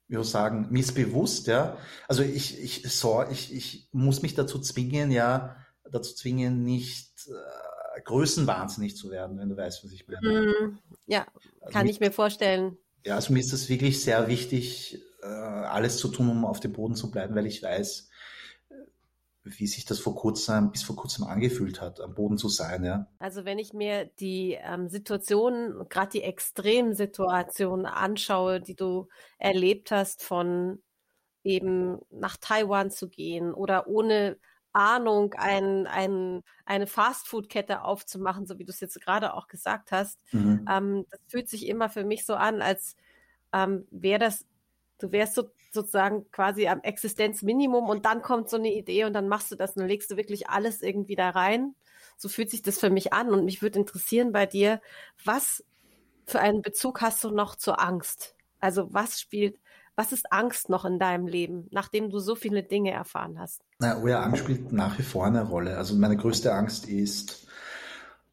wie 0.07 0.16
soll 0.16 0.24
ich 0.24 0.30
sagen, 0.30 0.68
missbewusst, 0.70 1.47
ja. 1.47 1.78
Also 2.07 2.24
ich, 2.24 2.59
ich, 2.59 2.84
so, 2.89 3.26
ich, 3.30 3.53
ich 3.53 3.89
muss 3.91 4.22
mich 4.22 4.36
dazu 4.36 4.59
zwingen, 4.59 5.11
ja, 5.11 5.57
dazu 5.91 6.16
zwingen, 6.16 6.64
nicht 6.64 7.28
äh, 7.28 8.01
größenwahnsinnig 8.01 8.95
zu 8.95 9.11
werden, 9.11 9.38
wenn 9.38 9.49
du 9.49 9.57
weißt, 9.57 9.84
was 9.84 9.91
ich 9.91 10.07
meine. 10.07 10.45
Mm, 10.45 10.80
ja, 11.05 11.28
also 11.61 11.74
kann 11.74 11.86
mir, 11.86 11.91
ich 11.91 11.99
mir 11.99 12.11
vorstellen. 12.11 12.78
Ja, 13.03 13.16
also 13.16 13.34
mir 13.34 13.39
ist 13.39 13.51
das 13.51 13.68
wirklich 13.68 14.01
sehr 14.01 14.28
wichtig, 14.30 15.01
äh, 15.24 15.28
alles 15.28 15.97
zu 15.97 16.09
tun, 16.09 16.30
um 16.30 16.45
auf 16.45 16.59
dem 16.59 16.74
Boden 16.74 16.95
zu 16.95 17.09
bleiben, 17.09 17.36
weil 17.36 17.45
ich 17.45 17.63
weiß, 17.63 18.09
wie 19.43 19.67
sich 19.67 19.86
das 19.86 19.99
vor 19.99 20.15
kurzem, 20.15 20.71
bis 20.71 20.84
vor 20.84 20.95
kurzem 20.95 21.26
angefühlt 21.26 21.82
hat, 21.82 21.99
am 21.99 22.13
Boden 22.13 22.38
zu 22.38 22.47
sein, 22.47 22.84
ja. 22.84 23.07
Also 23.19 23.43
wenn 23.43 23.59
ich 23.59 23.74
mir 23.74 24.05
die 24.19 24.57
ähm, 24.61 24.88
Situationen, 24.88 25.88
gerade 25.89 26.11
die 26.11 26.24
Extremsituationen 26.24 27.86
anschaue, 27.86 28.61
die 28.61 28.76
du 28.76 29.09
erlebt 29.38 29.91
hast, 29.91 30.24
von 30.24 30.82
eben 31.43 31.99
nach 32.09 32.38
Taiwan 32.38 32.89
zu 32.89 33.09
gehen 33.09 33.53
oder 33.53 33.88
ohne 33.88 34.38
Ahnung 34.71 35.34
ein, 35.34 35.88
ein, 35.88 36.41
eine 36.65 36.88
Fastfood-Kette 36.88 37.84
aufzumachen, 37.84 38.47
so 38.47 38.57
wie 38.59 38.65
du 38.65 38.71
es 38.71 38.80
jetzt 38.80 38.99
gerade 39.01 39.34
auch 39.34 39.47
gesagt 39.47 39.91
hast, 39.91 40.19
mhm. 40.32 40.65
ähm, 40.69 41.05
das 41.09 41.19
fühlt 41.28 41.49
sich 41.49 41.67
immer 41.67 41.89
für 41.89 42.05
mich 42.05 42.26
so 42.26 42.34
an, 42.36 42.61
als 42.61 42.95
ähm, 43.51 43.86
wäre 43.91 44.19
das 44.19 44.45
du 45.00 45.12
wärst 45.12 45.36
so, 45.36 45.50
sozusagen 45.72 46.30
quasi 46.32 46.68
am 46.68 46.82
Existenzminimum 46.82 47.89
und 47.89 48.06
dann 48.06 48.22
kommt 48.22 48.50
so 48.50 48.58
eine 48.58 48.74
Idee 48.74 49.06
und 49.06 49.14
dann 49.14 49.28
machst 49.28 49.52
du 49.52 49.56
das 49.56 49.76
und 49.76 49.88
legst 49.88 50.12
du 50.12 50.18
wirklich 50.18 50.50
alles 50.50 50.82
irgendwie 50.82 51.16
da 51.16 51.30
rein. 51.30 51.76
So 52.18 52.30
fühlt 52.30 52.50
sich 52.50 52.62
das 52.62 52.80
für 52.80 52.89
mich 52.89 53.12
an 53.14 53.30
und 53.30 53.46
mich 53.46 53.62
würde 53.62 53.80
interessieren 53.80 54.32
bei 54.32 54.46
dir, 54.46 54.82
was 55.24 55.64
für 56.26 56.39
einen 56.39 56.62
Bezug 56.62 57.02
hast 57.02 57.24
du 57.24 57.32
noch 57.32 57.56
zur 57.56 57.82
Angst? 57.82 58.36
Also 58.60 58.94
was 58.94 59.20
spielt, 59.20 59.60
was 59.96 60.12
ist 60.12 60.32
Angst 60.32 60.70
noch 60.70 60.86
in 60.86 61.00
deinem 61.00 61.28
Leben, 61.28 61.68
nachdem 61.72 62.10
du 62.10 62.20
so 62.20 62.36
viele 62.36 62.64
Dinge 62.64 62.91
erfahren 62.91 63.39
hast? 63.39 63.62
Na, 63.80 64.02
oh 64.02 64.08
ja, 64.08 64.22
Angst 64.22 64.44
spielt 64.44 64.72
nach 64.72 64.98
wie 64.98 65.04
vor 65.04 65.26
eine 65.26 65.44
Rolle. 65.44 65.78
Also 65.78 65.96
meine 65.96 66.18
größte 66.18 66.54
Angst 66.54 66.88
ist, 66.88 67.48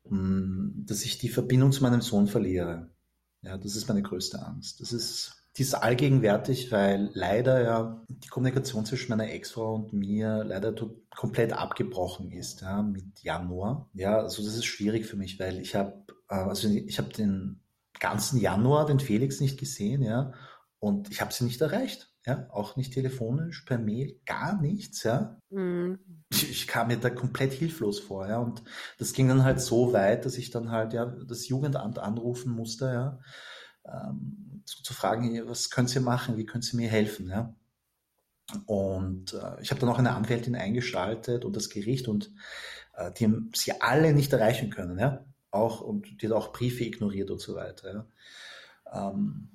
hm, 0.08 0.84
dass 0.86 1.04
ich 1.04 1.18
die 1.18 1.28
Verbindung 1.28 1.72
zu 1.72 1.82
meinem 1.82 2.00
Sohn 2.00 2.28
verliere. 2.28 2.90
Ja, 3.42 3.58
das 3.58 3.74
ist 3.74 3.88
meine 3.88 4.02
größte 4.02 4.44
Angst. 4.44 4.80
Das 4.80 4.92
ist 4.92 5.39
die 5.56 5.62
ist 5.62 5.74
allgegenwärtig, 5.74 6.70
weil 6.70 7.10
leider 7.12 7.62
ja 7.62 8.04
die 8.08 8.28
Kommunikation 8.28 8.86
zwischen 8.86 9.10
meiner 9.10 9.30
Ex-Frau 9.30 9.74
und 9.74 9.92
mir 9.92 10.44
leider 10.44 10.74
komplett 11.14 11.52
abgebrochen 11.52 12.30
ist, 12.30 12.60
ja, 12.60 12.82
mit 12.82 13.20
Januar. 13.22 13.88
Ja, 13.94 14.20
also 14.20 14.44
das 14.44 14.54
ist 14.54 14.66
schwierig 14.66 15.06
für 15.06 15.16
mich, 15.16 15.40
weil 15.40 15.58
ich 15.58 15.74
habe, 15.74 16.04
äh, 16.28 16.34
also 16.34 16.68
ich 16.68 16.98
habe 16.98 17.12
den 17.12 17.60
ganzen 17.98 18.38
Januar 18.38 18.86
den 18.86 19.00
Felix 19.00 19.40
nicht 19.40 19.58
gesehen, 19.58 20.02
ja, 20.02 20.32
und 20.78 21.10
ich 21.10 21.20
habe 21.20 21.32
sie 21.32 21.44
nicht 21.44 21.60
erreicht, 21.60 22.14
ja, 22.24 22.46
auch 22.50 22.76
nicht 22.76 22.94
telefonisch, 22.94 23.62
per 23.62 23.78
Mail, 23.78 24.20
gar 24.26 24.60
nichts, 24.60 25.02
ja. 25.02 25.36
Mhm. 25.50 25.98
Ich, 26.30 26.48
ich, 26.48 26.66
kam 26.68 26.88
mir 26.88 26.96
da 26.96 27.10
komplett 27.10 27.52
hilflos 27.52 27.98
vor, 27.98 28.28
ja, 28.28 28.38
und 28.38 28.62
das 28.98 29.12
ging 29.14 29.26
dann 29.26 29.42
halt 29.42 29.60
so 29.60 29.92
weit, 29.92 30.24
dass 30.24 30.38
ich 30.38 30.50
dann 30.50 30.70
halt 30.70 30.92
ja 30.92 31.06
das 31.06 31.48
Jugendamt 31.48 31.98
anrufen 31.98 32.52
musste, 32.52 32.84
ja 32.86 33.18
ähm, 33.84 34.49
zu, 34.70 34.82
zu 34.84 34.94
fragen, 34.94 35.48
was 35.48 35.70
können 35.70 35.88
Sie 35.88 36.00
machen, 36.00 36.36
wie 36.36 36.46
können 36.46 36.62
Sie 36.62 36.76
mir 36.76 36.88
helfen, 36.88 37.28
ja. 37.28 37.52
Und 38.66 39.32
äh, 39.34 39.60
ich 39.60 39.70
habe 39.70 39.80
dann 39.80 39.88
auch 39.88 39.98
eine 39.98 40.14
Anwältin 40.14 40.54
eingeschaltet 40.54 41.44
und 41.44 41.56
das 41.56 41.70
Gericht 41.70 42.08
und 42.08 42.32
äh, 42.94 43.12
die 43.12 43.24
haben 43.24 43.50
sie 43.54 43.80
alle 43.80 44.12
nicht 44.12 44.32
erreichen 44.32 44.70
können, 44.70 44.98
ja. 44.98 45.24
Auch 45.50 45.80
und 45.80 46.22
die 46.22 46.26
hat 46.26 46.34
auch 46.34 46.52
Briefe 46.52 46.84
ignoriert 46.84 47.30
und 47.30 47.40
so 47.40 47.56
weiter. 47.56 48.06
Ja? 48.92 49.10
Ähm, 49.10 49.48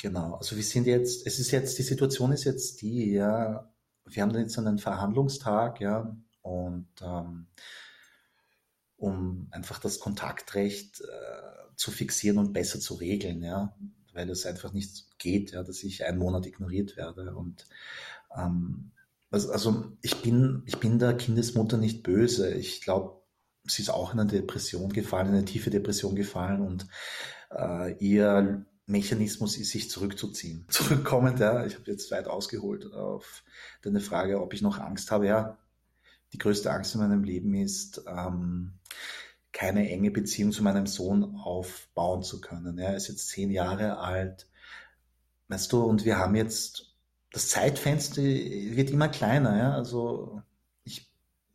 genau, 0.00 0.34
also 0.34 0.56
wir 0.56 0.64
sind 0.64 0.86
jetzt, 0.88 1.26
es 1.26 1.38
ist 1.38 1.52
jetzt, 1.52 1.78
die 1.78 1.84
Situation 1.84 2.32
ist 2.32 2.44
jetzt 2.44 2.82
die, 2.82 3.12
ja, 3.12 3.68
wir 4.04 4.22
haben 4.22 4.36
jetzt 4.36 4.58
einen 4.58 4.78
Verhandlungstag, 4.78 5.80
ja, 5.80 6.16
und 6.42 6.88
ähm, 7.02 7.46
um 8.96 9.48
einfach 9.50 9.78
das 9.78 10.00
Kontaktrecht 10.00 11.00
äh, 11.00 11.76
zu 11.76 11.90
fixieren 11.92 12.38
und 12.38 12.52
besser 12.52 12.80
zu 12.80 12.94
regeln, 12.94 13.42
ja, 13.42 13.76
weil 14.16 14.28
es 14.30 14.46
einfach 14.46 14.72
nicht 14.72 15.18
geht, 15.18 15.52
ja, 15.52 15.62
dass 15.62 15.84
ich 15.84 16.04
einen 16.04 16.18
Monat 16.18 16.46
ignoriert 16.46 16.96
werde 16.96 17.34
und 17.34 17.66
ähm, 18.36 18.90
also, 19.30 19.52
also 19.52 19.92
ich 20.02 20.22
bin 20.22 20.62
ich 20.66 20.78
bin 20.78 20.98
der 20.98 21.14
Kindesmutter 21.14 21.76
nicht 21.76 22.02
böse. 22.02 22.52
Ich 22.54 22.80
glaube, 22.80 23.20
sie 23.64 23.82
ist 23.82 23.90
auch 23.90 24.14
in 24.14 24.20
eine 24.20 24.30
Depression 24.30 24.92
gefallen, 24.92 25.28
in 25.28 25.34
eine 25.34 25.44
tiefe 25.44 25.70
Depression 25.70 26.14
gefallen 26.14 26.60
und 26.60 26.86
äh, 27.50 27.92
ihr 27.98 28.64
Mechanismus 28.86 29.56
ist, 29.56 29.70
sich 29.70 29.90
zurückzuziehen. 29.90 30.66
Zurückkommend, 30.70 31.40
ja, 31.40 31.66
ich 31.66 31.74
habe 31.74 31.90
jetzt 31.90 32.10
weit 32.12 32.28
ausgeholt 32.28 32.92
auf 32.92 33.42
deine 33.82 34.00
Frage, 34.00 34.40
ob 34.40 34.54
ich 34.54 34.62
noch 34.62 34.78
Angst 34.78 35.10
habe. 35.10 35.26
Ja, 35.26 35.58
die 36.32 36.38
größte 36.38 36.70
Angst 36.70 36.94
in 36.94 37.00
meinem 37.00 37.24
Leben 37.24 37.54
ist, 37.54 38.02
ähm, 38.06 38.74
keine 39.56 39.88
enge 39.88 40.10
Beziehung 40.10 40.52
zu 40.52 40.62
meinem 40.62 40.86
Sohn 40.86 41.34
aufbauen 41.36 42.22
zu 42.22 42.42
können. 42.42 42.76
Er 42.76 42.94
ist 42.94 43.08
jetzt 43.08 43.30
zehn 43.30 43.50
Jahre 43.50 43.96
alt. 43.96 44.50
Weißt 45.48 45.72
du, 45.72 45.82
und 45.82 46.04
wir 46.04 46.18
haben 46.18 46.36
jetzt, 46.36 46.94
das 47.32 47.48
Zeitfenster 47.48 48.20
wird 48.20 48.90
immer 48.90 49.08
kleiner, 49.08 49.56
ja, 49.56 49.72
also 49.72 50.42
ich, 50.84 51.10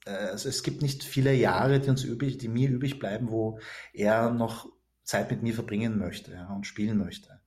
also 0.06 0.50
es 0.50 0.64
gibt 0.64 0.82
nicht 0.82 1.04
viele 1.04 1.36
Jahre, 1.36 1.80
die 1.80 1.92
uns 1.92 2.04
übrig, 2.04 2.40
die 2.40 2.48
mir 2.48 2.72
übrig 2.72 2.98
bleiben, 2.98 3.30
wo 3.30 3.60
er 3.94 4.32
noch 4.32 4.68
Zeit 5.04 5.30
mit 5.30 5.44
mir 5.44 5.54
verbringen 5.54 6.00
möchte 6.00 6.32
ja, 6.32 6.52
und 6.52 6.66
spielen 6.66 6.98
möchte. 6.98 7.40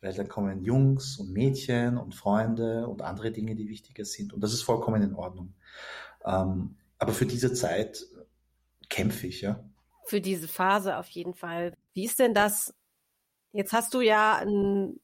Weil 0.00 0.14
dann 0.14 0.28
kommen 0.28 0.62
Jungs 0.62 1.18
und 1.18 1.32
Mädchen 1.32 1.98
und 1.98 2.14
Freunde 2.14 2.88
und 2.88 3.02
andere 3.02 3.30
Dinge, 3.30 3.54
die 3.56 3.68
wichtiger 3.68 4.06
sind. 4.06 4.32
Und 4.32 4.40
das 4.40 4.54
ist 4.54 4.62
vollkommen 4.62 5.02
in 5.02 5.14
Ordnung. 5.14 5.52
Ähm, 6.24 6.76
aber 6.98 7.12
für 7.12 7.26
diese 7.26 7.52
Zeit 7.52 8.06
kämpfe 8.88 9.26
ich, 9.26 9.42
ja. 9.42 9.62
Für 10.08 10.20
diese 10.22 10.48
Phase 10.48 10.96
auf 10.96 11.08
jeden 11.10 11.34
Fall. 11.34 11.76
Wie 11.92 12.06
ist 12.06 12.18
denn 12.18 12.32
das? 12.32 12.74
Jetzt 13.52 13.72
hast 13.72 13.92
du 13.92 14.00
ja 14.00 14.36
ein 14.38 14.98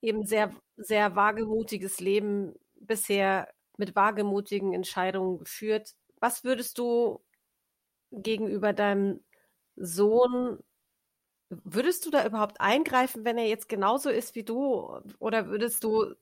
eben 0.00 0.24
sehr, 0.24 0.54
sehr 0.76 1.16
wagemutiges 1.16 2.00
Leben 2.00 2.54
bisher 2.76 3.52
mit 3.78 3.96
wagemutigen 3.96 4.74
Entscheidungen 4.74 5.38
geführt. 5.38 5.94
Was 6.20 6.44
würdest 6.44 6.78
du 6.78 7.20
gegenüber 8.12 8.72
deinem 8.72 9.24
Sohn, 9.74 10.58
würdest 11.48 12.06
du 12.06 12.10
da 12.10 12.24
überhaupt 12.24 12.60
eingreifen, 12.60 13.24
wenn 13.24 13.38
er 13.38 13.48
jetzt 13.48 13.68
genauso 13.68 14.08
ist 14.10 14.36
wie 14.36 14.44
du? 14.44 15.00
Oder 15.18 15.48
würdest 15.48 15.82
du 15.82 16.14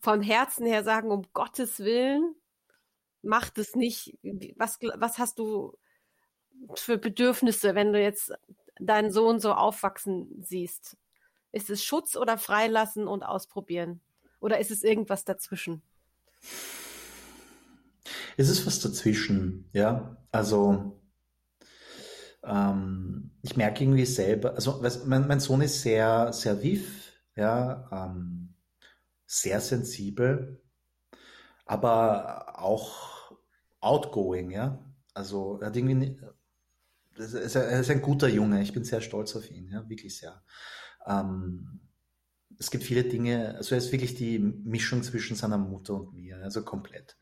vom 0.00 0.20
Herzen 0.20 0.64
her 0.64 0.84
sagen, 0.84 1.10
um 1.10 1.26
Gottes 1.32 1.80
Willen, 1.80 2.34
mach 3.22 3.50
das 3.50 3.74
nicht? 3.74 4.16
Was, 4.56 4.78
was 4.80 5.18
hast 5.18 5.40
du 5.40 5.76
für 6.74 6.98
Bedürfnisse, 6.98 7.74
wenn 7.74 7.92
du 7.92 8.00
jetzt 8.00 8.32
deinen 8.78 9.10
Sohn 9.10 9.40
so 9.40 9.52
aufwachsen 9.52 10.42
siehst? 10.42 10.96
Ist 11.52 11.70
es 11.70 11.82
Schutz 11.82 12.16
oder 12.16 12.38
freilassen 12.38 13.08
und 13.08 13.22
ausprobieren? 13.22 14.00
Oder 14.40 14.58
ist 14.58 14.70
es 14.70 14.82
irgendwas 14.82 15.24
dazwischen? 15.24 15.82
Es 18.36 18.48
ist 18.48 18.66
was 18.66 18.80
dazwischen, 18.80 19.68
ja. 19.72 20.16
Also 20.30 21.00
ähm, 22.44 23.30
ich 23.42 23.56
merke 23.56 23.82
irgendwie 23.82 24.06
selber, 24.06 24.54
also 24.54 24.80
mein, 25.06 25.26
mein 25.26 25.40
Sohn 25.40 25.60
ist 25.60 25.82
sehr, 25.82 26.32
sehr 26.32 26.62
vif, 26.62 27.12
ja, 27.34 27.88
ähm, 27.90 28.54
sehr 29.26 29.60
sensibel, 29.60 30.60
aber 31.66 32.58
auch 32.60 33.32
outgoing, 33.80 34.50
ja. 34.50 34.78
Also 35.14 35.58
er 35.60 35.68
hat 35.68 35.76
irgendwie, 35.76 36.16
er 37.18 37.80
ist 37.80 37.90
ein 37.90 38.02
guter 38.02 38.28
Junge, 38.28 38.62
ich 38.62 38.72
bin 38.72 38.84
sehr 38.84 39.00
stolz 39.00 39.34
auf 39.36 39.50
ihn, 39.50 39.68
ja, 39.68 39.88
wirklich 39.88 40.16
sehr. 40.16 40.42
Ähm, 41.06 41.80
es 42.58 42.70
gibt 42.70 42.84
viele 42.84 43.04
Dinge, 43.04 43.54
also 43.56 43.74
er 43.74 43.78
ist 43.78 43.92
wirklich 43.92 44.14
die 44.14 44.38
Mischung 44.38 45.02
zwischen 45.02 45.36
seiner 45.36 45.58
Mutter 45.58 45.94
und 45.94 46.14
mir, 46.14 46.38
also 46.38 46.64
komplett. 46.64 47.16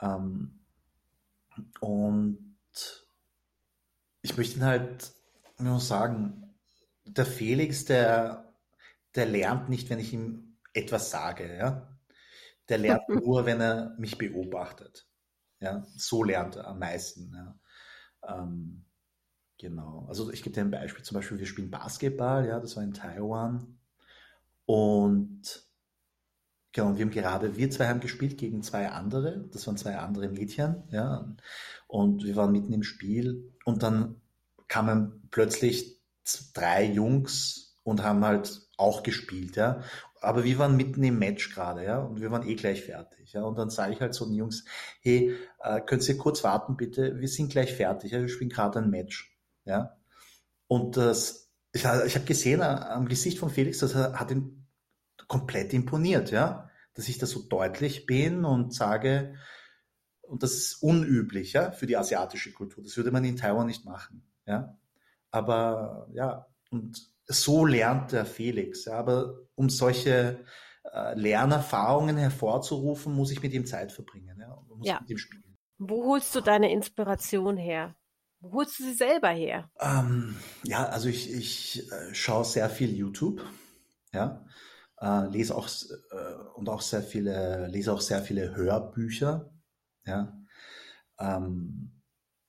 Ähm, 0.00 0.60
und 1.80 2.56
ich 4.22 4.36
möchte 4.36 4.58
ihn 4.58 4.64
halt 4.64 5.12
nur 5.58 5.80
sagen, 5.80 6.54
der 7.04 7.26
Felix, 7.26 7.84
der, 7.84 8.54
der 9.14 9.26
lernt 9.26 9.68
nicht, 9.68 9.90
wenn 9.90 9.98
ich 9.98 10.12
ihm 10.12 10.56
etwas 10.72 11.10
sage, 11.10 11.56
ja. 11.56 11.90
Der 12.68 12.78
lernt 12.78 13.08
nur, 13.08 13.44
wenn 13.44 13.60
er 13.60 13.94
mich 13.98 14.16
beobachtet. 14.16 15.06
Ja, 15.60 15.86
so 15.96 16.24
lernt 16.24 16.56
er 16.56 16.68
am 16.68 16.78
meisten. 16.78 17.32
Ja. 17.34 17.58
Ähm, 18.26 18.84
genau. 19.58 20.06
Also 20.08 20.30
ich 20.30 20.42
gebe 20.42 20.54
dir 20.54 20.62
ein 20.62 20.70
Beispiel. 20.70 21.04
Zum 21.04 21.16
Beispiel, 21.16 21.38
wir 21.38 21.46
spielen 21.46 21.70
Basketball, 21.70 22.46
ja, 22.46 22.60
das 22.60 22.76
war 22.76 22.82
in 22.82 22.94
Taiwan. 22.94 23.78
Und 24.66 25.64
Genau, 26.74 26.96
wir 26.96 27.04
haben 27.04 27.12
gerade, 27.12 27.56
wir 27.56 27.70
zwei 27.70 27.86
haben 27.86 28.00
gespielt 28.00 28.36
gegen 28.36 28.64
zwei 28.64 28.88
andere, 28.88 29.48
das 29.52 29.64
waren 29.68 29.76
zwei 29.76 29.96
andere 29.96 30.28
Mädchen, 30.28 30.82
ja, 30.90 31.32
und 31.86 32.24
wir 32.24 32.34
waren 32.34 32.50
mitten 32.50 32.72
im 32.72 32.82
Spiel 32.82 33.54
und 33.64 33.84
dann 33.84 34.20
kamen 34.66 35.28
plötzlich 35.30 36.00
drei 36.52 36.84
Jungs 36.84 37.78
und 37.84 38.02
haben 38.02 38.24
halt 38.24 38.66
auch 38.76 39.04
gespielt, 39.04 39.54
ja. 39.54 39.82
Aber 40.20 40.42
wir 40.42 40.58
waren 40.58 40.76
mitten 40.76 41.04
im 41.04 41.20
Match 41.20 41.54
gerade, 41.54 41.84
ja, 41.84 42.00
und 42.00 42.20
wir 42.20 42.32
waren 42.32 42.44
eh 42.48 42.56
gleich 42.56 42.82
fertig, 42.82 43.34
ja. 43.34 43.44
Und 43.44 43.56
dann 43.56 43.70
sage 43.70 43.92
ich 43.92 44.00
halt 44.00 44.14
so 44.14 44.24
den 44.24 44.34
Jungs, 44.34 44.64
hey, 45.00 45.32
äh, 45.62 45.80
könnt 45.80 46.08
ihr 46.08 46.18
kurz 46.18 46.42
warten, 46.42 46.76
bitte? 46.76 47.20
Wir 47.20 47.28
sind 47.28 47.52
gleich 47.52 47.72
fertig, 47.72 48.10
ja, 48.10 48.20
wir 48.20 48.28
spielen 48.28 48.50
gerade 48.50 48.80
ein 48.80 48.90
Match, 48.90 49.33
ja. 49.64 49.96
Und 50.66 50.96
das, 50.96 51.52
ich, 51.72 51.82
ich 51.82 52.14
habe 52.14 52.24
gesehen 52.24 52.60
äh, 52.60 52.64
am 52.64 53.06
Gesicht 53.06 53.38
von 53.38 53.50
Felix, 53.50 53.78
das 53.78 53.94
hat 53.94 54.30
ihn 54.30 54.66
komplett 55.28 55.72
imponiert, 55.72 56.30
ja, 56.30 56.70
dass 56.94 57.08
ich 57.08 57.18
da 57.18 57.26
so 57.26 57.42
deutlich 57.42 58.06
bin 58.06 58.44
und 58.44 58.74
sage, 58.74 59.34
und 60.22 60.42
das 60.42 60.54
ist 60.54 60.82
unüblich, 60.82 61.52
ja, 61.52 61.70
für 61.70 61.86
die 61.86 61.96
asiatische 61.96 62.52
Kultur. 62.52 62.82
Das 62.82 62.96
würde 62.96 63.10
man 63.10 63.24
in 63.24 63.36
Taiwan 63.36 63.66
nicht 63.66 63.84
machen, 63.84 64.26
ja. 64.46 64.78
Aber, 65.30 66.08
ja, 66.12 66.46
und 66.70 67.12
so 67.26 67.66
lernt 67.66 68.12
der 68.12 68.24
Felix, 68.24 68.84
ja. 68.84 68.94
Aber 68.94 69.40
um 69.54 69.68
solche 69.68 70.44
äh, 70.92 71.14
Lernerfahrungen 71.14 72.16
hervorzurufen, 72.16 73.14
muss 73.14 73.30
ich 73.30 73.42
mit 73.42 73.52
ihm 73.52 73.66
Zeit 73.66 73.92
verbringen, 73.92 74.38
ja. 74.40 74.52
Und 74.52 74.78
muss 74.78 74.86
ja. 74.86 75.00
mit 75.00 75.10
ihm 75.10 75.18
spielen. 75.18 75.56
Wo 75.78 76.04
holst 76.04 76.34
du 76.34 76.40
deine 76.40 76.72
Inspiration 76.72 77.56
her? 77.56 77.94
Wo 78.44 78.58
holst 78.58 78.78
du 78.78 78.84
sie 78.84 78.94
selber 78.94 79.30
her? 79.30 79.70
Ähm, 79.80 80.36
ja, 80.64 80.86
also 80.86 81.08
ich, 81.08 81.32
ich 81.32 81.90
äh, 81.90 82.14
schaue 82.14 82.44
sehr 82.44 82.70
viel 82.70 82.94
YouTube, 82.94 83.42
ja 84.12 84.44
äh, 85.04 85.28
lese 85.28 85.54
auch 85.54 85.68
äh, 86.10 86.34
und 86.54 86.68
auch 86.68 86.80
sehr 86.80 87.02
viele, 87.02 87.68
lese 87.68 87.92
auch 87.92 88.00
sehr 88.00 88.22
viele 88.22 88.54
Hörbücher. 88.56 89.50
Ja. 90.06 90.36
Ähm, 91.18 91.90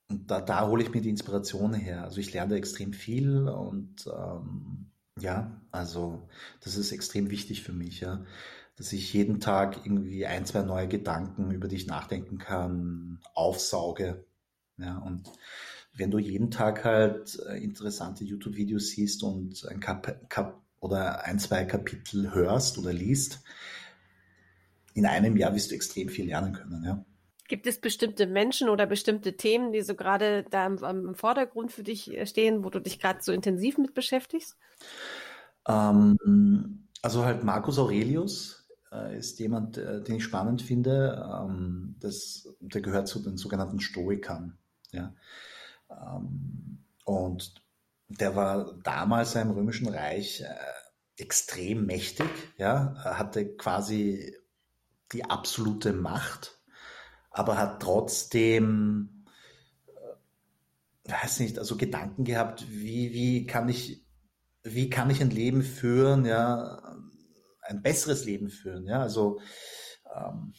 und 0.10 0.30
da, 0.30 0.41
da 0.41 0.68
hole 0.68 0.84
ich 0.84 0.91
mir 0.93 1.02
die 1.02 1.10
Inspiration 1.10 1.74
her. 1.74 2.04
Also 2.04 2.20
ich 2.20 2.32
lerne 2.34 2.56
extrem 2.56 2.93
viel 2.93 3.48
und 3.48 4.08
ähm, 4.08 4.91
ja, 5.20 5.62
also 5.72 6.30
das 6.62 6.76
ist 6.78 6.91
extrem 6.91 7.30
wichtig 7.30 7.64
für 7.64 7.74
mich, 7.74 8.02
ja, 8.02 8.24
dass 8.76 8.93
ich 8.93 9.14
jeden 9.14 9.39
Tag 9.39 9.86
irgendwie 9.86 10.26
ein, 10.26 10.46
zwei 10.46 10.62
neue 10.62 10.88
Gedanken, 10.88 11.52
über 11.52 11.68
die 11.68 11.78
ich 11.78 11.88
nachdenken 11.88 12.38
kann, 12.38 13.20
aufsauge. 13.34 14.26
Ja, 14.78 14.98
und 15.00 15.32
wenn 15.96 16.12
du 16.12 16.20
jeden 16.20 16.52
Tag 16.52 16.84
halt 16.84 17.39
äh, 17.48 17.58
interessante 17.58 18.24
YouTube-Videos 18.24 18.89
siehst 18.89 19.24
und 19.24 19.66
ein 19.70 19.80
Kap 19.80 20.30
Kap 20.30 20.62
oder 20.80 21.24
ein, 21.26 21.39
zwei 21.39 21.66
Kapitel 21.66 22.34
hörst 22.34 22.78
oder 22.78 22.93
liest, 22.93 23.41
in 24.93 25.06
einem 25.06 25.36
Jahr 25.36 25.54
wirst 25.56 25.72
du 25.72 25.76
extrem 25.76 26.10
viel 26.10 26.28
lernen 26.28 26.54
können. 26.54 26.84
Ja. 26.84 27.04
Gibt 27.48 27.68
es 27.68 27.80
bestimmte 27.80 28.28
Menschen 28.28 28.70
oder 28.70 28.86
bestimmte 28.86 29.38
Themen, 29.38 29.72
die 29.72 29.82
so 29.82 29.96
gerade 29.96 30.46
da 30.50 30.66
im, 30.66 30.78
im, 30.84 31.16
Vordergrund 31.16 31.72
für 31.72 31.84
dich 31.84 32.12
stehen, 32.26 32.64
wo 32.64 32.70
du 32.70 32.80
dich 32.80 33.00
gerade 33.00 33.20
so 33.22 33.32
intensiv 33.32 33.78
mit 33.78 33.93
beschäftigst? 33.93 34.58
Ähm, 35.68 36.88
also 37.02 37.24
halt 37.24 37.43
Marcus 37.43 37.78
Aurelius 37.78 38.68
äh, 38.91 39.18
ist 39.18 39.39
jemand, 39.39 39.78
äh, 39.78 40.02
den 40.02 40.16
ich 40.16 40.24
spannend 40.24 40.62
finde. 40.62 41.24
Ähm, 41.39 41.96
das, 42.00 42.48
der 42.60 42.82
gehört 42.82 43.08
zu 43.08 43.20
den 43.20 43.38
sogenannten 43.38 43.80
Stoikern. 43.80 44.58
Ja. 44.91 45.14
Ähm, 45.89 46.86
und 47.05 47.53
der 48.07 48.36
war 48.36 48.73
damals 48.83 49.36
im 49.36 49.51
Römischen 49.51 49.88
Reich 49.88 50.41
äh, 50.41 50.55
extrem 51.17 51.86
mächtig, 51.86 52.29
ja, 52.57 52.95
hatte 53.03 53.55
quasi 53.55 54.36
die 55.11 55.25
absolute 55.25 55.93
Macht, 55.93 56.59
aber 57.31 57.57
hat 57.57 57.81
trotzdem, 57.81 59.25
äh, 59.88 61.11
weiß 61.11 61.39
nicht, 61.39 61.57
also 61.57 61.77
Gedanken 61.77 62.25
gehabt, 62.25 62.65
wie, 62.69 63.13
wie 63.13 63.45
kann 63.45 63.69
ich, 63.69 64.05
wie 64.63 64.89
kann 64.89 65.09
ich 65.09 65.21
ein 65.21 65.29
Leben 65.29 65.63
führen, 65.63 66.25
ja, 66.25 66.97
ein 67.61 67.81
besseres 67.81 68.25
Leben 68.25 68.49
führen, 68.49 68.88
ja, 68.88 69.01
also, 69.01 69.39
ähm, 70.13 70.53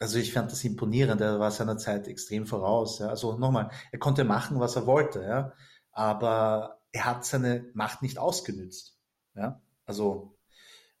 also 0.00 0.18
ich 0.18 0.32
fand 0.32 0.50
das 0.50 0.64
imponierend, 0.64 1.20
er 1.20 1.38
war 1.38 1.50
seiner 1.50 1.76
Zeit 1.76 2.08
extrem 2.08 2.46
voraus, 2.46 2.98
ja, 2.98 3.08
also 3.08 3.38
nochmal, 3.38 3.70
er 3.92 3.98
konnte 3.98 4.24
machen, 4.24 4.58
was 4.58 4.74
er 4.74 4.86
wollte, 4.86 5.22
ja, 5.22 5.52
aber 5.92 6.80
er 6.92 7.04
hat 7.04 7.24
seine 7.24 7.70
Macht 7.74 8.02
nicht 8.02 8.18
ausgenützt. 8.18 8.98
Ja? 9.34 9.60
Also, 9.86 10.36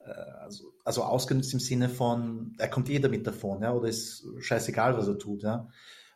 äh, 0.00 0.10
also, 0.10 0.72
also 0.84 1.02
ausgenützt 1.02 1.52
im 1.54 1.60
Sinne 1.60 1.88
von, 1.88 2.54
er 2.58 2.68
kommt 2.68 2.88
jeder 2.88 3.08
mit 3.08 3.26
davon, 3.26 3.62
ja, 3.62 3.72
oder 3.72 3.88
ist 3.88 4.26
scheißegal, 4.38 4.96
was 4.96 5.08
er 5.08 5.18
tut, 5.18 5.42
ja. 5.42 5.68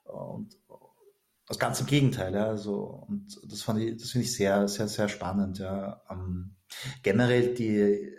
Und 0.04 0.58
aus 1.48 1.58
ganz 1.58 1.80
im 1.80 1.86
Gegenteil, 1.86 2.34
ja. 2.34 2.48
Also, 2.48 3.06
und 3.08 3.40
das 3.50 3.62
fand 3.62 3.80
ich, 3.80 3.96
das 3.96 4.10
finde 4.10 4.26
ich 4.26 4.34
sehr, 4.34 4.68
sehr, 4.68 4.88
sehr 4.88 5.08
spannend, 5.08 5.58
ja. 5.58 6.02
Ähm, 6.10 6.56
generell 7.02 7.54
die, 7.54 8.14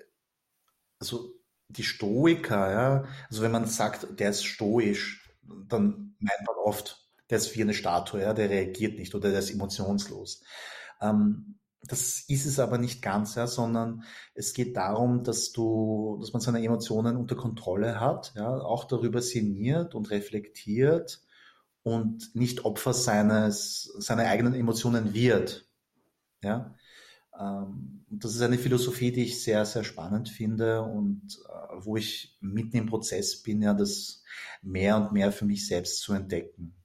also 1.00 1.35
die 1.70 1.84
Stoiker, 1.84 2.72
ja, 2.72 3.06
also 3.30 3.42
wenn 3.42 3.52
man 3.52 3.66
sagt, 3.66 4.20
der 4.20 4.30
ist 4.30 4.46
stoisch, 4.46 5.30
dann 5.68 6.16
meint 6.20 6.48
man 6.48 6.56
oft, 6.64 7.10
der 7.30 7.38
ist 7.38 7.56
wie 7.56 7.62
eine 7.62 7.74
Statue, 7.74 8.22
ja, 8.22 8.34
der 8.34 8.50
reagiert 8.50 8.98
nicht 9.00 9.16
oder 9.16 9.30
der 9.30 9.40
ist 9.40 9.52
emotionslos. 9.52 10.44
Ähm, 11.02 11.60
das 11.88 12.24
ist 12.28 12.46
es 12.46 12.60
aber 12.60 12.78
nicht 12.78 13.02
ganz, 13.02 13.36
ja, 13.36 13.48
sondern 13.48 14.04
es 14.34 14.54
geht 14.54 14.76
darum, 14.76 15.24
dass 15.24 15.52
du, 15.52 16.18
dass 16.20 16.34
man 16.34 16.42
seine 16.42 16.64
Emotionen 16.64 17.16
unter 17.16 17.36
Kontrolle 17.36 18.00
hat, 18.00 18.34
ja, 18.36 18.50
auch 18.50 18.86
darüber 18.86 19.22
sinniert 19.22 19.94
und 19.96 20.10
reflektiert 20.10 21.22
und 21.84 22.36
nicht 22.36 22.66
Opfer 22.66 22.94
seines, 22.94 23.84
seiner 24.00 24.24
eigenen 24.26 24.56
Emotionen 24.56 25.14
wird, 25.14 25.68
ja. 26.44 26.76
Ähm, 27.40 28.06
das 28.10 28.36
ist 28.36 28.42
eine 28.42 28.58
Philosophie, 28.58 29.12
die 29.12 29.24
ich 29.24 29.44
sehr, 29.44 29.66
sehr 29.66 29.84
spannend 29.84 30.30
finde 30.30 30.82
und 30.84 31.40
äh, 31.50 31.76
wo 31.80 31.98
ich 31.98 32.38
mitten 32.40 32.78
im 32.78 32.86
Prozess 32.86 33.42
bin, 33.42 33.62
ja, 33.62 33.74
das 33.74 34.24
mehr 34.62 34.98
und 34.98 35.12
mehr 35.12 35.32
für 35.32 35.46
mich 35.46 35.68
selbst 35.68 36.02
zu 36.02 36.14
entdecken, 36.14 36.76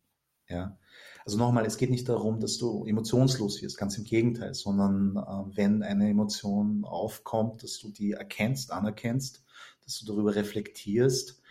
ja. 0.48 0.76
Also 1.26 1.36
nochmal, 1.36 1.66
es 1.66 1.76
geht 1.76 1.90
nicht 1.90 2.09
darum, 2.09 2.40
dass 2.40 2.57
du 2.57 2.86
emotionslos 2.86 3.61
wirst, 3.61 3.76
ganz 3.76 3.96
im 3.98 4.05
Gegenteil, 4.05 4.55
sondern 4.55 5.16
äh, 5.16 5.57
wenn 5.57 5.82
eine 5.82 6.09
Emotion 6.09 6.84
aufkommt, 6.84 7.62
dass 7.62 7.78
du 7.78 7.90
die 7.90 8.12
erkennst, 8.12 8.72
anerkennst, 8.72 9.44
dass 9.84 9.98
du 10.01 10.07
darüber 10.07 10.34
reflektierst 10.34 11.42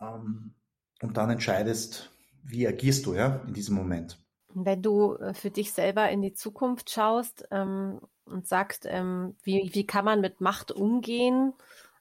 ähm, 0.00 0.54
und 1.00 1.16
dann 1.16 1.30
entscheidest, 1.30 2.10
wie 2.44 2.68
agierst 2.68 3.06
du 3.06 3.14
ja 3.14 3.42
in 3.46 3.54
diesem 3.54 3.74
Moment. 3.74 4.18
Wenn 4.58 4.82
du 4.82 5.16
äh, 5.16 5.34
für 5.34 5.50
dich 5.50 5.72
selber 5.72 6.08
in 6.08 6.22
die 6.22 6.32
Zukunft 6.32 6.90
schaust 6.90 7.46
ähm, 7.50 8.00
und 8.24 8.46
sagst, 8.46 8.86
ähm, 8.88 9.36
wie, 9.42 9.70
wie 9.72 9.86
kann 9.86 10.04
man 10.04 10.20
mit 10.20 10.40
Macht 10.40 10.72
umgehen, 10.72 11.52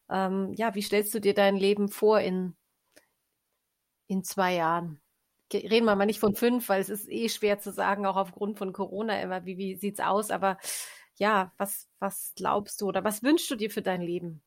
ähm, 0.09 0.53
ja, 0.53 0.73
wie 0.73 0.81
stellst 0.81 1.13
du 1.13 1.19
dir 1.19 1.33
dein 1.33 1.57
Leben 1.57 1.89
vor 1.89 2.19
in, 2.19 2.55
in 4.07 4.23
zwei 4.23 4.55
Jahren? 4.55 5.01
reden 5.53 5.85
wir 5.85 5.95
mal 5.95 6.05
nicht 6.05 6.19
von 6.19 6.35
fünf, 6.35 6.69
weil 6.69 6.81
es 6.81 6.89
ist 6.89 7.09
eh 7.09 7.29
schwer 7.29 7.59
zu 7.59 7.71
sagen, 7.71 8.05
auch 8.05 8.17
aufgrund 8.17 8.57
von 8.57 8.73
Corona 8.73 9.21
immer, 9.21 9.45
wie, 9.45 9.57
wie 9.57 9.75
sieht's 9.75 9.99
aus, 9.99 10.31
aber 10.31 10.57
ja, 11.17 11.53
was, 11.57 11.87
was 11.99 12.33
glaubst 12.35 12.81
du 12.81 12.87
oder 12.87 13.03
was 13.03 13.23
wünschst 13.23 13.49
du 13.51 13.55
dir 13.55 13.69
für 13.69 13.81
dein 13.81 14.01
Leben? 14.01 14.41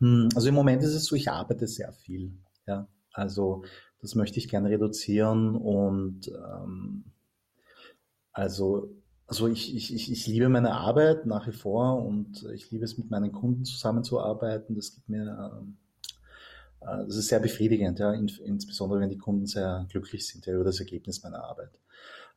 Hm, 0.00 0.28
also 0.34 0.48
im 0.48 0.54
Moment 0.54 0.82
ist 0.82 0.94
es 0.94 1.06
so, 1.06 1.16
ich 1.16 1.30
arbeite 1.30 1.66
sehr 1.66 1.92
viel. 1.92 2.32
Ja, 2.66 2.86
also 3.12 3.64
das 4.00 4.14
möchte 4.14 4.38
ich 4.38 4.48
gerne 4.48 4.70
reduzieren 4.70 5.56
und 5.56 6.28
ähm, 6.28 7.04
also 8.32 8.94
also 9.26 9.46
ich, 9.46 9.76
ich, 9.76 9.94
ich, 9.94 10.10
ich 10.10 10.26
liebe 10.26 10.48
meine 10.48 10.72
Arbeit 10.72 11.26
nach 11.26 11.46
wie 11.46 11.52
vor 11.52 12.02
und 12.02 12.44
ich 12.54 12.70
liebe 12.70 12.86
es 12.86 12.96
mit 12.96 13.10
meinen 13.10 13.30
Kunden 13.30 13.66
zusammenzuarbeiten. 13.66 14.74
Das 14.74 14.94
gibt 14.94 15.10
mir 15.10 15.52
ähm, 15.60 15.76
äh, 16.80 17.04
das 17.06 17.16
ist 17.16 17.28
sehr 17.28 17.40
befriedigend, 17.40 17.98
ja, 17.98 18.12
insbesondere 18.12 19.00
wenn 19.00 19.10
die 19.10 19.18
Kunden 19.18 19.46
sehr 19.46 19.86
glücklich 19.90 20.26
sind 20.26 20.46
ja, 20.46 20.54
über 20.54 20.64
das 20.64 20.80
Ergebnis 20.80 21.22
meiner 21.22 21.44
Arbeit. 21.44 21.78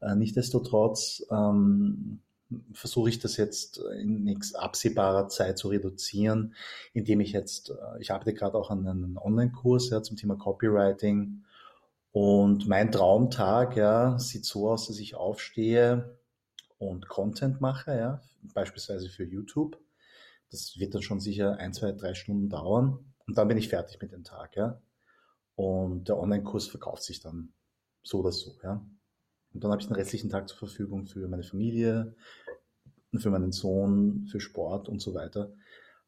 Äh, 0.01 0.16
nichtsdestotrotz 0.16 1.26
ähm, 1.32 2.20
versuche 2.74 3.09
ich 3.09 3.20
das 3.20 3.38
jetzt 3.38 3.82
in 3.99 4.24
nichts 4.24 4.55
absehbarer 4.55 5.30
Zeit 5.30 5.57
zu 5.57 5.70
reduzieren, 5.70 6.55
indem 6.93 7.22
ich 7.22 7.32
jetzt, 7.32 7.70
äh, 7.70 8.01
ich 8.01 8.12
arbeite 8.12 8.34
gerade 8.34 8.57
auch 8.57 8.70
an 8.70 8.88
einem 8.88 9.18
Online-Kurs 9.18 9.89
ja, 9.89 10.03
zum 10.03 10.18
Thema 10.18 10.36
Copywriting 10.36 11.43
und 12.12 12.68
mein 12.68 12.91
Traumtag 12.91 13.78
ja, 13.78 14.20
sieht 14.20 14.45
so 14.45 14.70
aus, 14.70 14.88
dass 14.88 14.99
ich 14.99 15.16
aufstehe 15.16 16.18
und 16.78 17.07
Content 17.07 17.62
mache, 17.62 17.95
ja, 17.95 18.22
beispielsweise 18.53 19.09
für 19.09 19.24
YouTube. 19.24 19.78
Das 20.49 20.78
wird 20.78 20.93
dann 20.93 21.01
schon 21.01 21.22
sicher 21.22 21.57
ein, 21.57 21.74
zwei, 21.74 21.93
drei 21.93 22.14
Stunden 22.14 22.49
dauern 22.49 23.14
und 23.28 23.38
dann 23.38 23.47
bin 23.47 23.57
ich 23.57 23.70
fertig 23.70 24.01
mit 24.01 24.12
dem 24.12 24.24
Tag, 24.24 24.55
ja. 24.55 24.82
Und 25.55 26.09
der 26.09 26.18
Online-Kurs 26.18 26.68
verkauft 26.68 27.03
sich 27.03 27.22
dann 27.22 27.53
so 28.03 28.20
oder 28.20 28.32
so, 28.32 28.57
ja. 28.64 28.86
Und 29.53 29.64
dann 29.64 29.72
habe 29.72 29.82
ich 29.82 29.88
den 29.88 29.95
restlichen 29.95 30.30
Tag 30.30 30.49
zur 30.49 30.57
Verfügung 30.57 31.05
für 31.05 31.28
meine 31.28 31.43
Familie, 31.43 32.16
für 33.18 33.30
meinen 33.30 33.51
Sohn, 33.51 34.26
für 34.28 34.39
Sport 34.39 34.89
und 34.89 35.01
so 35.01 35.14
weiter. 35.14 35.53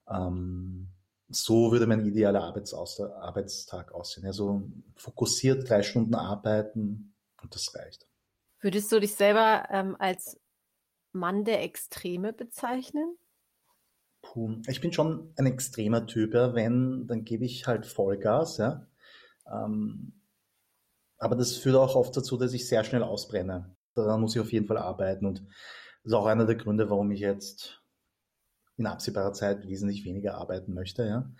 Ähm, 0.10 0.90
so 1.36 1.72
würde 1.72 1.88
mein 1.88 2.06
idealer 2.06 2.44
Arbeitstag 2.44 3.92
aussehen. 3.94 4.26
Also 4.26 4.64
fokussiert 4.96 5.70
drei 5.70 5.84
Stunden 5.84 6.16
arbeiten 6.16 7.14
und 7.42 7.56
das 7.56 7.76
reicht. 7.76 8.08
Würdest 8.60 8.92
du 8.92 9.00
dich 9.00 9.16
selber 9.16 9.68
ähm, 9.70 9.96
als 10.00 10.40
Mann 11.12 11.44
der 11.44 11.64
Extreme 11.64 12.34
bezeichnen? 12.34 13.18
Puh, 14.22 14.56
ich 14.68 14.80
bin 14.80 14.94
schon 14.94 15.34
ein 15.38 15.46
extremer 15.46 16.08
Typ, 16.08 16.34
ja. 16.34 16.56
Wenn, 16.56 17.08
dann 17.08 17.26
gebe 17.26 17.46
ich 17.46 17.68
halt 17.68 17.86
Vollgas, 17.86 18.58
ja. 18.58 18.88
Ähm, 19.52 20.14
aber 21.18 21.36
das 21.36 21.58
führt 21.58 21.76
auch 21.76 21.96
oft 21.96 22.16
dazu, 22.16 22.38
dass 22.38 22.54
ich 22.54 22.68
sehr 22.68 22.84
schnell 22.84 23.04
ausbrenne. 23.04 23.76
Daran 23.96 24.22
muss 24.22 24.36
ich 24.36 24.42
auf 24.42 24.52
jeden 24.52 24.66
Fall 24.66 24.78
arbeiten 24.78 25.26
und 25.26 25.40
das 25.40 26.12
ist 26.12 26.14
auch 26.14 26.26
einer 26.26 26.46
der 26.46 26.56
Gründe, 26.56 26.90
warum 26.90 27.12
ich 27.12 27.20
jetzt 27.20 27.83
in 28.78 28.86
absehbarer 28.86 29.34
Zeit 29.34 29.68
wesentlich 29.68 30.06
weniger 30.06 30.36
arbeiten 30.36 30.74
möchte, 30.74 31.06
ja. 31.06 31.32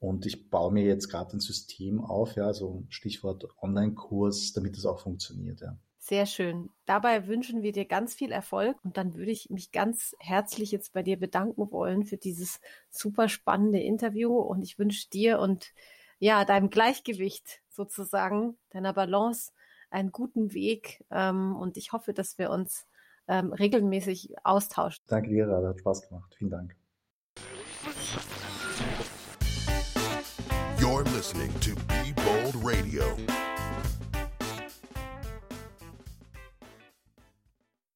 Und 0.00 0.26
ich 0.26 0.48
baue 0.48 0.72
mir 0.72 0.84
jetzt 0.84 1.08
gerade 1.08 1.36
ein 1.36 1.40
System 1.40 2.00
auf, 2.00 2.36
ja, 2.36 2.46
also 2.46 2.84
Stichwort 2.88 3.48
Online-Kurs, 3.60 4.52
damit 4.52 4.76
das 4.76 4.86
auch 4.86 5.00
funktioniert, 5.00 5.60
ja. 5.60 5.76
Sehr 6.08 6.24
schön. 6.24 6.70
Dabei 6.86 7.26
wünschen 7.26 7.60
wir 7.62 7.72
dir 7.72 7.84
ganz 7.84 8.14
viel 8.14 8.32
Erfolg 8.32 8.78
und 8.82 8.96
dann 8.96 9.14
würde 9.14 9.30
ich 9.30 9.50
mich 9.50 9.72
ganz 9.72 10.14
herzlich 10.20 10.72
jetzt 10.72 10.94
bei 10.94 11.02
dir 11.02 11.18
bedanken 11.18 11.70
wollen 11.70 12.04
für 12.04 12.16
dieses 12.16 12.60
super 12.88 13.28
spannende 13.28 13.80
Interview 13.80 14.34
und 14.38 14.62
ich 14.62 14.78
wünsche 14.78 15.10
dir 15.10 15.38
und 15.38 15.74
ja, 16.18 16.46
deinem 16.46 16.70
Gleichgewicht 16.70 17.60
sozusagen, 17.68 18.56
deiner 18.70 18.94
Balance 18.94 19.52
einen 19.90 20.10
guten 20.10 20.54
Weg 20.54 21.04
ähm, 21.10 21.54
und 21.56 21.76
ich 21.76 21.92
hoffe, 21.92 22.14
dass 22.14 22.38
wir 22.38 22.50
uns 22.50 22.86
ähm, 23.26 23.52
regelmäßig 23.52 24.34
austauschen. 24.44 25.04
Danke 25.08 25.28
dir, 25.28 25.46
Rada, 25.46 25.68
hat 25.68 25.80
Spaß 25.80 26.08
gemacht. 26.08 26.34
Vielen 26.38 26.50
Dank. 26.50 26.77
You're 30.88 31.04
listening 31.04 31.52
to 31.60 31.74
Be 31.74 32.12
Bold 32.14 32.54
Radio. 32.64 33.14